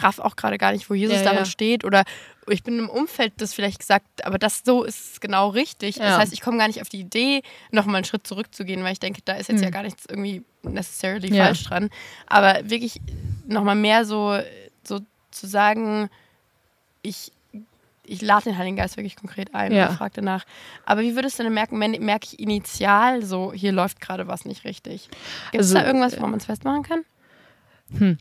raff 0.01 0.19
auch 0.19 0.35
gerade 0.35 0.57
gar 0.57 0.71
nicht, 0.71 0.89
wo 0.89 0.93
Jesus 0.93 1.17
ja, 1.17 1.23
darin 1.23 1.39
ja. 1.39 1.45
steht. 1.45 1.83
Oder 1.85 2.03
ich 2.47 2.63
bin 2.63 2.79
im 2.79 2.89
Umfeld 2.89 3.33
das 3.37 3.53
vielleicht 3.53 3.79
gesagt, 3.79 4.25
aber 4.25 4.37
das 4.37 4.61
so 4.65 4.83
ist 4.83 5.21
genau 5.21 5.49
richtig. 5.49 5.97
Ja. 5.97 6.09
Das 6.09 6.17
heißt, 6.19 6.33
ich 6.33 6.41
komme 6.41 6.57
gar 6.57 6.67
nicht 6.67 6.81
auf 6.81 6.89
die 6.89 6.99
Idee, 6.99 7.41
nochmal 7.71 7.97
einen 7.97 8.05
Schritt 8.05 8.27
zurückzugehen, 8.27 8.83
weil 8.83 8.93
ich 8.93 8.99
denke, 8.99 9.21
da 9.25 9.33
ist 9.33 9.49
jetzt 9.49 9.59
mhm. 9.59 9.63
ja 9.63 9.69
gar 9.69 9.83
nichts 9.83 10.05
irgendwie 10.07 10.43
necessarily 10.63 11.29
falsch 11.29 11.63
dran. 11.63 11.89
Aber 12.27 12.69
wirklich 12.69 13.01
nochmal 13.47 13.75
mehr 13.75 14.05
so, 14.05 14.39
so 14.83 14.99
zu 15.31 15.47
sagen, 15.47 16.09
ich 17.01 17.31
ich 18.07 18.21
lade 18.21 18.45
den 18.45 18.57
Heiligen 18.57 18.75
Geist 18.75 18.97
wirklich 18.97 19.15
konkret 19.15 19.53
ein 19.55 19.71
ja. 19.71 19.89
und 19.89 19.97
frage 19.97 20.13
danach. 20.15 20.45
Aber 20.85 21.01
wie 21.01 21.15
würdest 21.15 21.39
du 21.39 21.43
denn 21.43 21.53
merken, 21.53 21.77
merke 21.77 22.27
ich 22.27 22.39
initial 22.39 23.23
so, 23.23 23.53
hier 23.53 23.71
läuft 23.71 23.99
gerade 23.99 24.27
was 24.27 24.45
nicht 24.45 24.63
richtig? 24.63 25.09
Gibt 25.51 25.63
es 25.63 25.71
also, 25.71 25.73
da 25.75 25.85
irgendwas, 25.87 26.19
wo 26.19 26.27
man 26.27 26.37
es 26.37 26.45
festmachen 26.45 26.83
kann? 26.83 27.05
Hm. 27.97 28.17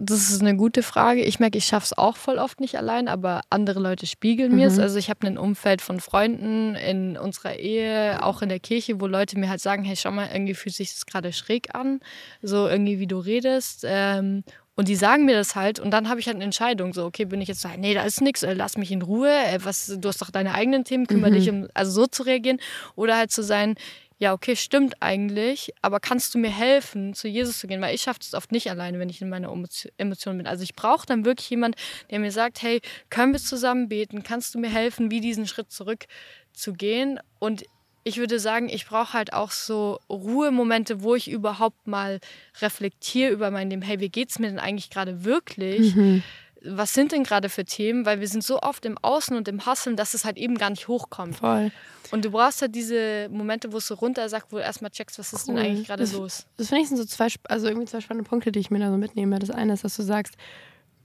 Das 0.00 0.30
ist 0.30 0.40
eine 0.40 0.56
gute 0.56 0.82
Frage. 0.82 1.22
Ich 1.22 1.40
merke, 1.40 1.58
ich 1.58 1.64
schaffe 1.64 1.86
es 1.86 1.98
auch 1.98 2.16
voll 2.16 2.38
oft 2.38 2.60
nicht 2.60 2.76
allein, 2.76 3.08
aber 3.08 3.40
andere 3.50 3.80
Leute 3.80 4.06
spiegeln 4.06 4.54
mir 4.54 4.68
es. 4.68 4.76
Mhm. 4.76 4.82
Also 4.82 4.98
ich 4.98 5.10
habe 5.10 5.26
ein 5.26 5.38
Umfeld 5.38 5.82
von 5.82 5.98
Freunden 5.98 6.76
in 6.76 7.16
unserer 7.16 7.56
Ehe, 7.56 8.22
auch 8.22 8.40
in 8.40 8.48
der 8.48 8.60
Kirche, 8.60 9.00
wo 9.00 9.06
Leute 9.06 9.38
mir 9.38 9.48
halt 9.48 9.60
sagen, 9.60 9.82
hey, 9.82 9.96
schau 9.96 10.12
mal, 10.12 10.28
irgendwie 10.32 10.54
fühlt 10.54 10.74
sich 10.74 10.92
das 10.92 11.04
gerade 11.04 11.32
schräg 11.32 11.74
an, 11.74 12.00
so 12.42 12.68
irgendwie 12.68 13.00
wie 13.00 13.08
du 13.08 13.18
redest. 13.18 13.84
Ähm, 13.84 14.44
und 14.76 14.86
die 14.86 14.94
sagen 14.94 15.24
mir 15.24 15.34
das 15.34 15.56
halt 15.56 15.80
und 15.80 15.90
dann 15.90 16.08
habe 16.08 16.20
ich 16.20 16.26
halt 16.26 16.36
eine 16.36 16.44
Entscheidung, 16.44 16.94
so, 16.94 17.04
okay, 17.04 17.24
bin 17.24 17.40
ich 17.40 17.48
jetzt 17.48 17.62
so, 17.62 17.68
nee, 17.76 17.94
da 17.94 18.02
ist 18.02 18.20
nichts, 18.20 18.44
äh, 18.44 18.52
lass 18.52 18.76
mich 18.76 18.92
in 18.92 19.02
Ruhe, 19.02 19.28
äh, 19.28 19.58
was, 19.64 19.92
du 19.98 20.08
hast 20.08 20.22
doch 20.22 20.30
deine 20.30 20.54
eigenen 20.54 20.84
Themen, 20.84 21.08
kümmere 21.08 21.32
mhm. 21.32 21.34
dich 21.34 21.50
um, 21.50 21.66
also 21.74 21.90
so 21.90 22.06
zu 22.06 22.22
reagieren. 22.22 22.60
Oder 22.94 23.16
halt 23.16 23.32
zu 23.32 23.42
sein, 23.42 23.74
ja, 24.18 24.32
okay, 24.32 24.56
stimmt 24.56 24.94
eigentlich, 25.00 25.72
aber 25.80 26.00
kannst 26.00 26.34
du 26.34 26.38
mir 26.38 26.50
helfen, 26.50 27.14
zu 27.14 27.28
Jesus 27.28 27.58
zu 27.58 27.68
gehen? 27.68 27.80
Weil 27.80 27.94
ich 27.94 28.02
schaffe 28.02 28.18
es 28.20 28.34
oft 28.34 28.50
nicht 28.50 28.68
alleine, 28.68 28.98
wenn 28.98 29.08
ich 29.08 29.22
in 29.22 29.28
meiner 29.28 29.48
Emotion 29.96 30.36
bin. 30.36 30.46
Also 30.46 30.64
ich 30.64 30.74
brauche 30.74 31.06
dann 31.06 31.24
wirklich 31.24 31.48
jemand, 31.50 31.76
der 32.10 32.18
mir 32.18 32.32
sagt, 32.32 32.60
hey, 32.62 32.80
können 33.10 33.32
wir 33.32 33.40
zusammen 33.40 33.88
beten? 33.88 34.24
Kannst 34.24 34.54
du 34.54 34.58
mir 34.58 34.70
helfen, 34.70 35.12
wie 35.12 35.20
diesen 35.20 35.46
Schritt 35.46 35.70
zurück 35.70 36.06
zu 36.52 36.72
gehen? 36.72 37.20
Und 37.38 37.64
ich 38.02 38.16
würde 38.16 38.40
sagen, 38.40 38.68
ich 38.68 38.86
brauche 38.86 39.12
halt 39.12 39.32
auch 39.32 39.52
so 39.52 40.00
Ruhemomente, 40.10 41.02
wo 41.02 41.14
ich 41.14 41.30
überhaupt 41.30 41.86
mal 41.86 42.18
reflektiere 42.60 43.30
über 43.30 43.52
mein 43.52 43.70
Leben. 43.70 43.82
Hey, 43.82 44.00
wie 44.00 44.08
geht 44.08 44.30
es 44.30 44.40
mir 44.40 44.48
denn 44.48 44.58
eigentlich 44.58 44.90
gerade 44.90 45.24
wirklich? 45.24 45.94
Mhm 45.94 46.24
was 46.64 46.92
sind 46.92 47.12
denn 47.12 47.22
gerade 47.22 47.48
für 47.48 47.64
Themen, 47.64 48.04
weil 48.04 48.20
wir 48.20 48.28
sind 48.28 48.42
so 48.42 48.60
oft 48.60 48.84
im 48.84 48.98
Außen 48.98 49.36
und 49.36 49.48
im 49.48 49.64
Hasseln, 49.64 49.96
dass 49.96 50.14
es 50.14 50.24
halt 50.24 50.36
eben 50.36 50.56
gar 50.56 50.70
nicht 50.70 50.88
hochkommt. 50.88 51.36
Voll. 51.36 51.70
Und 52.10 52.24
du 52.24 52.30
brauchst 52.30 52.62
halt 52.62 52.74
diese 52.74 53.28
Momente, 53.30 53.72
wo 53.72 53.78
es 53.78 53.86
so 53.86 53.94
runter 53.94 54.28
sagt, 54.28 54.50
wo 54.50 54.56
du 54.56 54.62
erstmal 54.62 54.90
checkst, 54.90 55.18
was 55.18 55.32
ist 55.32 55.48
cool. 55.48 55.56
denn 55.56 55.64
eigentlich 55.64 55.86
gerade 55.86 56.04
los. 56.04 56.46
Das 56.56 56.68
finde 56.68 56.82
ich 56.82 56.88
sind 56.88 56.96
so 56.96 57.04
zwei, 57.04 57.28
also 57.44 57.68
irgendwie 57.68 57.86
zwei 57.86 58.00
spannende 58.00 58.28
Punkte, 58.28 58.50
die 58.50 58.58
ich 58.58 58.70
mir 58.70 58.78
da 58.78 58.90
so 58.90 58.96
mitnehme. 58.96 59.38
Das 59.38 59.50
eine 59.50 59.74
ist, 59.74 59.84
dass 59.84 59.96
du 59.96 60.02
sagst, 60.02 60.34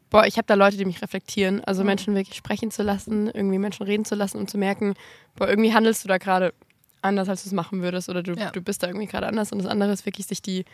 boah, 0.10 0.26
ich 0.26 0.38
habe 0.38 0.46
da 0.48 0.54
Leute, 0.54 0.78
die 0.78 0.86
mich 0.86 1.02
reflektieren, 1.02 1.64
also 1.64 1.82
mhm. 1.82 1.88
Menschen 1.88 2.16
wirklich 2.16 2.38
sprechen 2.38 2.72
zu 2.72 2.84
lassen, 2.84 3.28
irgendwie 3.28 3.58
Menschen 3.58 3.84
reden 3.84 4.06
zu 4.06 4.16
lassen 4.16 4.38
und 4.38 4.50
zu 4.50 4.58
merken, 4.58 4.94
boah, 5.36 5.50
irgendwie 5.50 5.74
handelst 5.74 6.04
du 6.04 6.08
da 6.08 6.18
gerade 6.18 6.54
anders, 7.02 7.28
als 7.30 7.44
du 7.44 7.50
es 7.50 7.54
machen 7.54 7.82
würdest 7.82 8.10
oder 8.10 8.24
du, 8.24 8.34
ja. 8.34 8.52
du 8.52 8.62
bist 8.62 8.82
da 8.82 8.88
irgendwie 8.88 9.08
gerade 9.08 9.28
anders. 9.28 9.52
Und 9.52 9.60
das 9.60 9.68
andere 9.68 9.92
ist 9.92 10.06
wirklich, 10.06 10.26
sich 10.28 10.42
die, 10.42 10.66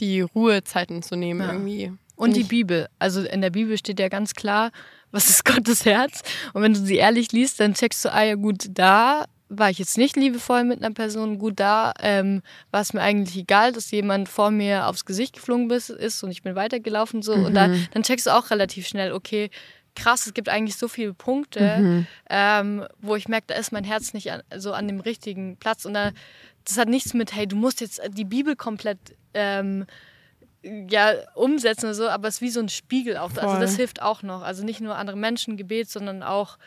die 0.00 0.20
Ruhezeiten 0.20 1.02
zu 1.02 1.16
nehmen, 1.16 1.40
ja. 1.40 1.52
irgendwie 1.52 1.92
und 2.16 2.36
die 2.36 2.44
Bibel. 2.44 2.88
Also 2.98 3.22
in 3.22 3.40
der 3.40 3.50
Bibel 3.50 3.76
steht 3.78 4.00
ja 4.00 4.08
ganz 4.08 4.34
klar, 4.34 4.70
was 5.10 5.28
ist 5.30 5.44
Gottes 5.44 5.84
Herz. 5.84 6.22
Und 6.52 6.62
wenn 6.62 6.74
du 6.74 6.80
sie 6.80 6.96
ehrlich 6.96 7.32
liest, 7.32 7.60
dann 7.60 7.74
checkst 7.74 8.04
du, 8.04 8.12
ah 8.12 8.22
ja 8.22 8.34
gut, 8.34 8.66
da 8.70 9.26
war 9.48 9.70
ich 9.70 9.78
jetzt 9.78 9.96
nicht 9.96 10.16
liebevoll 10.16 10.64
mit 10.64 10.82
einer 10.82 10.92
Person. 10.92 11.38
Gut, 11.38 11.60
da 11.60 11.92
ähm, 12.00 12.42
war 12.70 12.80
es 12.80 12.92
mir 12.92 13.00
eigentlich 13.00 13.36
egal, 13.36 13.72
dass 13.72 13.90
jemand 13.90 14.28
vor 14.28 14.50
mir 14.50 14.88
aufs 14.88 15.04
Gesicht 15.04 15.36
geflogen 15.36 15.70
ist 15.70 16.22
und 16.22 16.30
ich 16.30 16.42
bin 16.42 16.56
weitergelaufen 16.56 17.22
so. 17.22 17.36
Mhm. 17.36 17.44
Und 17.44 17.54
da, 17.54 17.68
mhm. 17.68 17.86
dann 17.92 18.02
checkst 18.02 18.26
du 18.26 18.30
auch 18.30 18.50
relativ 18.50 18.88
schnell, 18.88 19.12
okay, 19.12 19.50
krass, 19.94 20.26
es 20.26 20.34
gibt 20.34 20.48
eigentlich 20.48 20.76
so 20.76 20.88
viele 20.88 21.14
Punkte, 21.14 21.78
mhm. 21.78 22.06
ähm, 22.28 22.84
wo 23.00 23.16
ich 23.16 23.28
merke, 23.28 23.46
da 23.48 23.54
ist 23.54 23.72
mein 23.72 23.84
Herz 23.84 24.12
nicht 24.12 24.30
an, 24.30 24.42
so 24.56 24.72
an 24.72 24.88
dem 24.88 25.00
richtigen 25.00 25.56
Platz. 25.56 25.84
Und 25.84 25.94
da, 25.94 26.10
das 26.64 26.76
hat 26.76 26.88
nichts 26.88 27.14
mit, 27.14 27.34
hey, 27.34 27.46
du 27.46 27.56
musst 27.56 27.80
jetzt 27.80 28.00
die 28.10 28.24
Bibel 28.24 28.56
komplett 28.56 28.98
ähm, 29.32 29.86
ja, 30.88 31.14
umsetzen 31.34 31.86
oder 31.86 31.94
so, 31.94 32.08
aber 32.08 32.28
es 32.28 32.36
ist 32.36 32.40
wie 32.40 32.50
so 32.50 32.60
ein 32.60 32.68
Spiegel 32.68 33.16
auch. 33.16 33.36
Also 33.36 33.60
das 33.60 33.76
hilft 33.76 34.02
auch 34.02 34.22
noch. 34.22 34.42
Also 34.42 34.64
nicht 34.64 34.80
nur 34.80 34.96
andere 34.96 35.16
Menschen 35.16 35.56
Gebet, 35.56 35.90
sondern 35.90 36.22
auch 36.22 36.58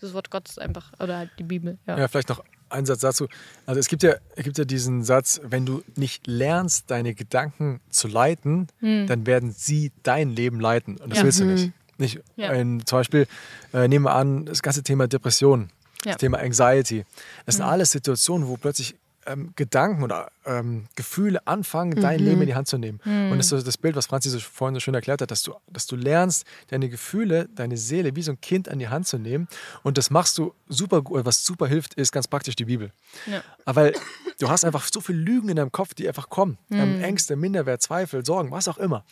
das 0.00 0.12
Wort 0.12 0.30
Gottes 0.30 0.58
einfach 0.58 0.92
oder 1.00 1.18
halt 1.18 1.30
die 1.38 1.44
Bibel. 1.44 1.78
Ja, 1.86 1.98
ja 1.98 2.08
vielleicht 2.08 2.28
noch 2.28 2.42
ein 2.68 2.86
Satz 2.86 3.00
dazu. 3.00 3.28
Also 3.64 3.78
es 3.80 3.88
gibt 3.88 4.02
ja, 4.02 4.16
es 4.34 4.44
gibt 4.44 4.58
ja 4.58 4.64
diesen 4.64 5.02
Satz, 5.04 5.40
wenn 5.42 5.64
du 5.66 5.82
nicht 5.94 6.26
lernst, 6.26 6.90
deine 6.90 7.14
Gedanken 7.14 7.80
zu 7.90 8.08
leiten, 8.08 8.68
hm. 8.80 9.06
dann 9.06 9.26
werden 9.26 9.52
sie 9.52 9.92
dein 10.02 10.30
Leben 10.30 10.60
leiten. 10.60 10.96
Und 10.98 11.10
das 11.10 11.18
ja. 11.18 11.24
willst 11.24 11.40
du 11.40 11.44
nicht. 11.44 11.64
Hm. 11.64 11.72
nicht 11.98 12.20
ja. 12.36 12.50
ein, 12.50 12.84
zum 12.84 12.98
Beispiel, 12.98 13.26
äh, 13.72 13.88
nehmen 13.88 14.04
wir 14.04 14.14
an, 14.14 14.44
das 14.46 14.62
ganze 14.62 14.82
Thema 14.82 15.06
Depression, 15.06 15.70
das 16.04 16.18
Thema 16.18 16.38
Anxiety. 16.38 17.04
Das 17.46 17.56
sind 17.56 17.64
hm. 17.64 17.72
alles 17.72 17.90
Situationen, 17.90 18.48
wo 18.48 18.56
plötzlich 18.56 18.96
ähm, 19.26 19.52
Gedanken 19.56 20.02
oder 20.02 20.30
ähm, 20.44 20.86
Gefühle 20.96 21.46
anfangen, 21.46 21.94
mhm. 21.96 22.02
dein 22.02 22.20
Leben 22.20 22.40
in 22.40 22.46
die 22.46 22.54
Hand 22.54 22.68
zu 22.68 22.78
nehmen. 22.78 23.00
Mhm. 23.04 23.32
Und 23.32 23.38
das 23.38 23.52
ist 23.52 23.66
das 23.66 23.78
Bild, 23.78 23.96
was 23.96 24.06
Franzi 24.06 24.30
so 24.30 24.38
vorhin 24.38 24.74
so 24.74 24.80
schön 24.80 24.94
erklärt 24.94 25.20
hat, 25.22 25.30
dass 25.30 25.42
du, 25.42 25.54
dass 25.68 25.86
du 25.86 25.96
lernst, 25.96 26.44
deine 26.68 26.88
Gefühle, 26.88 27.48
deine 27.54 27.76
Seele 27.76 28.14
wie 28.16 28.22
so 28.22 28.32
ein 28.32 28.40
Kind 28.40 28.68
an 28.68 28.78
die 28.78 28.88
Hand 28.88 29.06
zu 29.06 29.18
nehmen. 29.18 29.48
Und 29.82 29.98
das 29.98 30.10
machst 30.10 30.38
du 30.38 30.54
super 30.68 31.02
gut. 31.02 31.24
Was 31.24 31.44
super 31.44 31.66
hilft, 31.66 31.94
ist 31.94 32.12
ganz 32.12 32.28
praktisch 32.28 32.56
die 32.56 32.64
Bibel. 32.64 32.92
Ja. 33.26 33.42
Weil 33.64 33.94
du 34.38 34.48
hast 34.48 34.64
einfach 34.64 34.86
so 34.92 35.00
viele 35.00 35.18
Lügen 35.18 35.48
in 35.48 35.56
deinem 35.56 35.72
Kopf, 35.72 35.94
die 35.94 36.06
einfach 36.06 36.28
kommen. 36.28 36.58
Mhm. 36.68 36.78
Ähm, 36.78 37.02
Ängste, 37.02 37.36
Minderwert, 37.36 37.82
Zweifel, 37.82 38.24
Sorgen, 38.24 38.50
was 38.50 38.68
auch 38.68 38.78
immer. 38.78 39.04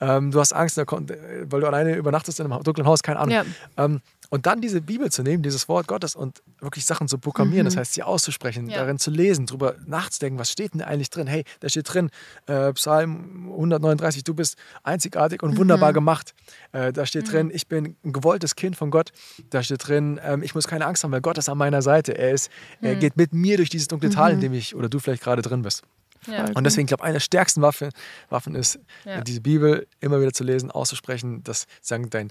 Ähm, 0.00 0.30
du 0.30 0.40
hast 0.40 0.52
Angst, 0.52 0.76
weil 0.76 1.60
du 1.60 1.66
alleine 1.66 1.94
übernachtest 1.96 2.40
in 2.40 2.50
einem 2.50 2.62
dunklen 2.62 2.86
Haus, 2.86 3.02
keine 3.02 3.20
Ahnung. 3.20 3.34
Ja. 3.76 4.00
Und 4.30 4.46
dann 4.46 4.60
diese 4.60 4.80
Bibel 4.80 5.10
zu 5.10 5.22
nehmen, 5.22 5.42
dieses 5.42 5.68
Wort 5.68 5.88
Gottes 5.88 6.14
und 6.14 6.42
wirklich 6.60 6.84
Sachen 6.84 7.08
zu 7.08 7.18
programmieren, 7.18 7.64
mhm. 7.64 7.70
das 7.70 7.76
heißt, 7.76 7.94
sie 7.94 8.02
auszusprechen, 8.04 8.68
ja. 8.68 8.78
darin 8.78 8.98
zu 8.98 9.10
lesen, 9.10 9.46
darüber 9.46 9.74
nachzudenken, 9.86 10.38
was 10.38 10.52
steht 10.52 10.72
denn 10.72 10.82
eigentlich 10.82 11.10
drin? 11.10 11.26
Hey, 11.26 11.44
da 11.58 11.68
steht 11.68 11.92
drin, 11.92 12.10
äh, 12.46 12.72
Psalm 12.74 13.48
139, 13.50 14.22
du 14.22 14.34
bist 14.34 14.56
einzigartig 14.84 15.42
und 15.42 15.56
wunderbar 15.58 15.90
mhm. 15.90 15.94
gemacht. 15.94 16.34
Äh, 16.70 16.92
da 16.92 17.06
steht 17.06 17.26
mhm. 17.26 17.30
drin, 17.30 17.50
ich 17.52 17.66
bin 17.66 17.96
ein 18.04 18.12
gewolltes 18.12 18.54
Kind 18.54 18.76
von 18.76 18.90
Gott. 18.90 19.10
Da 19.50 19.62
steht 19.64 19.86
drin, 19.86 20.20
ähm, 20.22 20.42
ich 20.42 20.54
muss 20.54 20.68
keine 20.68 20.86
Angst 20.86 21.02
haben, 21.02 21.10
weil 21.10 21.20
Gott 21.20 21.36
ist 21.36 21.48
an 21.48 21.58
meiner 21.58 21.82
Seite. 21.82 22.16
Er, 22.16 22.30
ist, 22.30 22.50
er 22.80 22.94
mhm. 22.94 23.00
geht 23.00 23.16
mit 23.16 23.32
mir 23.32 23.56
durch 23.56 23.68
dieses 23.68 23.88
dunkle 23.88 24.10
Tal, 24.10 24.30
in 24.30 24.36
mhm. 24.36 24.42
dem 24.42 24.54
ich 24.54 24.76
oder 24.76 24.88
du 24.88 25.00
vielleicht 25.00 25.24
gerade 25.24 25.42
drin 25.42 25.62
bist. 25.62 25.82
Ja. 26.26 26.46
Und 26.54 26.64
deswegen, 26.64 26.84
ich 26.84 26.88
glaube, 26.88 27.04
eine 27.04 27.14
der 27.14 27.20
stärksten 27.20 27.62
Waffe, 27.62 27.90
Waffen 28.28 28.54
ist, 28.54 28.78
Ja. 29.04 29.16
äh, 29.16 29.24
diese 29.24 29.40
Bibel 29.40 29.86
immer 30.00 30.20
wieder 30.20 30.32
zu 30.32 30.44
lesen, 30.44 30.70
auszusprechen, 30.70 31.42
dass 31.44 31.66
sagen, 31.80 32.10
dein 32.10 32.30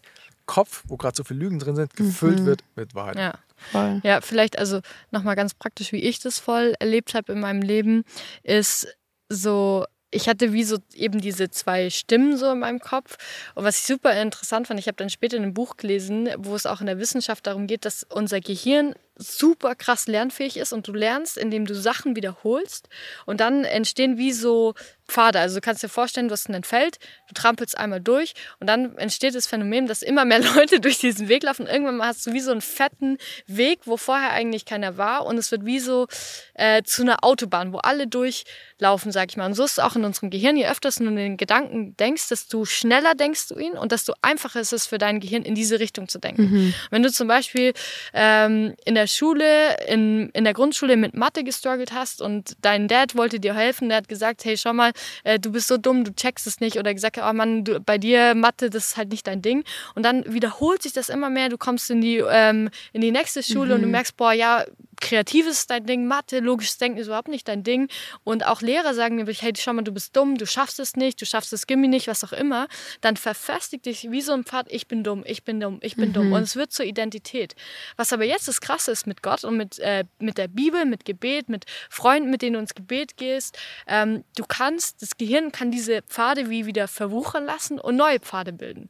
Kopf, 0.50 0.84
wo 0.88 0.98
gerade 0.98 1.16
so 1.16 1.24
viele 1.24 1.42
Lügen 1.42 1.60
drin 1.60 1.76
sind, 1.76 1.96
gefüllt 1.96 2.40
Mhm. 2.40 2.46
wird 2.46 2.64
mit 2.76 2.96
Wahrheit. 2.96 3.18
Ja. 3.18 3.34
Voll. 3.72 4.00
Ja, 4.04 4.20
vielleicht 4.22 4.58
also 4.58 4.80
nochmal 5.12 5.36
ganz 5.36 5.54
praktisch, 5.54 5.92
wie 5.92 6.02
ich 6.02 6.20
das 6.20 6.40
voll 6.40 6.74
erlebt 6.80 7.14
habe 7.14 7.34
in 7.34 7.40
meinem 7.40 7.62
Leben, 7.62 8.04
ist 8.42 8.88
so, 9.30 9.86
ich 10.10 10.28
hatte 10.28 10.52
wie 10.54 10.64
so 10.64 10.78
eben 10.96 11.22
diese 11.22 11.52
zwei 11.52 11.92
Stimmen 11.92 12.36
so 12.36 12.52
in 12.52 12.60
meinem 12.60 12.80
Kopf. 12.80 13.18
Und 13.54 13.64
was 13.66 13.78
ich 13.80 13.86
super 13.86 14.20
interessant 14.20 14.66
fand, 14.68 14.80
ich 14.80 14.88
habe 14.88 14.96
dann 14.96 15.12
später 15.12 15.38
in 15.38 15.44
einem 15.44 15.54
Buch 15.54 15.78
gelesen, 15.78 16.30
wo 16.40 16.56
es 16.56 16.66
auch 16.66 16.80
in 16.82 16.88
der 16.88 16.98
Wissenschaft 16.98 17.46
darum 17.46 17.68
geht, 17.68 17.86
dass 17.86 18.04
unser 18.10 18.40
Gehirn 18.42 18.96
super 19.20 19.76
krass 19.76 20.08
lernfähig 20.08 20.58
ist 20.58 20.74
und 20.74 20.88
du 20.88 20.94
lernst, 20.94 21.38
indem 21.38 21.66
du 21.66 21.76
Sachen 21.76 22.16
wiederholst 22.16 22.90
und 23.26 23.40
dann 23.40 23.66
entstehen 23.66 24.18
wie 24.18 24.32
so 24.32 24.74
Pfade. 25.10 25.40
Also 25.40 25.56
du 25.56 25.62
kannst 25.62 25.84
dir 25.84 25.90
vorstellen, 25.90 26.28
du 26.28 26.34
hast 26.34 26.50
ein 26.50 26.64
Feld, 26.64 27.00
du 27.28 27.34
trampelst 27.34 27.78
einmal 27.78 28.00
durch 28.00 28.34
und 28.60 28.68
dann 28.68 28.98
entsteht 28.98 29.36
das 29.36 29.48
Phänomen, 29.48 29.88
dass 29.88 30.02
immer 30.02 30.24
mehr 30.24 30.40
Leute 30.56 30.80
durch 30.80 31.00
diesen 31.00 31.28
Weg 31.28 31.44
laufen. 31.44 31.68
Irgendwann 31.68 31.98
mal 31.98 32.08
hast 32.08 32.26
du 32.28 32.34
wie 32.34 32.40
so 32.40 32.52
einen 32.52 32.62
fetten 32.62 33.18
Weg, 33.48 33.82
wo 33.86 33.98
vorher 33.98 34.32
eigentlich 34.32 34.66
keiner 34.66 34.98
war 34.98 35.26
und 35.26 35.38
es 35.38 35.52
wird 35.52 35.66
wie 35.66 35.80
so 35.80 36.08
äh, 36.54 36.84
zu 36.84 37.02
einer 37.02 37.24
Autobahn, 37.24 37.74
wo 37.74 37.78
alle 37.80 38.08
durchlaufen, 38.08 39.12
sag 39.12 39.30
ich 39.30 39.38
mal. 39.38 39.48
Und 39.48 39.56
so 39.56 39.64
ist 39.66 39.74
es 39.74 39.80
auch 39.80 39.96
in 39.96 40.06
unserem 40.06 40.30
Gehirn. 40.30 40.56
Je 40.56 40.68
öfter 40.68 40.90
du 40.90 41.04
in 41.06 41.16
den 41.16 41.38
Gedanken 41.38 41.98
denkst, 41.98 42.30
desto 42.30 42.66
schneller 42.66 43.16
denkst 43.16 43.50
du 43.50 43.60
ihn 43.60 43.74
und 43.74 43.92
desto 43.92 44.14
einfacher 44.22 44.62
ist 44.62 44.74
es 44.74 44.86
für 44.88 44.98
dein 44.98 45.20
Gehirn, 45.20 45.44
in 45.44 45.56
diese 45.56 45.80
Richtung 45.80 46.08
zu 46.08 46.20
denken. 46.20 46.44
Mhm. 46.44 46.74
Wenn 46.92 47.04
du 47.04 47.12
zum 47.12 47.28
Beispiel 47.28 47.74
ähm, 48.14 48.76
in 48.86 48.96
der 48.96 49.08
Schule, 49.10 49.76
in, 49.88 50.30
in 50.30 50.44
der 50.44 50.54
Grundschule 50.54 50.98
mit 50.98 51.16
Mathe 51.16 51.44
gestruggelt 51.44 51.92
hast 51.92 52.22
und 52.22 52.54
dein 52.62 52.88
Dad 52.88 53.16
wollte 53.16 53.40
dir 53.40 53.54
helfen, 53.54 53.90
der 53.90 53.98
hat 53.98 54.08
gesagt, 54.08 54.46
hey, 54.46 54.58
schau 54.58 54.74
mal, 54.74 54.92
äh, 55.24 55.40
du 55.40 55.52
bist 55.52 55.68
so 55.68 55.78
dumm, 55.78 56.04
du 56.04 56.14
checkst 56.14 56.48
es 56.48 56.60
nicht. 56.60 56.78
Oder 56.78 56.94
gesagt, 56.94 57.18
oh 57.18 57.34
Mann, 57.34 57.64
du, 57.64 57.80
bei 57.80 57.98
dir 57.98 58.36
Mathe, 58.36 58.70
das 58.70 58.90
ist 58.90 58.98
halt 58.98 59.10
nicht 59.10 59.28
dein 59.28 59.42
Ding. 59.42 59.64
Und 59.96 60.04
dann 60.04 60.24
wiederholt 60.32 60.82
sich 60.82 60.94
das 60.94 61.10
immer 61.10 61.30
mehr, 61.30 61.50
du 61.50 61.58
kommst 61.58 61.90
in 61.90 62.02
die, 62.02 62.18
ähm, 62.18 62.70
in 62.94 63.02
die 63.02 63.12
nächste 63.12 63.44
Schule 63.44 63.76
und 63.76 63.82
du 63.82 63.88
merkst, 63.88 64.16
boah, 64.16 64.32
ja, 64.32 64.64
Kreatives 65.00 65.60
ist 65.60 65.70
dein 65.70 65.86
Ding, 65.86 66.06
Mathe, 66.06 66.40
logisches 66.40 66.78
Denken 66.78 66.98
ist 66.98 67.08
überhaupt 67.08 67.28
nicht 67.28 67.48
dein 67.48 67.64
Ding. 67.64 67.90
Und 68.24 68.46
auch 68.46 68.62
Lehrer 68.62 68.94
sagen 68.94 69.16
mir, 69.16 69.26
hey, 69.26 69.54
schau 69.58 69.74
mal, 69.74 69.84
du 69.84 69.92
bist 69.92 70.16
dumm, 70.16 70.38
du 70.38 70.46
schaffst 70.46 70.80
es 70.80 70.96
nicht, 70.96 71.22
du 71.22 71.26
schaffst 71.26 71.52
das 71.54 71.68
Gimmi 71.68 71.88
nicht, 71.88 72.08
was 72.08 72.24
auch 72.24 72.34
immer. 72.34 72.68
Dann 73.02 73.18
verfestigt 73.18 73.86
dich 73.86 74.12
wie 74.12 74.22
so 74.22 74.34
ein 74.34 74.44
Pfad, 74.44 74.68
ich 74.70 74.88
bin 74.88 75.04
dumm, 75.04 75.24
ich 75.26 75.44
bin 75.44 75.60
dumm, 75.60 75.80
ich 75.82 75.96
bin 75.96 76.14
dumm. 76.14 76.32
Und 76.34 76.44
es 76.44 76.56
wird 76.56 76.72
zur 76.72 76.86
Identität. 76.86 77.56
Was 77.98 78.14
aber 78.14 78.26
jetzt 78.26 78.48
das 78.48 78.62
Krasse 78.62 78.92
ist 78.92 79.08
mit 79.08 79.24
Gott 79.24 79.44
und 79.44 79.58
mit, 79.58 79.80
äh, 79.80 80.06
mit 80.20 80.38
der 80.38 80.48
Bibel, 80.48 80.86
mit 80.86 81.06
Gebet, 81.06 81.50
mit 81.50 81.66
Freunden, 81.90 82.30
mit 82.30 82.42
denen 82.42 82.54
du 82.54 82.60
ins 82.60 82.76
Gebet 82.76 83.18
gehst, 83.18 83.58
ähm, 83.88 84.24
du 84.36 84.44
kannst, 84.48 85.02
das 85.02 85.18
Gehirn 85.18 85.52
kann 85.52 85.72
diese 85.72 86.02
Pfade 86.04 86.50
wie 86.50 86.66
wieder 86.66 86.88
verwuchern 86.88 87.46
lassen 87.46 87.80
und 87.80 87.96
neue 87.96 88.20
Pfade 88.20 88.54
bilden. 88.54 88.90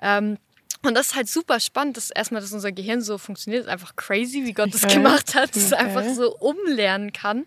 Ähm, 0.00 0.38
und 0.82 0.94
das 0.94 1.08
ist 1.08 1.14
halt 1.16 1.28
super 1.28 1.60
spannend, 1.60 1.96
dass 1.96 2.10
erstmal, 2.10 2.40
dass 2.40 2.52
unser 2.52 2.72
Gehirn 2.72 3.02
so 3.02 3.18
funktioniert, 3.18 3.64
ist 3.64 3.68
einfach 3.68 3.96
crazy, 3.96 4.44
wie 4.44 4.52
Gott 4.52 4.72
das 4.72 4.84
Okay. 4.84 4.94
gemacht 4.94 5.34
hat, 5.34 5.54
dass 5.54 5.64
es 5.64 5.72
Okay. 5.72 5.82
einfach 5.84 6.04
so 6.04 6.34
umlernen 6.38 7.12
kann. 7.12 7.44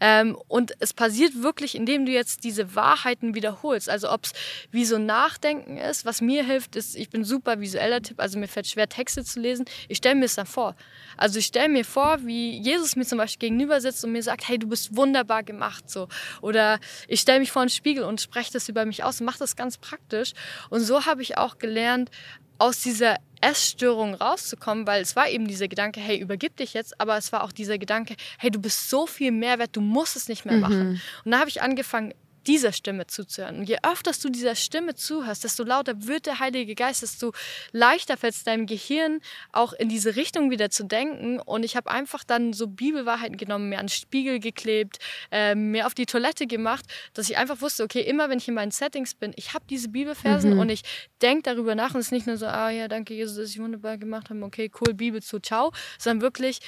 Ähm, 0.00 0.36
und 0.48 0.72
es 0.78 0.92
passiert 0.92 1.42
wirklich, 1.42 1.74
indem 1.74 2.06
du 2.06 2.12
jetzt 2.12 2.44
diese 2.44 2.74
Wahrheiten 2.74 3.34
wiederholst. 3.34 3.88
Also 3.88 4.10
ob 4.10 4.24
es 4.24 4.32
wie 4.70 4.84
so 4.84 4.98
Nachdenken 4.98 5.78
ist, 5.78 6.04
was 6.04 6.20
mir 6.20 6.44
hilft, 6.44 6.76
ist, 6.76 6.94
ich 6.96 7.10
bin 7.10 7.24
super 7.24 7.60
visueller 7.60 8.00
Tipp, 8.02 8.20
also 8.20 8.38
mir 8.38 8.48
fällt 8.48 8.66
schwer, 8.68 8.88
Texte 8.88 9.24
zu 9.24 9.40
lesen. 9.40 9.64
Ich 9.88 9.98
stelle 9.98 10.14
mir 10.14 10.26
es 10.26 10.36
dann 10.36 10.46
vor. 10.46 10.76
Also 11.16 11.38
ich 11.38 11.46
stelle 11.46 11.68
mir 11.68 11.84
vor, 11.84 12.18
wie 12.24 12.58
Jesus 12.58 12.94
mir 12.94 13.04
zum 13.04 13.18
Beispiel 13.18 13.48
gegenüber 13.48 13.80
sitzt 13.80 14.04
und 14.04 14.12
mir 14.12 14.22
sagt, 14.22 14.48
hey, 14.48 14.58
du 14.58 14.68
bist 14.68 14.96
wunderbar 14.96 15.42
gemacht. 15.42 15.90
so. 15.90 16.08
Oder 16.40 16.78
ich 17.08 17.20
stelle 17.20 17.40
mich 17.40 17.50
vor 17.50 17.62
einen 17.62 17.68
Spiegel 17.70 18.04
und 18.04 18.20
spreche 18.20 18.52
das 18.52 18.68
über 18.68 18.84
mich 18.84 19.02
aus 19.02 19.20
und 19.20 19.26
mache 19.26 19.38
das 19.38 19.56
ganz 19.56 19.76
praktisch. 19.78 20.32
Und 20.70 20.80
so 20.80 21.04
habe 21.06 21.22
ich 21.22 21.36
auch 21.38 21.58
gelernt, 21.58 22.10
aus 22.58 22.80
dieser 22.80 23.16
Essstörung 23.40 24.14
rauszukommen, 24.14 24.86
weil 24.86 25.02
es 25.02 25.14
war 25.14 25.28
eben 25.28 25.46
dieser 25.46 25.68
Gedanke, 25.68 26.00
hey, 26.00 26.18
übergib 26.18 26.56
dich 26.56 26.74
jetzt, 26.74 27.00
aber 27.00 27.16
es 27.16 27.32
war 27.32 27.44
auch 27.44 27.52
dieser 27.52 27.78
Gedanke, 27.78 28.16
hey, 28.38 28.50
du 28.50 28.60
bist 28.60 28.88
so 28.88 29.06
viel 29.06 29.30
mehr 29.30 29.58
wert, 29.58 29.76
du 29.76 29.80
musst 29.80 30.16
es 30.16 30.28
nicht 30.28 30.46
mehr 30.46 30.56
machen. 30.56 31.00
Und 31.24 31.30
da 31.30 31.38
habe 31.40 31.50
ich 31.50 31.62
angefangen, 31.62 32.14
dieser 32.46 32.72
Stimme 32.72 33.06
zuzuhören. 33.06 33.58
Und 33.58 33.68
je 33.68 33.78
öfter 33.82 34.12
du 34.22 34.28
dieser 34.28 34.54
Stimme 34.54 34.94
zuhörst, 34.94 35.44
desto 35.44 35.64
lauter 35.64 36.06
wird 36.06 36.26
der 36.26 36.38
Heilige 36.38 36.74
Geist, 36.74 37.02
desto 37.02 37.32
leichter 37.72 38.16
fällt 38.16 38.34
es 38.34 38.44
deinem 38.44 38.66
Gehirn 38.66 39.20
auch 39.52 39.72
in 39.72 39.88
diese 39.88 40.16
Richtung 40.16 40.50
wieder 40.50 40.70
zu 40.70 40.84
denken. 40.84 41.40
Und 41.40 41.64
ich 41.64 41.76
habe 41.76 41.90
einfach 41.90 42.24
dann 42.24 42.52
so 42.52 42.66
Bibelwahrheiten 42.66 43.36
genommen, 43.36 43.68
mir 43.68 43.78
an 43.78 43.86
den 43.86 43.90
Spiegel 43.90 44.40
geklebt, 44.40 44.98
äh, 45.30 45.54
mir 45.54 45.86
auf 45.86 45.94
die 45.94 46.06
Toilette 46.06 46.46
gemacht, 46.46 46.84
dass 47.14 47.28
ich 47.28 47.36
einfach 47.36 47.60
wusste, 47.60 47.82
okay, 47.82 48.00
immer 48.00 48.28
wenn 48.30 48.38
ich 48.38 48.48
in 48.48 48.54
meinen 48.54 48.70
Settings 48.70 49.14
bin, 49.14 49.32
ich 49.36 49.54
habe 49.54 49.64
diese 49.68 49.88
Bibelfersen 49.88 50.58
und 50.58 50.70
ich 50.70 50.82
denke 51.22 51.42
darüber 51.42 51.74
nach 51.74 51.94
und 51.94 52.00
es 52.00 52.06
ist 52.06 52.12
nicht 52.12 52.26
nur 52.26 52.36
so, 52.36 52.46
ah 52.46 52.70
ja, 52.70 52.88
danke 52.88 53.14
Jesus, 53.14 53.36
dass 53.36 53.50
ich 53.50 53.58
wunderbar 53.58 53.98
gemacht 53.98 54.30
habe, 54.30 54.42
okay, 54.42 54.70
cool, 54.80 54.94
Bibel 54.94 55.22
zu, 55.22 55.40
ciao, 55.40 55.72
sondern 55.98 56.22
wirklich, 56.22 56.60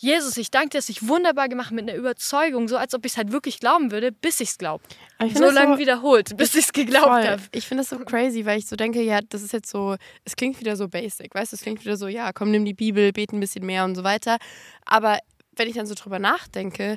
Jesus, 0.00 0.36
ich 0.36 0.52
danke 0.52 0.68
dir, 0.68 0.78
dass 0.78 0.88
ich 0.88 1.08
wunderbar 1.08 1.48
gemacht 1.48 1.72
mit 1.72 1.88
einer 1.88 1.98
Überzeugung, 1.98 2.68
so 2.68 2.76
als 2.76 2.94
ob 2.94 3.04
ich 3.04 3.12
es 3.12 3.18
halt 3.18 3.32
wirklich 3.32 3.58
glauben 3.58 3.90
würde, 3.90 4.12
bis 4.12 4.38
ich 4.38 4.50
es 4.50 4.58
glaube. 4.58 4.84
So 5.34 5.50
lange 5.50 5.76
wiederholt, 5.78 6.36
bis 6.36 6.54
ich 6.54 6.66
es 6.66 6.72
geglaubt 6.72 7.08
habe. 7.08 7.42
Ich 7.50 7.66
finde 7.66 7.82
das 7.82 7.90
so 7.90 7.98
crazy, 8.04 8.46
weil 8.46 8.60
ich 8.60 8.68
so 8.68 8.76
denke, 8.76 9.02
ja, 9.02 9.18
das 9.28 9.42
ist 9.42 9.52
jetzt 9.52 9.68
so, 9.68 9.96
es 10.24 10.36
klingt 10.36 10.60
wieder 10.60 10.76
so 10.76 10.86
basic, 10.86 11.34
weißt 11.34 11.50
du, 11.50 11.56
es 11.56 11.62
klingt 11.62 11.84
wieder 11.84 11.96
so, 11.96 12.06
ja, 12.06 12.32
komm, 12.32 12.52
nimm 12.52 12.64
die 12.64 12.74
Bibel, 12.74 13.12
bete 13.12 13.36
ein 13.36 13.40
bisschen 13.40 13.66
mehr 13.66 13.84
und 13.84 13.96
so 13.96 14.04
weiter. 14.04 14.38
Aber 14.84 15.18
wenn 15.56 15.66
ich 15.66 15.74
dann 15.74 15.86
so 15.86 15.94
drüber 15.96 16.20
nachdenke, 16.20 16.96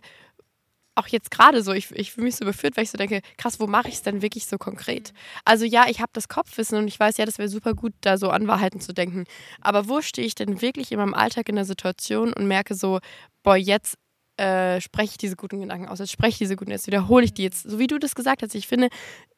auch 0.95 1.07
jetzt 1.07 1.31
gerade 1.31 1.63
so, 1.63 1.71
ich, 1.71 1.91
ich 1.91 2.11
fühle 2.11 2.25
mich 2.25 2.35
so 2.35 2.43
überführt, 2.43 2.75
weil 2.75 2.83
ich 2.83 2.91
so 2.91 2.97
denke, 2.97 3.21
krass, 3.37 3.59
wo 3.59 3.67
mache 3.67 3.87
ich 3.87 3.95
es 3.95 4.01
denn 4.01 4.21
wirklich 4.21 4.45
so 4.45 4.57
konkret? 4.57 5.13
Also 5.45 5.65
ja, 5.65 5.85
ich 5.87 6.01
habe 6.01 6.11
das 6.13 6.27
Kopfwissen 6.27 6.77
und 6.77 6.87
ich 6.87 6.99
weiß, 6.99 7.17
ja, 7.17 7.25
das 7.25 7.37
wäre 7.37 7.49
super 7.49 7.73
gut, 7.73 7.93
da 8.01 8.17
so 8.17 8.29
an 8.29 8.47
Wahrheiten 8.47 8.81
zu 8.81 8.93
denken. 8.93 9.25
Aber 9.61 9.87
wo 9.87 10.01
stehe 10.01 10.27
ich 10.27 10.35
denn 10.35 10.61
wirklich 10.61 10.91
in 10.91 10.99
meinem 10.99 11.13
Alltag 11.13 11.49
in 11.49 11.55
der 11.55 11.65
Situation 11.65 12.33
und 12.33 12.47
merke 12.47 12.75
so, 12.75 12.99
boah, 13.43 13.55
jetzt 13.55 13.95
äh, 14.37 14.81
spreche 14.81 15.11
ich 15.11 15.17
diese 15.17 15.35
guten 15.35 15.61
Gedanken 15.61 15.87
aus, 15.87 15.99
jetzt 15.99 16.11
spreche 16.11 16.31
ich 16.31 16.37
diese 16.39 16.55
guten, 16.55 16.71
jetzt 16.71 16.87
wiederhole 16.87 17.25
ich 17.25 17.33
die 17.33 17.43
jetzt, 17.43 17.69
so 17.69 17.79
wie 17.79 17.87
du 17.87 17.99
das 17.99 18.15
gesagt 18.15 18.41
hast. 18.41 18.55
Ich 18.55 18.67
finde, 18.67 18.89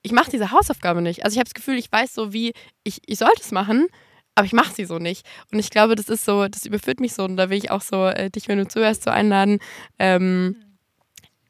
ich 0.01 0.12
mache 0.12 0.32
diese 0.32 0.51
Hausaufgabe 0.51 1.01
nicht. 1.01 1.24
Also 1.24 1.36
ich 1.36 1.39
habe 1.39 1.45
das 1.45 1.54
Gefühl, 1.54 1.78
ich 1.78 1.91
weiß 1.91 2.14
so, 2.14 2.34
wie 2.34 2.54
ich, 2.84 2.99
ich 3.06 3.20
sollte 3.20 3.41
es 3.41 3.51
machen, 3.51 3.88
aber 4.36 4.45
ich 4.45 4.54
mache 4.54 4.74
sie 4.74 4.86
so 4.86 4.99
nicht. 4.99 5.26
Und 5.51 5.60
ich 5.60 5.70
glaube, 5.70 5.95
das 5.95 6.10
ist 6.10 6.26
so, 6.26 6.47
das 6.47 6.66
überführt 6.66 6.99
mich 6.99 7.14
so 7.14 7.24
und 7.24 7.38
da 7.38 7.49
will 7.49 7.58
ich 7.58 7.70
auch 7.70 7.82
so 7.82 8.06
äh, 8.06 8.30
dich, 8.30 8.47
wenn 8.47 8.58
du 8.58 8.68
zuhörst, 8.68 9.04
so 9.04 9.12
einladen. 9.12 9.60
Ähm, 9.99 10.56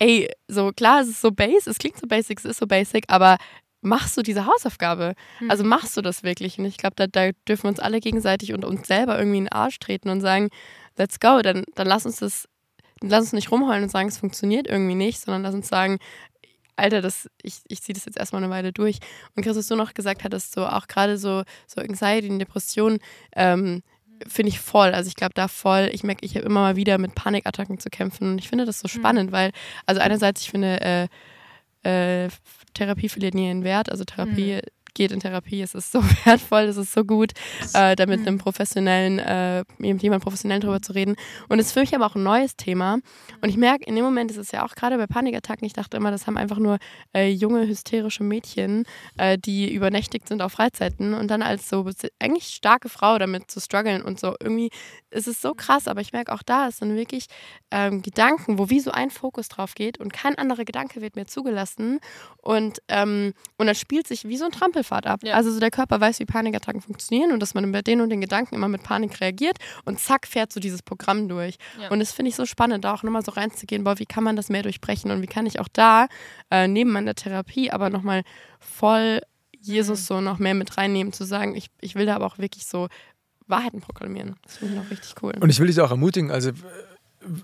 ey, 0.03 0.29
so 0.47 0.71
klar, 0.73 1.01
es 1.01 1.07
ist 1.07 1.21
so 1.21 1.31
base, 1.31 1.69
es 1.69 1.77
klingt 1.77 1.97
so 1.97 2.07
basic, 2.07 2.39
es 2.39 2.45
ist 2.45 2.59
so 2.59 2.67
basic, 2.67 3.05
aber 3.07 3.37
machst 3.81 4.17
du 4.17 4.21
diese 4.21 4.45
Hausaufgabe? 4.45 5.13
Also 5.49 5.63
machst 5.63 5.95
du 5.95 6.01
das 6.01 6.23
wirklich? 6.23 6.57
Und 6.59 6.65
ich 6.65 6.77
glaube, 6.77 6.95
da, 6.95 7.07
da 7.07 7.31
dürfen 7.47 7.63
wir 7.63 7.69
uns 7.69 7.79
alle 7.79 7.99
gegenseitig 7.99 8.53
und 8.53 8.65
uns 8.65 8.87
selber 8.87 9.17
irgendwie 9.17 9.37
in 9.39 9.43
den 9.45 9.51
Arsch 9.51 9.79
treten 9.79 10.09
und 10.09 10.21
sagen, 10.21 10.49
let's 10.97 11.19
go, 11.19 11.41
dann, 11.41 11.63
dann 11.75 11.87
lass 11.87 12.05
uns 12.05 12.17
das, 12.17 12.49
lass 13.01 13.21
uns 13.21 13.33
nicht 13.33 13.51
rumheulen 13.51 13.83
und 13.83 13.89
sagen, 13.89 14.09
es 14.09 14.17
funktioniert 14.17 14.67
irgendwie 14.67 14.95
nicht, 14.95 15.19
sondern 15.19 15.43
lass 15.43 15.55
uns 15.55 15.67
sagen, 15.67 15.99
Alter, 16.75 17.01
das, 17.01 17.29
ich, 17.41 17.61
ich 17.67 17.81
ziehe 17.81 17.93
das 17.93 18.05
jetzt 18.05 18.17
erstmal 18.17 18.43
eine 18.43 18.51
Weile 18.51 18.73
durch. 18.73 18.99
Und 19.35 19.43
Chris, 19.43 19.55
was 19.55 19.67
du 19.67 19.75
noch 19.75 19.93
gesagt 19.93 20.23
hattest, 20.23 20.53
so 20.53 20.65
auch 20.65 20.87
gerade 20.87 21.17
so, 21.17 21.43
so 21.67 21.81
Anxiety 21.81 22.29
und 22.29 22.39
Depression, 22.39 22.99
ähm, 23.35 23.83
finde 24.27 24.49
ich 24.49 24.59
voll. 24.59 24.93
Also 24.93 25.07
ich 25.07 25.15
glaube 25.15 25.33
da 25.33 25.47
voll, 25.47 25.89
ich 25.91 26.03
merke, 26.03 26.25
ich 26.25 26.35
habe 26.35 26.45
immer 26.45 26.61
mal 26.61 26.75
wieder 26.75 26.97
mit 26.97 27.15
Panikattacken 27.15 27.79
zu 27.79 27.89
kämpfen 27.89 28.31
und 28.31 28.37
ich 28.39 28.49
finde 28.49 28.65
das 28.65 28.79
so 28.79 28.87
spannend, 28.87 29.31
weil, 29.31 29.51
also 29.85 30.01
einerseits, 30.01 30.41
ich 30.41 30.51
finde, 30.51 31.09
äh, 31.83 32.25
äh, 32.25 32.29
Therapie 32.73 33.09
verliert 33.09 33.33
nie 33.33 33.47
ihren 33.47 33.63
Wert, 33.63 33.91
also 33.91 34.03
Therapie 34.03 34.59
geht 34.93 35.11
in 35.11 35.19
Therapie, 35.19 35.61
es 35.61 35.75
ist 35.75 35.91
so 35.91 36.03
wertvoll, 36.25 36.63
es 36.63 36.77
ist 36.77 36.93
so 36.93 37.03
gut, 37.03 37.31
äh, 37.73 37.95
da 37.95 38.05
mit 38.05 38.25
einem 38.25 38.37
professionellen, 38.37 39.19
äh, 39.19 39.63
mit 39.77 40.01
jemandem 40.01 40.21
professionell 40.21 40.59
drüber 40.59 40.81
zu 40.81 40.93
reden. 40.93 41.15
Und 41.49 41.59
es 41.59 41.67
ist 41.67 41.73
für 41.73 41.81
mich 41.81 41.95
aber 41.95 42.05
auch 42.05 42.15
ein 42.15 42.23
neues 42.23 42.55
Thema. 42.55 42.99
Und 43.41 43.49
ich 43.49 43.57
merke, 43.57 43.83
in 43.85 43.95
dem 43.95 44.05
Moment 44.05 44.31
ist 44.31 44.37
es 44.37 44.51
ja 44.51 44.65
auch 44.65 44.75
gerade 44.75 44.97
bei 44.97 45.07
Panikattacken, 45.07 45.65
ich 45.65 45.73
dachte 45.73 45.97
immer, 45.97 46.11
das 46.11 46.27
haben 46.27 46.37
einfach 46.37 46.59
nur 46.59 46.77
äh, 47.13 47.29
junge, 47.29 47.67
hysterische 47.67 48.23
Mädchen, 48.23 48.85
äh, 49.17 49.37
die 49.37 49.73
übernächtigt 49.73 50.27
sind 50.27 50.41
auf 50.41 50.53
Freizeiten 50.53 51.13
und 51.13 51.29
dann 51.29 51.41
als 51.41 51.69
so 51.69 51.89
eigentlich 52.19 52.47
starke 52.47 52.89
Frau 52.89 53.17
damit 53.17 53.49
zu 53.49 53.59
strugglen 53.59 54.01
und 54.01 54.19
so. 54.19 54.35
Irgendwie 54.39 54.69
ist 55.09 55.27
es 55.27 55.41
so 55.41 55.53
krass, 55.53 55.87
aber 55.87 56.01
ich 56.01 56.13
merke 56.13 56.33
auch 56.33 56.43
da, 56.43 56.67
es 56.67 56.77
sind 56.77 56.95
wirklich 56.95 57.27
ähm, 57.71 58.01
Gedanken, 58.01 58.57
wo 58.57 58.69
wie 58.69 58.79
so 58.79 58.91
ein 58.91 59.09
Fokus 59.09 59.47
drauf 59.47 59.75
geht 59.75 59.99
und 59.99 60.11
kein 60.13 60.37
anderer 60.37 60.65
Gedanke 60.65 61.01
wird 61.01 61.15
mir 61.15 61.25
zugelassen. 61.25 61.99
Und, 62.37 62.79
ähm, 62.87 63.33
und 63.57 63.67
dann 63.67 63.75
spielt 63.75 64.07
sich 64.07 64.27
wie 64.27 64.37
so 64.37 64.45
ein 64.45 64.51
Trampelfahrt 64.83 65.07
ab. 65.07 65.21
Ja. 65.23 65.35
Also 65.35 65.51
so 65.51 65.59
der 65.59 65.71
Körper 65.71 65.99
weiß, 65.99 66.19
wie 66.19 66.25
Panikattacken 66.25 66.81
funktionieren 66.81 67.31
und 67.31 67.39
dass 67.39 67.53
man 67.53 67.71
bei 67.71 67.81
denen 67.81 68.01
und 68.01 68.09
den 68.09 68.21
Gedanken 68.21 68.55
immer 68.55 68.67
mit 68.67 68.83
Panik 68.83 69.19
reagiert 69.21 69.57
und 69.85 69.99
zack, 69.99 70.27
fährt 70.27 70.51
so 70.51 70.59
dieses 70.59 70.81
Programm 70.81 71.27
durch. 71.27 71.55
Ja. 71.81 71.89
Und 71.89 71.99
das 71.99 72.11
finde 72.11 72.29
ich 72.29 72.35
so 72.35 72.45
spannend, 72.45 72.83
da 72.83 72.93
auch 72.93 73.03
nochmal 73.03 73.23
so 73.23 73.31
reinzugehen, 73.31 73.83
boah, 73.83 73.99
wie 73.99 74.05
kann 74.05 74.23
man 74.23 74.35
das 74.35 74.49
mehr 74.49 74.63
durchbrechen 74.63 75.11
und 75.11 75.21
wie 75.21 75.27
kann 75.27 75.45
ich 75.45 75.59
auch 75.59 75.69
da 75.71 76.07
äh, 76.51 76.67
neben 76.67 76.91
meiner 76.91 77.15
Therapie 77.15 77.71
aber 77.71 77.89
nochmal 77.89 78.23
voll 78.59 79.21
Jesus 79.59 80.05
so 80.07 80.19
noch 80.19 80.39
mehr 80.39 80.53
mit 80.53 80.77
reinnehmen, 80.77 81.13
zu 81.13 81.23
sagen, 81.23 81.55
ich, 81.55 81.67
ich 81.79 81.95
will 81.95 82.05
da 82.05 82.15
aber 82.15 82.25
auch 82.25 82.37
wirklich 82.37 82.65
so 82.65 82.89
Wahrheiten 83.47 83.81
proklamieren. 83.81 84.35
Das 84.43 84.57
finde 84.57 84.73
ich 84.73 84.79
noch 84.81 84.89
richtig 84.89 85.15
cool. 85.21 85.33
Und 85.39 85.49
ich 85.49 85.59
will 85.59 85.67
dich 85.67 85.79
auch 85.79 85.91
ermutigen, 85.91 86.31
also 86.31 86.49
äh, 86.49 86.53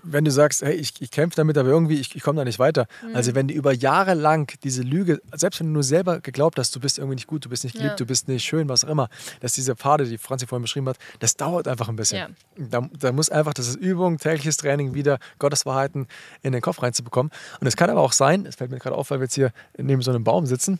wenn 0.02 0.24
du 0.24 0.30
sagst, 0.30 0.62
hey, 0.62 0.74
ich, 0.74 0.92
ich 1.00 1.10
kämpfe 1.10 1.36
damit, 1.36 1.56
aber 1.58 1.68
irgendwie, 1.68 1.98
ich, 2.00 2.14
ich 2.14 2.22
komme 2.22 2.36
da 2.38 2.44
nicht 2.44 2.58
weiter. 2.58 2.86
Mhm. 3.06 3.16
Also 3.16 3.34
wenn 3.34 3.48
du 3.48 3.54
über 3.54 3.72
Jahre 3.72 4.14
lang 4.14 4.52
diese 4.62 4.82
Lüge, 4.82 5.20
selbst 5.34 5.60
wenn 5.60 5.68
du 5.68 5.72
nur 5.72 5.82
selber 5.82 6.20
geglaubt 6.20 6.58
hast, 6.58 6.74
du 6.76 6.80
bist 6.80 6.98
irgendwie 6.98 7.14
nicht 7.16 7.26
gut, 7.26 7.44
du 7.44 7.48
bist 7.48 7.64
nicht 7.64 7.74
geliebt, 7.74 7.92
Ja. 7.92 7.96
du 7.96 8.06
bist 8.06 8.28
nicht 8.28 8.44
schön, 8.44 8.68
was 8.68 8.84
auch 8.84 8.88
immer, 8.88 9.08
dass 9.40 9.52
diese 9.54 9.76
Pfade, 9.76 10.04
die 10.04 10.18
Franzi 10.18 10.46
vorhin 10.46 10.62
beschrieben 10.62 10.88
hat, 10.88 10.98
das 11.18 11.36
dauert 11.36 11.68
einfach 11.68 11.88
ein 11.88 11.96
bisschen. 11.96 12.18
Ja. 12.18 12.28
Da, 12.70 12.88
da 12.98 13.12
muss 13.12 13.30
einfach, 13.30 13.54
das 13.54 13.68
ist 13.68 13.76
Übung, 13.76 14.18
tägliches 14.18 14.56
Training, 14.58 14.94
wieder 14.94 15.18
Gotteswahrheiten 15.38 16.06
in 16.42 16.52
den 16.52 16.60
Kopf 16.62 16.82
reinzubekommen. 16.82 17.32
Und 17.60 17.66
es 17.66 17.76
kann 17.76 17.90
aber 17.90 18.00
auch 18.00 18.12
sein, 18.12 18.46
es 18.46 18.56
fällt 18.56 18.70
mir 18.70 18.78
gerade 18.78 18.96
auf, 18.96 19.10
weil 19.10 19.20
wir 19.20 19.24
jetzt 19.24 19.34
hier 19.34 19.52
neben 19.78 20.02
so 20.02 20.10
einem 20.10 20.24
Baum 20.24 20.46
sitzen, 20.46 20.78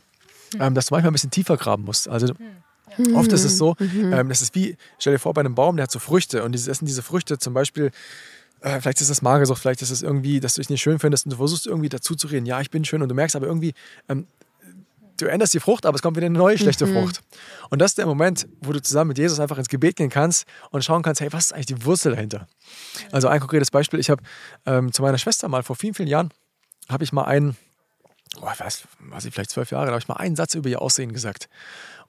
Hm. 0.54 0.60
ähm, 0.62 0.74
dass 0.74 0.86
du 0.86 0.94
manchmal 0.94 1.10
ein 1.10 1.14
bisschen 1.14 1.30
tiefer 1.30 1.56
graben 1.56 1.84
musst. 1.84 2.08
Also 2.08 2.34
Oft 3.14 3.32
ist 3.32 3.44
es 3.44 3.56
so, 3.56 3.76
ähm, 3.78 4.28
das 4.28 4.42
ist 4.42 4.52
wie, 4.56 4.76
stell 4.98 5.12
dir 5.12 5.20
vor, 5.20 5.32
bei 5.32 5.40
einem 5.42 5.54
Baum, 5.54 5.76
der 5.76 5.84
hat 5.84 5.92
so 5.92 6.00
Früchte 6.00 6.42
und 6.42 6.50
diese, 6.50 6.72
essen 6.72 6.86
diese 6.86 7.02
Früchte 7.02 7.38
zum 7.38 7.54
Beispiel, 7.54 7.92
äh, 8.62 8.80
vielleicht 8.80 9.00
ist 9.00 9.10
das 9.10 9.22
Magersucht, 9.22 9.60
vielleicht 9.60 9.82
ist 9.82 9.90
es 9.90 10.02
irgendwie, 10.02 10.40
dass 10.40 10.54
du 10.54 10.60
dich 10.60 10.70
nicht 10.70 10.82
schön 10.82 10.98
findest 10.98 11.26
und 11.26 11.32
du 11.32 11.36
versuchst 11.36 11.66
irgendwie 11.66 11.88
dazu 11.88 12.14
zu 12.14 12.26
reden, 12.26 12.46
ja, 12.46 12.60
ich 12.60 12.70
bin 12.70 12.84
schön 12.84 13.02
und 13.02 13.08
du 13.08 13.14
merkst 13.14 13.36
aber 13.36 13.46
irgendwie, 13.46 13.74
ähm, 14.08 14.26
du 15.20 15.26
änderst 15.26 15.54
die 15.54 15.60
Frucht, 15.60 15.86
aber 15.86 15.96
es 15.96 16.02
kommt 16.02 16.16
wieder 16.16 16.26
eine 16.26 16.38
neue 16.38 16.58
schlechte 16.58 16.86
Frucht. 16.86 17.20
Und 17.68 17.78
das 17.78 17.92
ist 17.92 17.98
der 17.98 18.06
Moment, 18.06 18.48
wo 18.60 18.72
du 18.72 18.80
zusammen 18.80 19.08
mit 19.08 19.18
Jesus 19.18 19.38
einfach 19.38 19.58
ins 19.58 19.68
Gebet 19.68 19.96
gehen 19.96 20.10
kannst 20.10 20.46
und 20.70 20.84
schauen 20.84 21.02
kannst, 21.02 21.20
hey, 21.20 21.32
was 21.32 21.46
ist 21.46 21.52
eigentlich 21.52 21.66
die 21.66 21.84
Wurzel 21.84 22.12
dahinter? 22.12 22.46
Also 23.12 23.28
ein 23.28 23.40
konkretes 23.40 23.70
Beispiel, 23.70 24.00
ich 24.00 24.10
habe 24.10 24.22
ähm, 24.66 24.92
zu 24.92 25.02
meiner 25.02 25.18
Schwester 25.18 25.48
mal 25.48 25.62
vor 25.62 25.76
vielen, 25.76 25.94
vielen 25.94 26.08
Jahren, 26.08 26.30
habe 26.88 27.04
ich 27.04 27.12
mal 27.12 27.24
einen, 27.24 27.56
oh, 28.40 28.48
ich 28.52 28.60
weiß, 28.60 28.84
weiß 28.98 29.24
ich, 29.26 29.34
vielleicht 29.34 29.50
zwölf 29.50 29.70
Jahre, 29.70 29.86
da 29.86 29.92
habe 29.92 30.00
ich 30.00 30.08
mal 30.08 30.16
einen 30.16 30.36
Satz 30.36 30.54
über 30.54 30.68
ihr 30.68 30.80
Aussehen 30.80 31.12
gesagt. 31.12 31.48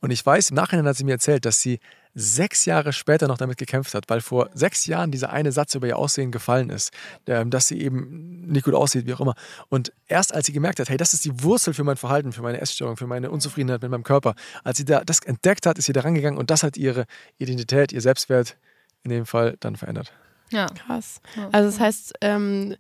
Und 0.02 0.12
ich 0.12 0.26
weiß, 0.26 0.50
im 0.50 0.56
Nachhinein 0.56 0.86
hat 0.86 0.98
sie 0.98 1.04
mir 1.04 1.14
erzählt, 1.14 1.46
dass 1.46 1.62
sie 1.62 1.80
sechs 2.14 2.66
Jahre 2.66 2.92
später 2.92 3.28
noch 3.28 3.38
damit 3.38 3.58
gekämpft 3.58 3.94
hat, 3.94 4.10
weil 4.10 4.20
vor 4.20 4.50
sechs 4.54 4.86
Jahren 4.86 5.12
dieser 5.12 5.32
eine 5.32 5.52
Satz 5.52 5.76
über 5.76 5.88
ihr 5.88 5.98
Aussehen 5.98 6.32
gefallen 6.32 6.70
ist, 6.70 6.92
ähm, 7.28 7.50
dass 7.50 7.68
sie 7.68 7.80
eben 7.82 8.42
nicht 8.48 8.66
gut 8.66 8.74
aussieht, 8.74 9.06
wie 9.06 9.14
auch 9.14 9.22
immer. 9.22 9.36
Und 9.70 9.94
erst 10.08 10.34
als 10.34 10.48
sie 10.48 10.52
gemerkt 10.52 10.80
hat, 10.80 10.90
hey, 10.90 10.98
das 10.98 11.14
ist 11.14 11.24
die 11.24 11.44
Wurzel 11.44 11.74
für 11.74 11.84
mein 11.84 11.98
Verhalten, 11.98 12.34
für 12.34 12.42
meine 12.42 12.60
Essstörung, 12.60 12.98
für 12.98 13.08
meine 13.08 13.32
Unzufriedenheit 13.32 13.82
mit 13.82 13.92
meinem 13.92 14.04
Körper, 14.04 14.36
als 14.64 14.78
sie 14.78 14.86
da 14.86 15.04
das 15.06 15.20
entdeckt 15.20 15.66
hat, 15.66 15.78
ist 15.78 15.86
sie 15.86 15.94
da 15.94 16.02
rangegangen 16.02 16.38
und 16.38 16.50
das 16.50 16.64
hat 16.64 16.76
ihre 16.76 17.06
Identität, 17.38 17.94
ihr 17.94 18.02
Selbstwert 18.02 18.58
in 19.04 19.12
dem 19.12 19.26
Fall 19.26 19.56
dann 19.60 19.76
verändert. 19.78 20.12
Ja. 20.52 20.68
Krass. 20.68 21.22
Also 21.52 21.70
das 21.70 21.80
heißt, 21.80 22.14
ähm, 22.22 22.76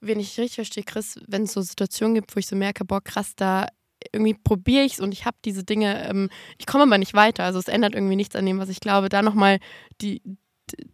wenn 0.00 0.18
ich 0.18 0.38
richtig 0.38 0.56
verstehe, 0.56 0.84
Chris, 0.84 1.20
wenn 1.26 1.44
es 1.44 1.52
so 1.52 1.62
Situationen 1.62 2.14
gibt, 2.14 2.34
wo 2.34 2.40
ich 2.40 2.46
so 2.46 2.56
merke, 2.56 2.84
boah, 2.84 3.00
krass, 3.00 3.34
da 3.36 3.68
irgendwie 4.12 4.34
probiere 4.34 4.84
ich 4.84 4.94
es 4.94 5.00
und 5.00 5.12
ich 5.12 5.24
habe 5.24 5.36
diese 5.44 5.64
Dinge, 5.64 6.08
ähm, 6.08 6.30
ich 6.58 6.66
komme 6.66 6.84
aber 6.84 6.98
nicht 6.98 7.14
weiter. 7.14 7.44
Also 7.44 7.58
es 7.58 7.68
ändert 7.68 7.94
irgendwie 7.94 8.16
nichts 8.16 8.36
an 8.36 8.46
dem, 8.46 8.58
was 8.58 8.68
ich 8.68 8.80
glaube. 8.80 9.08
Da 9.08 9.22
nochmal 9.22 9.58
die, 10.00 10.22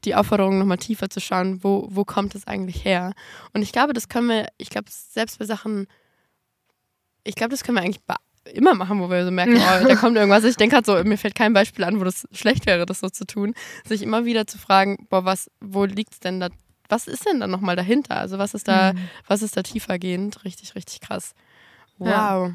die 0.04 0.14
Aufforderung, 0.14 0.58
nochmal 0.58 0.78
tiefer 0.78 1.10
zu 1.10 1.20
schauen, 1.20 1.62
wo, 1.64 1.86
wo 1.90 2.04
kommt 2.04 2.34
es 2.34 2.46
eigentlich 2.46 2.84
her? 2.84 3.12
Und 3.52 3.62
ich 3.62 3.72
glaube, 3.72 3.92
das 3.92 4.08
können 4.08 4.28
wir, 4.28 4.48
ich 4.58 4.70
glaube, 4.70 4.86
selbst 4.90 5.38
bei 5.38 5.44
Sachen, 5.44 5.86
ich 7.24 7.34
glaube, 7.34 7.50
das 7.50 7.64
können 7.64 7.76
wir 7.76 7.82
eigentlich 7.82 8.04
bei 8.04 8.16
immer 8.54 8.74
machen, 8.74 9.00
wo 9.00 9.08
wir 9.08 9.24
so 9.24 9.30
merken, 9.30 9.56
oh, 9.56 9.86
da 9.86 9.94
kommt 9.94 10.16
irgendwas. 10.16 10.44
Ich 10.44 10.56
denke 10.56 10.76
halt 10.76 10.86
so, 10.86 11.02
mir 11.04 11.18
fällt 11.18 11.34
kein 11.34 11.52
Beispiel 11.52 11.84
an, 11.84 12.00
wo 12.00 12.04
das 12.04 12.26
schlecht 12.32 12.66
wäre, 12.66 12.86
das 12.86 13.00
so 13.00 13.08
zu 13.08 13.24
tun. 13.24 13.54
Sich 13.84 14.02
immer 14.02 14.24
wieder 14.24 14.46
zu 14.46 14.58
fragen, 14.58 15.06
boah, 15.08 15.24
was, 15.24 15.50
wo 15.60 15.84
liegt 15.84 16.14
es 16.14 16.20
denn 16.20 16.40
da? 16.40 16.48
Was 16.88 17.06
ist 17.06 17.26
denn 17.26 17.40
dann 17.40 17.50
nochmal 17.50 17.76
dahinter? 17.76 18.16
Also 18.16 18.36
was 18.38 18.52
ist 18.52 18.68
da, 18.68 18.92
was 19.26 19.40
ist 19.40 19.56
da 19.56 19.62
tiefergehend? 19.62 20.44
Richtig, 20.44 20.74
richtig 20.74 21.00
krass. 21.00 21.34
Wow. 21.96 22.08
Ja. 22.08 22.50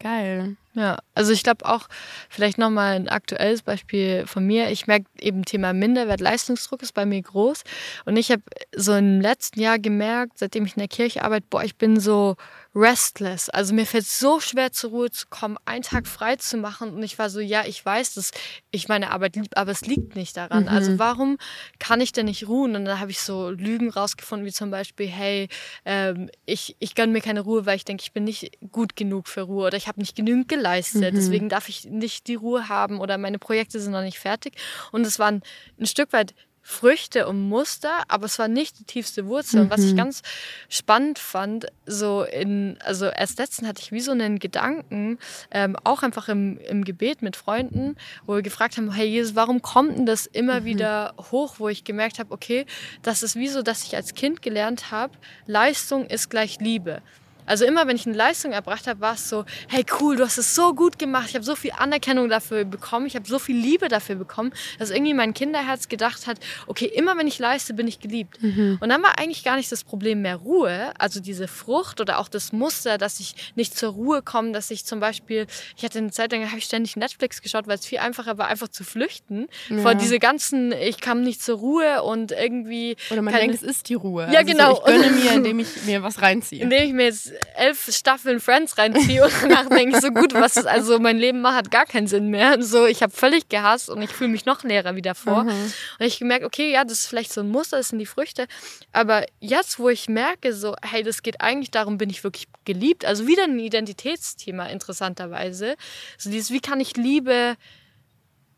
Geil. 0.00 0.56
Ja, 0.72 0.98
also 1.14 1.30
ich 1.32 1.42
glaube 1.42 1.66
auch, 1.66 1.86
vielleicht 2.30 2.56
nochmal 2.56 2.94
ein 2.94 3.08
aktuelles 3.08 3.60
Beispiel 3.60 4.26
von 4.26 4.46
mir. 4.46 4.70
Ich 4.70 4.86
merke 4.86 5.04
eben 5.20 5.44
Thema 5.44 5.74
Minderwert, 5.74 6.20
Leistungsdruck 6.20 6.80
ist 6.82 6.94
bei 6.94 7.04
mir 7.04 7.20
groß. 7.20 7.64
Und 8.06 8.16
ich 8.16 8.30
habe 8.30 8.42
so 8.74 8.94
im 8.94 9.20
letzten 9.20 9.60
Jahr 9.60 9.78
gemerkt, 9.78 10.38
seitdem 10.38 10.64
ich 10.64 10.76
in 10.76 10.80
der 10.80 10.88
Kirche 10.88 11.22
arbeite, 11.22 11.46
boah, 11.50 11.62
ich 11.64 11.76
bin 11.76 12.00
so 12.00 12.36
restless. 12.74 13.48
Also 13.50 13.74
mir 13.74 13.84
fällt 13.84 14.06
so 14.06 14.38
schwer 14.38 14.70
zur 14.70 14.90
Ruhe 14.90 15.10
zu 15.10 15.26
kommen, 15.28 15.56
einen 15.64 15.82
Tag 15.82 16.06
frei 16.06 16.36
zu 16.36 16.56
machen. 16.56 16.94
Und 16.94 17.02
ich 17.02 17.18
war 17.18 17.28
so, 17.28 17.40
ja, 17.40 17.64
ich 17.66 17.84
weiß, 17.84 18.14
dass 18.14 18.30
ich 18.70 18.86
meine 18.86 19.10
Arbeit 19.10 19.34
liebe, 19.34 19.56
aber 19.56 19.72
es 19.72 19.82
liegt 19.82 20.14
nicht 20.14 20.36
daran. 20.36 20.68
Also 20.68 20.98
warum 20.98 21.36
kann 21.80 22.00
ich 22.00 22.12
denn 22.12 22.26
nicht 22.26 22.46
ruhen? 22.46 22.76
Und 22.76 22.84
dann 22.84 23.00
habe 23.00 23.10
ich 23.10 23.20
so 23.20 23.50
Lügen 23.50 23.90
rausgefunden, 23.90 24.46
wie 24.46 24.52
zum 24.52 24.70
Beispiel, 24.70 25.08
hey, 25.08 25.48
ähm, 25.84 26.30
ich, 26.46 26.76
ich 26.78 26.94
gönne 26.94 27.12
mir 27.12 27.20
keine 27.20 27.40
Ruhe, 27.40 27.66
weil 27.66 27.76
ich 27.76 27.84
denke, 27.84 28.02
ich 28.02 28.12
bin 28.12 28.24
nicht 28.24 28.58
gut 28.70 28.94
genug 28.94 29.26
für 29.26 29.42
Ruhe 29.42 29.66
oder 29.66 29.76
ich 29.76 29.88
habe 29.88 29.98
nicht 29.98 30.14
genügend 30.14 30.48
geleistet. 30.48 31.14
Deswegen 31.14 31.48
darf 31.48 31.68
ich 31.68 31.86
nicht 31.86 32.28
die 32.28 32.36
Ruhe 32.36 32.68
haben 32.68 33.00
oder 33.00 33.18
meine 33.18 33.40
Projekte 33.40 33.80
sind 33.80 33.92
noch 33.92 34.02
nicht 34.02 34.18
fertig. 34.20 34.54
Und 34.92 35.04
es 35.04 35.18
waren 35.18 35.42
ein 35.78 35.86
Stück 35.86 36.12
weit 36.12 36.34
Früchte 36.62 37.26
und 37.26 37.48
Muster, 37.48 38.04
aber 38.08 38.26
es 38.26 38.38
war 38.38 38.48
nicht 38.48 38.78
die 38.78 38.84
tiefste 38.84 39.26
Wurzel. 39.26 39.62
Und 39.62 39.70
was 39.70 39.80
ich 39.80 39.96
ganz 39.96 40.22
spannend 40.68 41.18
fand, 41.18 41.66
so 41.86 42.22
in, 42.22 42.78
also 42.84 43.06
erst 43.06 43.38
letztens 43.38 43.68
hatte 43.68 43.82
ich 43.82 43.92
wie 43.92 44.00
so 44.00 44.12
einen 44.12 44.38
Gedanken, 44.38 45.18
ähm, 45.50 45.76
auch 45.84 46.02
einfach 46.02 46.28
im, 46.28 46.58
im 46.58 46.84
Gebet 46.84 47.22
mit 47.22 47.36
Freunden, 47.36 47.96
wo 48.26 48.34
wir 48.34 48.42
gefragt 48.42 48.76
haben, 48.76 48.92
hey 48.92 49.08
Jesus, 49.08 49.34
warum 49.34 49.62
kommt 49.62 49.98
denn 49.98 50.06
das 50.06 50.26
immer 50.26 50.64
wieder 50.64 51.14
hoch, 51.30 51.56
wo 51.58 51.68
ich 51.68 51.84
gemerkt 51.84 52.18
habe, 52.18 52.32
okay, 52.32 52.66
das 53.02 53.22
ist 53.22 53.36
wie 53.36 53.48
so, 53.48 53.62
dass 53.62 53.84
ich 53.84 53.96
als 53.96 54.14
Kind 54.14 54.42
gelernt 54.42 54.90
habe, 54.90 55.14
Leistung 55.46 56.06
ist 56.06 56.28
gleich 56.28 56.60
Liebe. 56.60 57.02
Also 57.46 57.64
immer, 57.64 57.86
wenn 57.86 57.96
ich 57.96 58.06
eine 58.06 58.16
Leistung 58.16 58.52
erbracht 58.52 58.86
habe, 58.86 59.00
war 59.00 59.14
es 59.14 59.28
so, 59.28 59.44
hey 59.68 59.84
cool, 60.00 60.16
du 60.16 60.24
hast 60.24 60.38
es 60.38 60.54
so 60.54 60.74
gut 60.74 60.98
gemacht, 60.98 61.26
ich 61.28 61.34
habe 61.34 61.44
so 61.44 61.54
viel 61.56 61.72
Anerkennung 61.76 62.28
dafür 62.28 62.64
bekommen, 62.64 63.06
ich 63.06 63.16
habe 63.16 63.26
so 63.26 63.38
viel 63.38 63.56
Liebe 63.56 63.88
dafür 63.88 64.16
bekommen, 64.16 64.52
dass 64.78 64.90
irgendwie 64.90 65.14
mein 65.14 65.34
Kinderherz 65.34 65.88
gedacht 65.88 66.26
hat, 66.26 66.38
okay, 66.66 66.86
immer 66.86 67.16
wenn 67.16 67.26
ich 67.26 67.38
leiste, 67.38 67.74
bin 67.74 67.88
ich 67.88 68.00
geliebt. 68.00 68.38
Und 68.42 68.88
dann 68.88 69.02
war 69.02 69.18
eigentlich 69.18 69.44
gar 69.44 69.56
nicht 69.56 69.70
das 69.72 69.84
Problem 69.84 70.22
mehr 70.22 70.36
Ruhe, 70.36 70.92
also 70.98 71.20
diese 71.20 71.48
Frucht 71.48 72.00
oder 72.00 72.18
auch 72.18 72.28
das 72.28 72.52
Muster, 72.52 72.98
dass 72.98 73.20
ich 73.20 73.34
nicht 73.54 73.76
zur 73.76 73.92
Ruhe 73.92 74.22
komme, 74.22 74.52
dass 74.52 74.70
ich 74.70 74.84
zum 74.84 75.00
Beispiel, 75.00 75.46
ich 75.76 75.84
hatte 75.84 75.98
eine 75.98 76.10
Zeit 76.10 76.32
lang, 76.32 76.46
habe 76.46 76.58
ich 76.58 76.64
ständig 76.64 76.96
Netflix 76.96 77.42
geschaut, 77.42 77.66
weil 77.66 77.76
es 77.76 77.86
viel 77.86 77.98
einfacher 77.98 78.38
war, 78.38 78.48
einfach 78.48 78.68
zu 78.68 78.84
flüchten 78.84 79.48
vor 79.82 79.94
diese 79.94 80.18
ganzen, 80.18 80.72
ich 80.72 81.00
kam 81.00 81.22
nicht 81.22 81.42
zur 81.42 81.58
Ruhe 81.58 82.02
und 82.02 82.32
irgendwie 82.32 82.96
Oder 83.10 83.22
man 83.22 83.34
denkt, 83.34 83.54
es 83.54 83.62
ist 83.62 83.88
die 83.88 83.94
Ruhe. 83.94 84.28
Ja, 84.30 84.40
also 84.40 84.52
genau. 84.52 84.74
So, 84.74 84.80
ich 84.80 84.84
gönne 84.86 85.10
mir, 85.10 85.32
indem 85.34 85.58
ich 85.60 85.68
mir 85.86 86.02
was 86.02 86.20
reinziehe. 86.22 86.62
indem 86.62 86.82
ich 86.84 86.92
mir 86.92 87.04
jetzt 87.04 87.29
elf 87.54 87.92
Staffeln 87.94 88.40
Friends 88.40 88.78
reinziehe 88.78 89.24
und 89.24 89.32
danach 89.42 89.68
denke 89.68 89.96
ich 89.96 90.02
so 90.02 90.10
gut, 90.10 90.34
was 90.34 90.56
ist 90.56 90.66
also 90.66 90.98
mein 90.98 91.18
Leben 91.18 91.40
macht, 91.40 91.56
hat 91.56 91.70
gar 91.70 91.86
keinen 91.86 92.06
Sinn 92.06 92.28
mehr. 92.28 92.62
So, 92.62 92.86
ich 92.86 93.02
habe 93.02 93.12
völlig 93.12 93.48
gehasst 93.48 93.90
und 93.90 94.02
ich 94.02 94.10
fühle 94.10 94.30
mich 94.30 94.46
noch 94.46 94.62
leerer 94.62 94.96
wie 94.96 95.02
davor. 95.02 95.40
Und 95.40 96.06
ich 96.06 96.18
gemerkt, 96.18 96.44
okay, 96.44 96.70
ja, 96.72 96.84
das 96.84 97.00
ist 97.00 97.06
vielleicht 97.06 97.32
so 97.32 97.40
ein 97.40 97.48
Muster, 97.48 97.76
das 97.76 97.88
sind 97.88 97.98
die 97.98 98.06
Früchte. 98.06 98.46
Aber 98.92 99.24
jetzt, 99.40 99.78
wo 99.78 99.88
ich 99.88 100.08
merke, 100.08 100.52
so, 100.52 100.74
hey, 100.82 101.02
das 101.02 101.22
geht 101.22 101.40
eigentlich 101.40 101.70
darum, 101.70 101.98
bin 101.98 102.10
ich 102.10 102.24
wirklich 102.24 102.48
geliebt? 102.64 103.04
Also 103.04 103.26
wieder 103.26 103.44
ein 103.44 103.58
Identitätsthema, 103.58 104.66
interessanterweise. 104.66 105.76
So 106.18 106.30
dieses, 106.30 106.50
wie 106.50 106.60
kann 106.60 106.80
ich 106.80 106.96
Liebe 106.96 107.56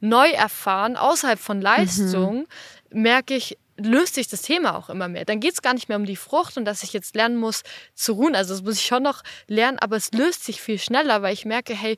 neu 0.01 0.31
erfahren, 0.31 0.97
außerhalb 0.97 1.39
von 1.39 1.61
Leistung, 1.61 2.47
merke 2.91 3.35
ich, 3.35 3.57
löst 3.85 4.15
sich 4.15 4.29
das 4.29 4.43
Thema 4.43 4.77
auch 4.77 4.91
immer 4.91 5.09
mehr. 5.09 5.25
Dann 5.25 5.41
geht 5.41 5.55
es 5.55 5.63
gar 5.63 5.75
nicht 5.75 5.89
mehr 5.89 5.99
um 5.99 6.05
die 6.05 6.17
Frucht 6.17 6.57
und 6.57 6.65
dass 6.65 6.83
ich 6.83 6.93
jetzt 6.93 7.15
lernen 7.15 7.37
muss 7.37 7.63
zu 7.95 8.13
ruhen. 8.13 8.35
Also 8.35 8.55
das 8.55 8.63
muss 8.63 8.77
ich 8.77 8.87
schon 8.87 9.03
noch 9.03 9.23
lernen, 9.47 9.79
aber 9.79 9.97
es 9.97 10.13
löst 10.13 10.45
sich 10.45 10.61
viel 10.61 10.79
schneller, 10.79 11.23
weil 11.23 11.35
ich 11.35 11.45
merke, 11.45 11.75
hey, 11.75 11.97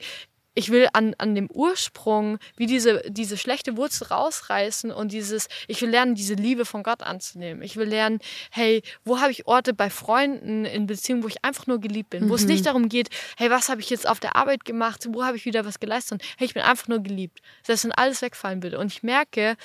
ich 0.55 0.71
will 0.71 0.89
an, 0.93 1.15
an 1.19 1.35
dem 1.35 1.51
Ursprung 1.51 2.39
wie 2.57 2.67
diese, 2.67 3.03
diese 3.09 3.37
schlechte 3.37 3.77
Wurzel 3.77 4.07
rausreißen 4.07 4.93
und 4.93 5.13
dieses, 5.13 5.49
ich 5.67 5.83
will 5.83 5.91
lernen, 5.91 6.15
diese 6.15 6.35
Liebe 6.35 6.65
von 6.65 6.83
Gott 6.83 7.03
anzunehmen. 7.03 7.63
Ich 7.63 7.77
will 7.77 7.89
lernen, 7.89 8.21
hey, 8.51 8.83
wo 9.05 9.21
habe 9.21 9.33
ich 9.33 9.47
Orte 9.47 9.75
bei 9.75 9.91
Freunden 9.91 10.65
in 10.65 10.87
Beziehungen, 10.87 11.25
wo 11.25 11.29
ich 11.29 11.45
einfach 11.45 11.67
nur 11.67 11.81
geliebt 11.81 12.11
bin, 12.11 12.29
wo 12.29 12.37
es 12.37 12.45
nicht 12.45 12.67
darum 12.67 12.89
geht, 12.89 13.09
hey, 13.37 13.51
was 13.51 13.69
habe 13.69 13.81
ich 13.81 13.91
jetzt 13.91 14.09
auf 14.09 14.21
der 14.21 14.37
Arbeit 14.37 14.65
gemacht, 14.65 15.07
wo 15.11 15.25
habe 15.25 15.37
ich 15.37 15.45
wieder 15.45 15.65
was 15.65 15.81
geleistet, 15.81 16.11
sondern 16.11 16.29
hey, 16.39 16.47
ich 16.47 16.55
bin 16.55 16.63
einfach 16.63 16.89
nur 16.89 17.01
geliebt. 17.01 17.41
Selbst 17.63 17.85
wenn 17.85 17.93
alles 17.93 18.23
wegfallen 18.23 18.63
würde. 18.63 18.79
Und 18.79 18.93
ich 18.93 19.03
merke, 19.03 19.57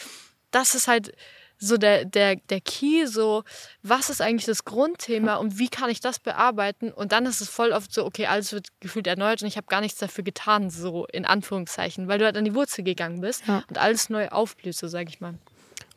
das 0.52 0.74
ist 0.74 0.88
halt 0.88 1.14
so 1.60 1.78
der, 1.78 2.06
der, 2.06 2.38
der 2.38 2.62
Key, 2.62 3.06
so, 3.06 3.44
was 3.84 4.10
ist 4.10 4.22
eigentlich 4.22 4.46
das 4.46 4.64
Grundthema 4.66 5.36
und 5.36 5.60
wie 5.60 5.68
kann 5.68 5.90
ich 5.90 6.00
das 6.00 6.18
bearbeiten? 6.20 6.92
Und 6.92 7.12
dann 7.12 7.26
ist 7.26 7.42
es 7.42 7.50
voll 7.50 7.72
oft 7.72 7.94
so, 7.94 8.06
okay, 8.06 8.28
alles 8.28 8.54
wird 8.54 8.68
gefühlt 8.80 9.08
erneuert 9.08 9.42
und 9.42 9.48
ich 9.48 9.58
habe 9.58 9.68
gar 9.68 9.82
nichts 9.82 10.00
dafür 10.00 10.24
getan, 10.24 10.70
so 10.70 11.06
in 11.08 11.26
Anführungszeichen, 11.26 12.08
weil 12.08 12.18
du 12.20 12.26
halt 12.26 12.38
an 12.38 12.46
die 12.46 12.56
Wurzel 12.56 12.84
gegangen 12.84 13.20
bist 13.22 13.44
Ja. 13.48 13.64
und 13.68 13.78
alles 13.78 14.10
neu 14.10 14.30
aufblüht, 14.30 14.76
so 14.76 14.88
sage 14.88 15.10
ich 15.10 15.20
mal. 15.20 15.36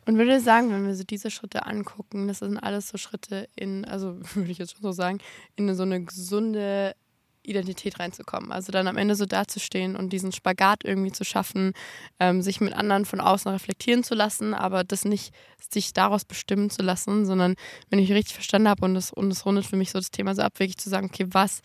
Und 0.05 0.19
würde 0.19 0.41
sagen, 0.41 0.73
wenn 0.73 0.85
wir 0.85 0.97
so 0.97 1.05
diese 1.05 1.31
Schritte 1.31 1.65
angucken, 1.65 2.27
das 2.27 2.41
sind 2.41 2.59
alles 2.59 2.89
so 2.89 2.99
Schritte 2.99 3.49
in, 3.55 3.85
also 3.85 4.19
würde 4.35 4.51
ich 4.51 4.59
jetzt 4.59 4.73
schon 4.73 4.83
so 4.83 4.91
sagen, 4.91 5.19
in 5.55 5.73
so 5.77 5.85
eine 5.85 6.03
gesunde 6.05 6.97
Identität 7.45 7.99
reinzukommen. 7.99 8.53
Also 8.53 8.73
dann 8.73 8.87
am 8.87 8.97
Ende 8.97 9.15
so 9.15 9.27
dazustehen 9.27 9.97
und 9.97 10.13
diesen 10.13 10.33
Spagat 10.33 10.85
irgendwie 10.85 11.13
zu 11.13 11.25
schaffen, 11.25 11.73
ähm, 12.21 12.43
sich 12.43 12.61
mit 12.61 12.73
anderen 12.73 13.05
von 13.05 13.21
außen 13.21 13.51
reflektieren 13.51 14.05
zu 14.05 14.15
lassen, 14.15 14.55
aber 14.55 14.85
das 14.85 15.05
nicht 15.05 15.35
sich 15.71 15.93
daraus 15.93 16.25
bestimmen 16.25 16.71
zu 16.71 16.83
lassen, 16.83 17.27
sondern 17.27 17.57
wenn 17.91 17.99
ich 17.99 18.13
richtig 18.13 18.35
verstanden 18.35 18.69
habe 18.69 18.85
und 18.85 18.95
das, 18.95 19.13
und 19.13 19.31
das 19.31 19.45
rundet 19.45 19.67
für 19.67 19.77
mich 19.77 19.91
so 19.91 19.99
das 19.99 20.11
Thema 20.11 20.35
so 20.35 20.43
ab, 20.43 20.59
wirklich 20.59 20.79
zu 20.79 20.89
sagen, 20.89 21.09
okay, 21.13 21.27
was, 21.31 21.63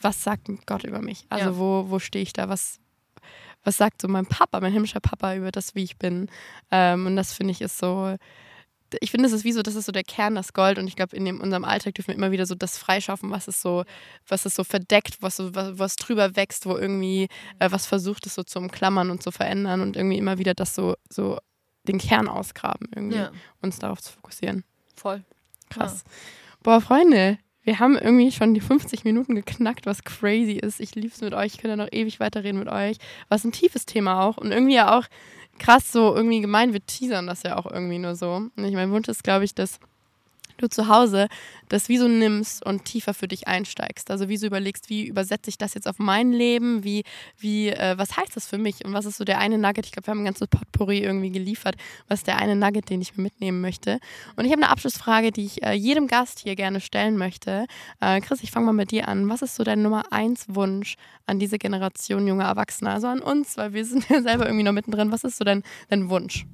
was 0.00 0.22
sagt 0.22 0.48
Gott 0.66 0.84
über 0.84 1.00
mich? 1.00 1.26
Also 1.28 1.50
Ja. 1.50 1.56
wo, 1.58 1.86
wo 1.88 1.98
stehe 1.98 2.22
ich 2.22 2.32
da? 2.32 2.48
Was, 2.48 2.78
was 3.64 3.76
sagt 3.76 4.02
so 4.02 4.08
mein 4.08 4.26
Papa, 4.26 4.60
mein 4.60 4.72
himmlischer 4.72 5.00
Papa 5.00 5.34
über 5.34 5.50
das, 5.50 5.74
wie 5.74 5.82
ich 5.82 5.96
bin? 5.96 6.28
Ähm, 6.70 7.06
und 7.06 7.16
das 7.16 7.32
finde 7.32 7.52
ich 7.52 7.60
ist 7.62 7.78
so, 7.78 8.16
ich 9.00 9.10
finde, 9.10 9.26
es 9.26 9.32
ist 9.32 9.44
wie 9.44 9.52
so, 9.52 9.62
das 9.62 9.74
ist 9.74 9.86
so 9.86 9.92
der 9.92 10.04
Kern, 10.04 10.34
das 10.34 10.52
Gold. 10.52 10.78
Und 10.78 10.86
ich 10.86 10.96
glaube, 10.96 11.16
in 11.16 11.24
dem, 11.24 11.40
unserem 11.40 11.64
Alltag 11.64 11.94
dürfen 11.94 12.08
wir 12.08 12.14
immer 12.14 12.30
wieder 12.30 12.46
so 12.46 12.54
das 12.54 12.78
freischaffen, 12.78 13.30
was 13.30 13.48
es 13.48 13.60
so, 13.60 13.84
was 14.28 14.44
es 14.46 14.54
so 14.54 14.64
verdeckt, 14.64 15.18
was 15.20 15.36
so, 15.36 15.54
was, 15.54 15.78
was 15.78 15.96
drüber 15.96 16.36
wächst, 16.36 16.66
wo 16.66 16.76
irgendwie 16.76 17.28
äh, 17.58 17.70
was 17.70 17.86
versucht 17.86 18.26
es 18.26 18.34
so 18.34 18.42
zu 18.42 18.58
umklammern 18.58 19.10
und 19.10 19.22
zu 19.22 19.30
verändern 19.30 19.80
und 19.80 19.96
irgendwie 19.96 20.18
immer 20.18 20.38
wieder 20.38 20.54
das 20.54 20.74
so, 20.74 20.94
so 21.10 21.38
den 21.84 21.98
Kern 21.98 22.28
ausgraben, 22.28 22.88
irgendwie, 22.94 23.16
Ja. 23.18 23.30
uns 23.62 23.78
darauf 23.78 24.00
zu 24.00 24.12
fokussieren. 24.12 24.64
Voll. 24.94 25.22
Krass. 25.70 26.04
Boah, 26.62 26.80
Freunde, 26.80 27.38
wir 27.62 27.80
haben 27.80 27.96
irgendwie 27.98 28.30
schon 28.30 28.54
die 28.54 28.60
50 28.60 29.02
Minuten 29.04 29.34
geknackt, 29.34 29.86
was 29.86 30.04
crazy 30.04 30.52
ist. 30.52 30.78
Ich 30.80 30.94
lieb's 30.94 31.20
mit 31.20 31.34
euch. 31.34 31.54
Ich 31.54 31.58
könnte 31.58 31.76
noch 31.76 31.88
ewig 31.90 32.20
weiterreden 32.20 32.58
mit 32.60 32.68
euch. 32.68 32.98
Was 33.28 33.44
ein 33.44 33.50
tiefes 33.50 33.86
Thema 33.86 34.22
auch. 34.22 34.36
Und 34.36 34.52
irgendwie 34.52 34.74
ja 34.76 34.96
auch 34.96 35.06
krass 35.58 35.92
so 35.92 36.14
irgendwie 36.14 36.40
gemein. 36.40 36.72
Wir 36.72 36.84
teasern 36.84 37.26
das 37.26 37.42
ja 37.42 37.56
auch 37.56 37.66
irgendwie 37.70 37.98
nur 37.98 38.14
so. 38.14 38.34
Und 38.34 38.64
ich, 38.64 38.74
mein 38.74 38.90
Wunsch 38.90 39.08
ist, 39.08 39.24
glaube 39.24 39.44
ich, 39.44 39.54
dass 39.54 39.78
du 40.58 40.68
zu 40.68 40.88
Hause 40.88 41.28
das 41.68 41.88
wie 41.88 41.98
so 41.98 42.08
nimmst 42.08 42.64
und 42.64 42.84
tiefer 42.84 43.14
für 43.14 43.28
dich 43.28 43.48
einsteigst. 43.48 44.10
Also 44.10 44.28
wie 44.28 44.36
so 44.36 44.46
überlegst, 44.46 44.88
wie 44.88 45.06
übersetze 45.06 45.50
ich 45.50 45.58
das 45.58 45.74
jetzt 45.74 45.88
auf 45.88 45.98
mein 45.98 46.32
Leben? 46.32 46.84
Wie, 46.84 47.04
wie, 47.38 47.68
äh, 47.68 47.98
was 47.98 48.16
heißt 48.16 48.36
das 48.36 48.46
für 48.46 48.58
mich? 48.58 48.84
Und 48.84 48.92
was 48.92 49.04
ist 49.04 49.16
so 49.16 49.24
der 49.24 49.38
eine 49.38 49.58
Nugget? 49.58 49.86
Ich 49.86 49.92
glaube, 49.92 50.06
wir 50.06 50.10
haben 50.12 50.22
ein 50.22 50.26
ganzes 50.26 50.48
Potpourri 50.48 50.98
irgendwie 50.98 51.30
geliefert. 51.30 51.76
Was 52.08 52.20
ist 52.20 52.26
der 52.26 52.38
eine 52.38 52.56
Nugget, 52.56 52.90
den 52.90 53.00
ich 53.00 53.16
mir 53.16 53.24
mitnehmen 53.24 53.60
möchte? 53.60 53.98
Und 54.36 54.44
ich 54.44 54.52
habe 54.52 54.62
eine 54.62 54.70
Abschlussfrage, 54.70 55.32
die 55.32 55.46
ich 55.46 55.62
äh, 55.62 55.72
jedem 55.72 56.06
Gast 56.06 56.40
hier 56.40 56.56
gerne 56.56 56.80
stellen 56.80 57.16
möchte. 57.16 57.66
Äh, 58.00 58.20
Chris, 58.20 58.42
ich 58.42 58.50
fange 58.50 58.66
mal 58.66 58.72
mit 58.72 58.90
dir 58.90 59.08
an. 59.08 59.28
Was 59.28 59.42
ist 59.42 59.56
so 59.56 59.64
dein 59.64 59.82
Nummer 59.82 60.12
eins 60.12 60.46
Wunsch 60.48 60.96
an 61.26 61.38
diese 61.38 61.58
Generation 61.58 62.26
junger 62.26 62.44
Erwachsener? 62.44 62.92
Also 62.92 63.08
an 63.08 63.20
uns, 63.20 63.56
weil 63.56 63.72
wir 63.72 63.84
sind 63.84 64.08
ja 64.08 64.22
selber 64.22 64.46
irgendwie 64.46 64.64
noch 64.64 64.72
mittendrin. 64.72 65.12
Was 65.12 65.24
ist 65.24 65.38
so 65.38 65.44
dein, 65.44 65.62
dein 65.88 66.08
Wunsch? 66.10 66.46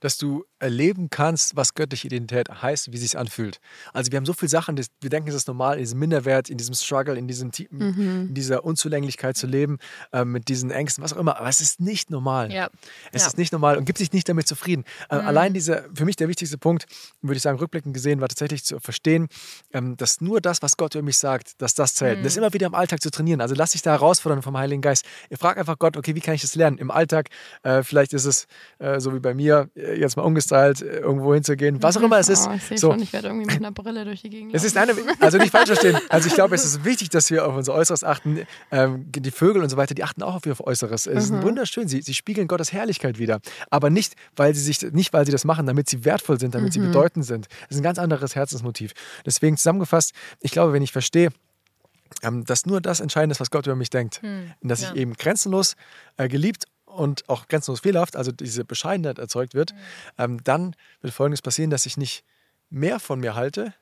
Dass 0.00 0.16
du 0.18 0.44
erleben 0.60 1.08
kannst, 1.10 1.56
was 1.56 1.74
göttliche 1.74 2.06
Identität 2.08 2.48
heißt, 2.62 2.92
wie 2.92 2.96
sie 2.96 3.04
sich 3.06 3.18
anfühlt. 3.18 3.60
Also 3.92 4.10
wir 4.12 4.16
haben 4.16 4.26
so 4.26 4.32
viele 4.32 4.48
Sachen, 4.48 4.76
wir 4.76 5.10
denken, 5.10 5.28
es 5.28 5.34
ist 5.34 5.48
normal, 5.48 5.74
in 5.76 5.80
diesem 5.82 5.98
Minderwert, 5.98 6.50
in 6.50 6.58
diesem 6.58 6.74
Struggle, 6.74 7.16
in, 7.16 7.28
diesem, 7.28 7.52
Ti- 7.52 7.68
in 7.70 8.34
dieser 8.34 8.64
Unzulänglichkeit 8.64 9.36
zu 9.36 9.46
leben, 9.46 9.78
äh, 10.12 10.24
mit 10.24 10.48
diesen 10.48 10.70
Ängsten, 10.70 11.02
was 11.04 11.12
auch 11.12 11.16
immer. 11.18 11.38
Aber 11.38 11.48
es 11.48 11.60
ist 11.60 11.80
nicht 11.80 12.10
normal. 12.10 12.52
Ja. 12.52 12.68
Es 13.12 13.22
Ja. 13.22 13.28
ist 13.28 13.38
nicht 13.38 13.52
normal 13.52 13.76
und 13.76 13.84
gibt 13.84 13.98
sich 13.98 14.12
nicht 14.12 14.28
damit 14.28 14.46
zufrieden. 14.48 14.84
Äh, 15.10 15.16
Allein 15.16 15.52
dieser, 15.54 15.84
für 15.94 16.04
mich 16.04 16.16
der 16.16 16.28
wichtigste 16.28 16.58
Punkt, 16.58 16.86
würde 17.22 17.36
ich 17.36 17.42
sagen, 17.42 17.58
rückblickend 17.58 17.94
gesehen, 17.94 18.20
war 18.20 18.28
tatsächlich 18.28 18.64
zu 18.64 18.78
verstehen, 18.80 19.28
ähm, 19.72 19.96
dass 19.96 20.20
nur 20.20 20.40
das, 20.40 20.62
was 20.62 20.76
Gott 20.76 20.94
über 20.94 21.02
mich 21.04 21.18
sagt, 21.18 21.60
dass 21.60 21.74
das 21.74 21.94
zählt. 21.94 22.18
Und 22.18 22.24
Das 22.24 22.36
immer 22.36 22.52
wieder 22.52 22.66
im 22.66 22.74
Alltag 22.74 23.00
zu 23.02 23.10
trainieren. 23.10 23.40
Also 23.40 23.54
lass 23.54 23.72
dich 23.72 23.82
da 23.82 23.92
herausfordern 23.92 24.42
vom 24.42 24.56
Heiligen 24.56 24.82
Geist. 24.82 25.04
Ihr 25.30 25.38
fragt 25.38 25.58
einfach 25.58 25.78
Gott, 25.78 25.96
okay, 25.96 26.14
wie 26.14 26.20
kann 26.20 26.34
ich 26.34 26.42
das 26.42 26.54
lernen? 26.54 26.78
Im 26.78 26.90
Alltag, 26.90 27.28
äh, 27.62 27.82
vielleicht 27.82 28.12
ist 28.12 28.24
es 28.24 28.46
äh, 28.78 29.00
so 29.00 29.14
wie 29.14 29.20
bei 29.20 29.34
mir, 29.34 29.68
jetzt 29.96 30.16
mal 30.16 30.22
umgestylt, 30.22 30.82
äh, 30.82 30.98
irgendwo 30.98 31.34
hinzugehen, 31.34 31.82
was 31.82 31.96
auch 31.96 32.02
immer 32.02 32.18
es 32.18 32.28
ist. 32.28 32.48
Oh, 32.48 32.52
ich 32.54 32.62
sehe 32.62 32.78
so, 32.78 32.90
schon, 32.90 33.02
ich 33.02 33.12
werde 33.12 33.28
irgendwie 33.28 33.46
mit 33.46 33.56
einer 33.56 33.72
Brille 33.72 34.04
durch 34.04 34.22
die 34.22 34.30
Gegend 34.30 34.54
es 34.54 34.64
ist 34.64 34.76
eine, 34.76 34.92
also 35.20 35.38
nicht 35.38 35.50
falsch 35.50 35.68
verstehen. 35.68 35.98
Also 36.08 36.28
ich 36.28 36.34
glaube, 36.34 36.54
es 36.54 36.64
ist 36.64 36.84
wichtig, 36.84 37.10
dass 37.10 37.30
wir 37.30 37.46
auf 37.46 37.54
unser 37.54 37.74
Äußeres 37.74 38.02
achten. 38.02 38.46
Ähm, 38.70 39.06
die 39.10 39.30
Vögel 39.30 39.62
und 39.62 39.68
so 39.68 39.76
weiter, 39.76 39.94
die 39.94 40.04
achten 40.04 40.22
auch 40.22 40.34
auf 40.34 40.46
ihr 40.46 40.58
Äußeres. 40.58 41.06
Es 41.06 41.24
ist 41.24 41.42
wunderschön. 41.42 41.86
Sie, 41.86 42.02
sie 42.02 42.14
spiegeln 42.14 42.48
Gottes 42.48 42.72
Herrlichkeit 42.72 43.18
wieder. 43.18 43.40
Aber 43.70 43.90
nicht, 43.90 44.14
weil 44.36 44.54
sie 44.54 44.62
sich, 44.62 44.82
nicht, 44.92 45.12
weil 45.12 45.26
sie 45.26 45.32
das 45.32 45.44
machen, 45.44 45.66
damit 45.66 45.88
sie 45.88 46.04
wertvoll 46.04 46.40
sind, 46.40 46.54
damit 46.54 46.72
sie 46.72 46.80
bedeutend 46.80 47.24
sind. 47.24 47.46
Das 47.46 47.70
ist 47.70 47.76
ein 47.78 47.82
ganz 47.82 47.98
anderes 47.98 48.34
Herzensmotiv. 48.34 48.92
Deswegen 49.26 49.56
zusammengefasst, 49.56 50.12
ich 50.40 50.50
glaube, 50.50 50.72
wenn 50.72 50.82
ich 50.82 50.92
verstehe, 50.92 51.30
ähm, 52.22 52.44
dass 52.44 52.66
nur 52.66 52.80
das 52.80 53.00
entscheidend 53.00 53.32
ist, 53.32 53.40
was 53.40 53.50
Gott 53.50 53.66
über 53.66 53.76
mich 53.76 53.90
denkt. 53.90 54.20
Und 54.22 54.68
dass 54.68 54.82
ja. 54.82 54.90
ich 54.90 54.96
eben 54.96 55.14
grenzenlos 55.14 55.76
äh, 56.16 56.28
geliebt 56.28 56.64
und 56.98 57.28
auch 57.28 57.46
grenzenlos 57.46 57.80
fehlerhaft, 57.80 58.16
also 58.16 58.32
diese 58.32 58.64
Bescheidenheit 58.64 59.18
erzeugt 59.18 59.54
wird, 59.54 59.74
ähm, 60.18 60.42
dann 60.42 60.74
wird 61.00 61.14
Folgendes 61.14 61.42
passieren, 61.42 61.70
dass 61.70 61.86
ich 61.86 61.96
nicht 61.96 62.24
mehr 62.70 62.98
von 62.98 63.20
mir 63.20 63.34
halte, 63.34 63.72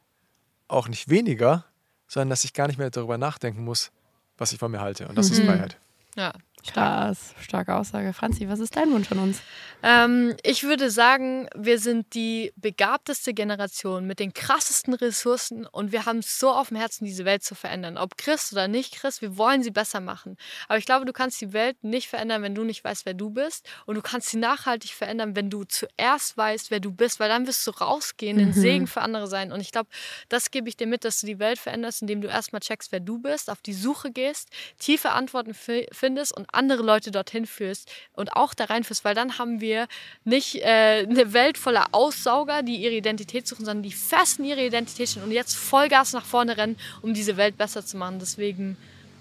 auch 0.68 0.88
nicht 0.88 1.08
weniger, 1.08 1.64
sondern 2.06 2.30
dass 2.30 2.44
ich 2.44 2.52
gar 2.52 2.68
nicht 2.68 2.78
mehr 2.78 2.90
darüber 2.90 3.18
nachdenken 3.18 3.64
muss, 3.64 3.90
was 4.36 4.52
ich 4.52 4.58
von 4.58 4.70
mir 4.70 4.80
halte. 4.80 5.08
Und 5.08 5.16
das 5.16 5.30
ist 5.30 5.42
Freiheit. 5.42 5.78
Ja. 6.16 6.32
Krass, 6.72 7.34
starke 7.40 7.74
Aussage. 7.74 8.12
Franzi, 8.12 8.48
was 8.48 8.60
ist 8.60 8.76
dein 8.76 8.90
Wunsch 8.90 9.10
an 9.12 9.18
uns? 9.18 9.40
Ähm, 9.82 10.34
ich 10.42 10.64
würde 10.64 10.90
sagen, 10.90 11.48
wir 11.54 11.78
sind 11.78 12.14
die 12.14 12.52
begabteste 12.56 13.34
Generation 13.34 14.06
mit 14.06 14.18
den 14.18 14.32
krassesten 14.32 14.94
Ressourcen 14.94 15.66
und 15.66 15.92
wir 15.92 16.06
haben 16.06 16.18
es 16.18 16.38
so 16.38 16.50
auf 16.50 16.68
dem 16.68 16.76
Herzen, 16.76 17.04
diese 17.04 17.24
Welt 17.24 17.44
zu 17.44 17.54
verändern. 17.54 17.96
Ob 17.98 18.16
Christ 18.16 18.52
oder 18.52 18.68
nicht 18.68 18.94
Christ, 18.94 19.22
wir 19.22 19.36
wollen 19.36 19.62
sie 19.62 19.70
besser 19.70 20.00
machen. 20.00 20.36
Aber 20.66 20.78
ich 20.78 20.86
glaube, 20.86 21.04
du 21.04 21.12
kannst 21.12 21.40
die 21.40 21.52
Welt 21.52 21.82
nicht 21.84 22.08
verändern, 22.08 22.42
wenn 22.42 22.54
du 22.54 22.64
nicht 22.64 22.82
weißt, 22.82 23.06
wer 23.06 23.14
du 23.14 23.30
bist. 23.30 23.68
Und 23.84 23.94
du 23.94 24.02
kannst 24.02 24.30
sie 24.30 24.38
nachhaltig 24.38 24.92
verändern, 24.92 25.36
wenn 25.36 25.50
du 25.50 25.64
zuerst 25.64 26.36
weißt, 26.36 26.70
wer 26.70 26.80
du 26.80 26.90
bist, 26.90 27.20
weil 27.20 27.28
dann 27.28 27.46
wirst 27.46 27.66
du 27.66 27.70
rausgehen, 27.70 28.38
ein 28.38 28.52
Segen 28.52 28.86
für 28.86 29.02
andere 29.02 29.28
sein. 29.28 29.52
Und 29.52 29.60
ich 29.60 29.72
glaube, 29.72 29.88
das 30.28 30.50
gebe 30.50 30.68
ich 30.68 30.76
dir 30.76 30.86
mit, 30.86 31.04
dass 31.04 31.20
du 31.20 31.26
die 31.26 31.38
Welt 31.38 31.58
veränderst, 31.58 32.02
indem 32.02 32.22
du 32.22 32.28
erstmal 32.28 32.60
checkst, 32.60 32.92
wer 32.92 33.00
du 33.00 33.18
bist, 33.18 33.50
auf 33.50 33.60
die 33.62 33.74
Suche 33.74 34.10
gehst, 34.10 34.48
tiefe 34.78 35.10
Antworten 35.10 35.54
fi- 35.54 35.86
findest 35.92 36.36
und 36.36 36.46
andere 36.56 36.82
Leute 36.82 37.10
dorthin 37.10 37.46
führst 37.46 37.90
und 38.14 38.32
auch 38.32 38.54
da 38.54 38.64
reinführst, 38.64 39.04
weil 39.04 39.14
dann 39.14 39.38
haben 39.38 39.60
wir 39.60 39.86
nicht 40.24 40.56
äh, 40.56 41.06
eine 41.08 41.32
Welt 41.32 41.58
voller 41.58 41.86
Aussauger, 41.92 42.62
die 42.62 42.76
ihre 42.76 42.94
Identität 42.94 43.46
suchen, 43.46 43.64
sondern 43.64 43.82
die 43.82 43.92
fest 43.92 44.38
in 44.38 44.46
ihre 44.46 44.64
Identität 44.64 45.08
stehen 45.08 45.22
und 45.22 45.32
jetzt 45.32 45.54
Vollgas 45.56 46.12
nach 46.12 46.24
vorne 46.24 46.56
rennen, 46.56 46.76
um 47.02 47.14
diese 47.14 47.36
Welt 47.36 47.56
besser 47.56 47.84
zu 47.84 47.96
machen. 47.96 48.18
Deswegen 48.18 48.76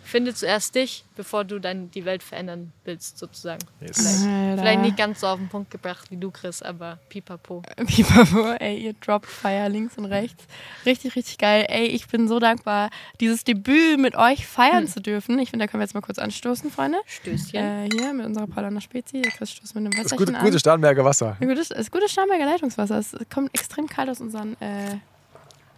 finde 0.07 0.33
zuerst 0.33 0.75
dich, 0.75 1.03
bevor 1.15 1.43
du 1.43 1.59
dann 1.59 1.89
die 1.91 2.05
Welt 2.05 2.23
verändern 2.23 2.71
willst, 2.83 3.17
sozusagen. 3.17 3.63
Yes. 3.81 3.97
Vielleicht, 3.97 4.59
vielleicht 4.59 4.81
nicht 4.81 4.97
ganz 4.97 5.21
so 5.21 5.27
auf 5.27 5.39
den 5.39 5.49
Punkt 5.49 5.71
gebracht 5.71 6.11
wie 6.11 6.17
du, 6.17 6.31
Chris, 6.31 6.61
aber 6.61 6.99
pipapo. 7.09 7.61
Pipapo, 7.87 8.53
ey, 8.59 8.77
ihr 8.77 8.93
droppt 8.93 9.25
Fire 9.25 9.67
links 9.67 9.97
und 9.97 10.05
rechts. 10.05 10.45
Richtig, 10.85 11.15
richtig 11.15 11.37
geil. 11.37 11.65
Ey, 11.69 11.87
ich 11.87 12.07
bin 12.07 12.27
so 12.27 12.39
dankbar, 12.39 12.89
dieses 13.19 13.43
Debüt 13.43 13.99
mit 13.99 14.15
euch 14.15 14.45
feiern 14.45 14.87
zu 14.87 15.01
dürfen. 15.01 15.39
Ich 15.39 15.49
finde, 15.49 15.65
da 15.65 15.71
können 15.71 15.81
wir 15.81 15.85
jetzt 15.85 15.93
mal 15.93 16.01
kurz 16.01 16.19
anstoßen, 16.19 16.71
Freunde. 16.71 16.97
Stößchen. 17.05 17.59
Äh, 17.59 17.89
hier 17.91 18.13
mit 18.13 18.25
unserer 18.25 18.47
Paulaner 18.47 18.81
Spezi. 18.81 19.21
Der 19.21 19.31
Chris 19.31 19.51
stoßt 19.51 19.75
mit 19.75 19.81
einem 19.85 19.91
Das 19.91 20.05
Wässerchen 20.05 20.25
gute, 20.25 20.37
an. 20.37 20.45
gute 20.45 20.59
Starnberger 20.59 21.05
Wasser. 21.05 21.37
Ein 21.39 21.47
gutes, 21.47 21.71
ist 21.71 21.91
gutes 21.91 22.11
Starnberger 22.11 22.45
Leitungswasser. 22.45 22.99
Es 22.99 23.15
kommt 23.33 23.53
extrem 23.53 23.87
kalt 23.87 24.09
aus 24.09 24.21
unseren 24.21 24.55
äh, 24.61 24.97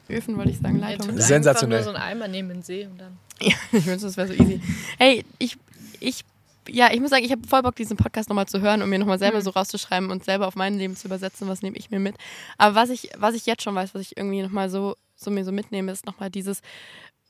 Öfen, 0.09 0.37
wollte 0.37 0.51
ich 0.51 0.59
sagen, 0.59 0.79
Leitungen. 0.79 1.19
Sensationell. 1.19 1.79
Einfach 1.79 1.93
nur 1.93 1.99
so 1.99 2.05
einen 2.05 2.11
Eimer 2.11 2.27
nehmen 2.27 2.51
in 2.51 2.57
den 2.57 2.63
See 2.63 2.85
und 2.85 2.99
dann. 2.99 3.17
Ja, 3.41 3.53
ich 3.71 3.85
wünschte, 3.85 4.07
das 4.07 4.17
wäre 4.17 4.27
so 4.27 4.33
easy. 4.33 4.61
Hey, 4.97 5.23
ich, 5.39 5.57
ich, 5.99 6.23
ja, 6.67 6.91
ich 6.91 6.99
muss 6.99 7.09
sagen, 7.09 7.23
ich 7.23 7.31
habe 7.31 7.47
voll 7.47 7.61
Bock, 7.61 7.75
diesen 7.75 7.97
Podcast 7.97 8.29
nochmal 8.29 8.47
zu 8.47 8.61
hören 8.61 8.81
und 8.81 8.89
mir 8.89 8.99
nochmal 8.99 9.19
selber 9.19 9.41
so 9.41 9.51
rauszuschreiben 9.51 10.11
und 10.11 10.23
selber 10.23 10.47
auf 10.47 10.55
mein 10.55 10.77
Leben 10.77 10.95
zu 10.95 11.07
übersetzen, 11.07 11.47
was 11.47 11.61
nehme 11.61 11.77
ich 11.77 11.91
mir 11.91 11.99
mit. 11.99 12.15
Aber 12.57 12.75
was 12.75 12.89
ich, 12.89 13.09
was 13.17 13.35
ich 13.35 13.45
jetzt 13.45 13.63
schon 13.63 13.75
weiß, 13.75 13.93
was 13.93 14.01
ich 14.01 14.17
irgendwie 14.17 14.41
nochmal 14.41 14.69
so, 14.69 14.95
so 15.15 15.31
mir 15.31 15.45
so 15.45 15.51
mitnehme, 15.51 15.91
ist 15.91 16.05
nochmal 16.05 16.29
dieses, 16.29 16.61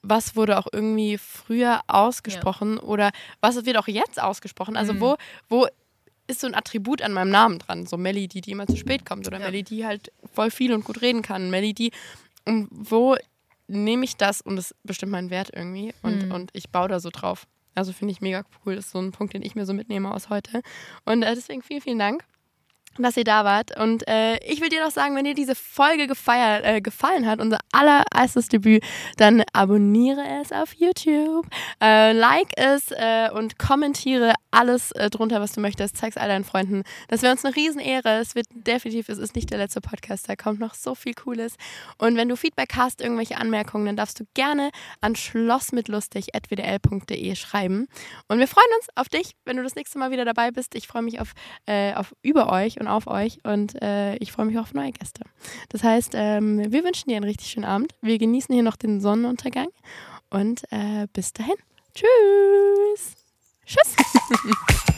was 0.01 0.35
wurde 0.35 0.57
auch 0.57 0.67
irgendwie 0.71 1.17
früher 1.17 1.81
ausgesprochen 1.87 2.77
oder 2.77 3.11
was 3.41 3.65
wird 3.65 3.77
auch 3.77 3.87
jetzt 3.87 4.21
ausgesprochen? 4.21 4.77
Also 4.77 4.99
wo, 4.99 5.15
wo 5.49 5.67
ist 6.27 6.41
so 6.41 6.47
ein 6.47 6.55
Attribut 6.55 7.01
an 7.01 7.13
meinem 7.13 7.29
Namen 7.29 7.59
dran? 7.59 7.85
So 7.85 7.97
Melly, 7.97 8.27
die, 8.27 8.41
die 8.41 8.51
immer 8.51 8.67
zu 8.67 8.75
spät 8.77 9.05
kommt 9.05 9.27
oder 9.27 9.39
Ja. 9.39 9.45
Melly, 9.45 9.63
die 9.63 9.85
halt 9.85 10.11
voll 10.33 10.51
viel 10.51 10.73
und 10.73 10.83
gut 10.83 11.01
reden 11.01 11.21
kann. 11.21 11.49
Melly, 11.49 11.73
die, 11.73 11.91
und 12.45 12.67
wo 12.71 13.15
nehme 13.67 14.05
ich 14.05 14.17
das 14.17 14.41
und 14.41 14.55
das 14.55 14.75
bestimmt 14.83 15.11
meinen 15.11 15.29
Wert 15.29 15.51
irgendwie 15.53 15.93
und, 16.01 16.31
und 16.31 16.51
ich 16.53 16.69
baue 16.69 16.87
da 16.87 16.99
so 16.99 17.09
drauf. 17.11 17.47
Also 17.75 17.93
finde 17.93 18.11
ich 18.11 18.21
mega 18.21 18.43
cool. 18.65 18.75
Das 18.75 18.85
ist 18.85 18.91
so 18.91 18.99
ein 18.99 19.11
Punkt, 19.11 19.33
den 19.33 19.43
ich 19.43 19.53
mir 19.53 19.65
so 19.65 19.73
mitnehme 19.73 20.11
aus 20.11 20.29
heute. 20.29 20.61
Und 21.05 21.21
äh, 21.21 21.35
deswegen 21.35 21.61
vielen, 21.61 21.81
vielen 21.81 21.99
Dank, 21.99 22.23
dass 23.03 23.17
ihr 23.17 23.23
da 23.23 23.45
wart. 23.45 23.77
Und 23.79 24.07
äh, 24.07 24.37
ich 24.45 24.61
will 24.61 24.69
dir 24.69 24.83
noch 24.83 24.91
sagen, 24.91 25.15
wenn 25.15 25.25
dir 25.25 25.33
diese 25.33 25.55
Folge 25.55 26.07
gefeiert, 26.07 26.65
äh, 26.65 26.81
gefallen 26.81 27.25
hat, 27.25 27.39
unser 27.39 27.59
allererstes 27.71 28.47
Debüt, 28.47 28.83
dann 29.17 29.43
abonniere 29.53 30.23
es 30.41 30.51
auf 30.51 30.73
YouTube, 30.73 31.47
äh, 31.81 32.13
like 32.13 32.51
es 32.55 32.91
äh, 32.91 33.29
und 33.33 33.57
kommentiere 33.57 34.33
alles 34.51 34.91
äh, 34.93 35.09
drunter, 35.09 35.41
was 35.41 35.53
du 35.53 35.61
möchtest. 35.61 35.97
Zeig 35.97 36.11
es 36.11 36.17
all 36.17 36.27
deinen 36.27 36.43
Freunden. 36.43 36.83
Das 37.07 37.21
wäre 37.21 37.31
uns 37.31 37.45
eine 37.45 37.55
Riesenehre. 37.55 38.19
Es 38.19 38.35
wird 38.35 38.47
definitiv, 38.51 39.09
es 39.09 39.17
ist 39.17 39.35
nicht 39.35 39.51
der 39.51 39.57
letzte 39.57 39.81
Podcast, 39.81 40.29
da 40.29 40.35
kommt 40.35 40.59
noch 40.59 40.73
so 40.73 40.95
viel 40.95 41.13
Cooles. 41.13 41.55
Und 41.97 42.17
wenn 42.17 42.29
du 42.29 42.35
Feedback 42.35 42.73
hast, 42.75 43.01
irgendwelche 43.01 43.37
Anmerkungen, 43.37 43.85
dann 43.85 43.97
darfst 43.97 44.19
du 44.19 44.25
gerne 44.33 44.71
an 45.01 45.15
schlossmitlustig.wdl.de 45.15 47.35
schreiben. 47.35 47.87
Und 48.27 48.39
wir 48.39 48.47
freuen 48.47 48.65
uns 48.79 48.87
auf 48.95 49.09
dich, 49.09 49.35
wenn 49.45 49.57
du 49.57 49.63
das 49.63 49.75
nächste 49.75 49.99
Mal 49.99 50.11
wieder 50.11 50.25
dabei 50.25 50.51
bist. 50.51 50.75
Ich 50.75 50.87
freue 50.87 51.01
mich 51.01 51.19
auf, 51.19 51.33
äh, 51.65 51.93
auf 51.93 52.15
über 52.21 52.51
euch 52.51 52.79
und 52.79 52.86
auf 52.87 53.07
euch 53.07 53.39
und 53.43 53.81
äh, 53.81 54.15
ich 54.17 54.31
freue 54.31 54.45
mich 54.45 54.57
auf 54.57 54.73
neue 54.73 54.91
Gäste. 54.91 55.21
Das 55.69 55.83
heißt, 55.83 56.11
ähm, 56.15 56.71
wir 56.71 56.83
wünschen 56.83 57.09
dir 57.09 57.17
einen 57.17 57.25
richtig 57.25 57.49
schönen 57.49 57.65
Abend. 57.65 57.93
Wir 58.01 58.17
genießen 58.17 58.53
hier 58.53 58.63
noch 58.63 58.75
den 58.75 59.01
Sonnenuntergang 59.01 59.67
und 60.29 60.63
äh, 60.71 61.07
bis 61.13 61.33
dahin. 61.33 61.55
Tschüss. 61.93 63.15
Tschüss. 63.65 63.95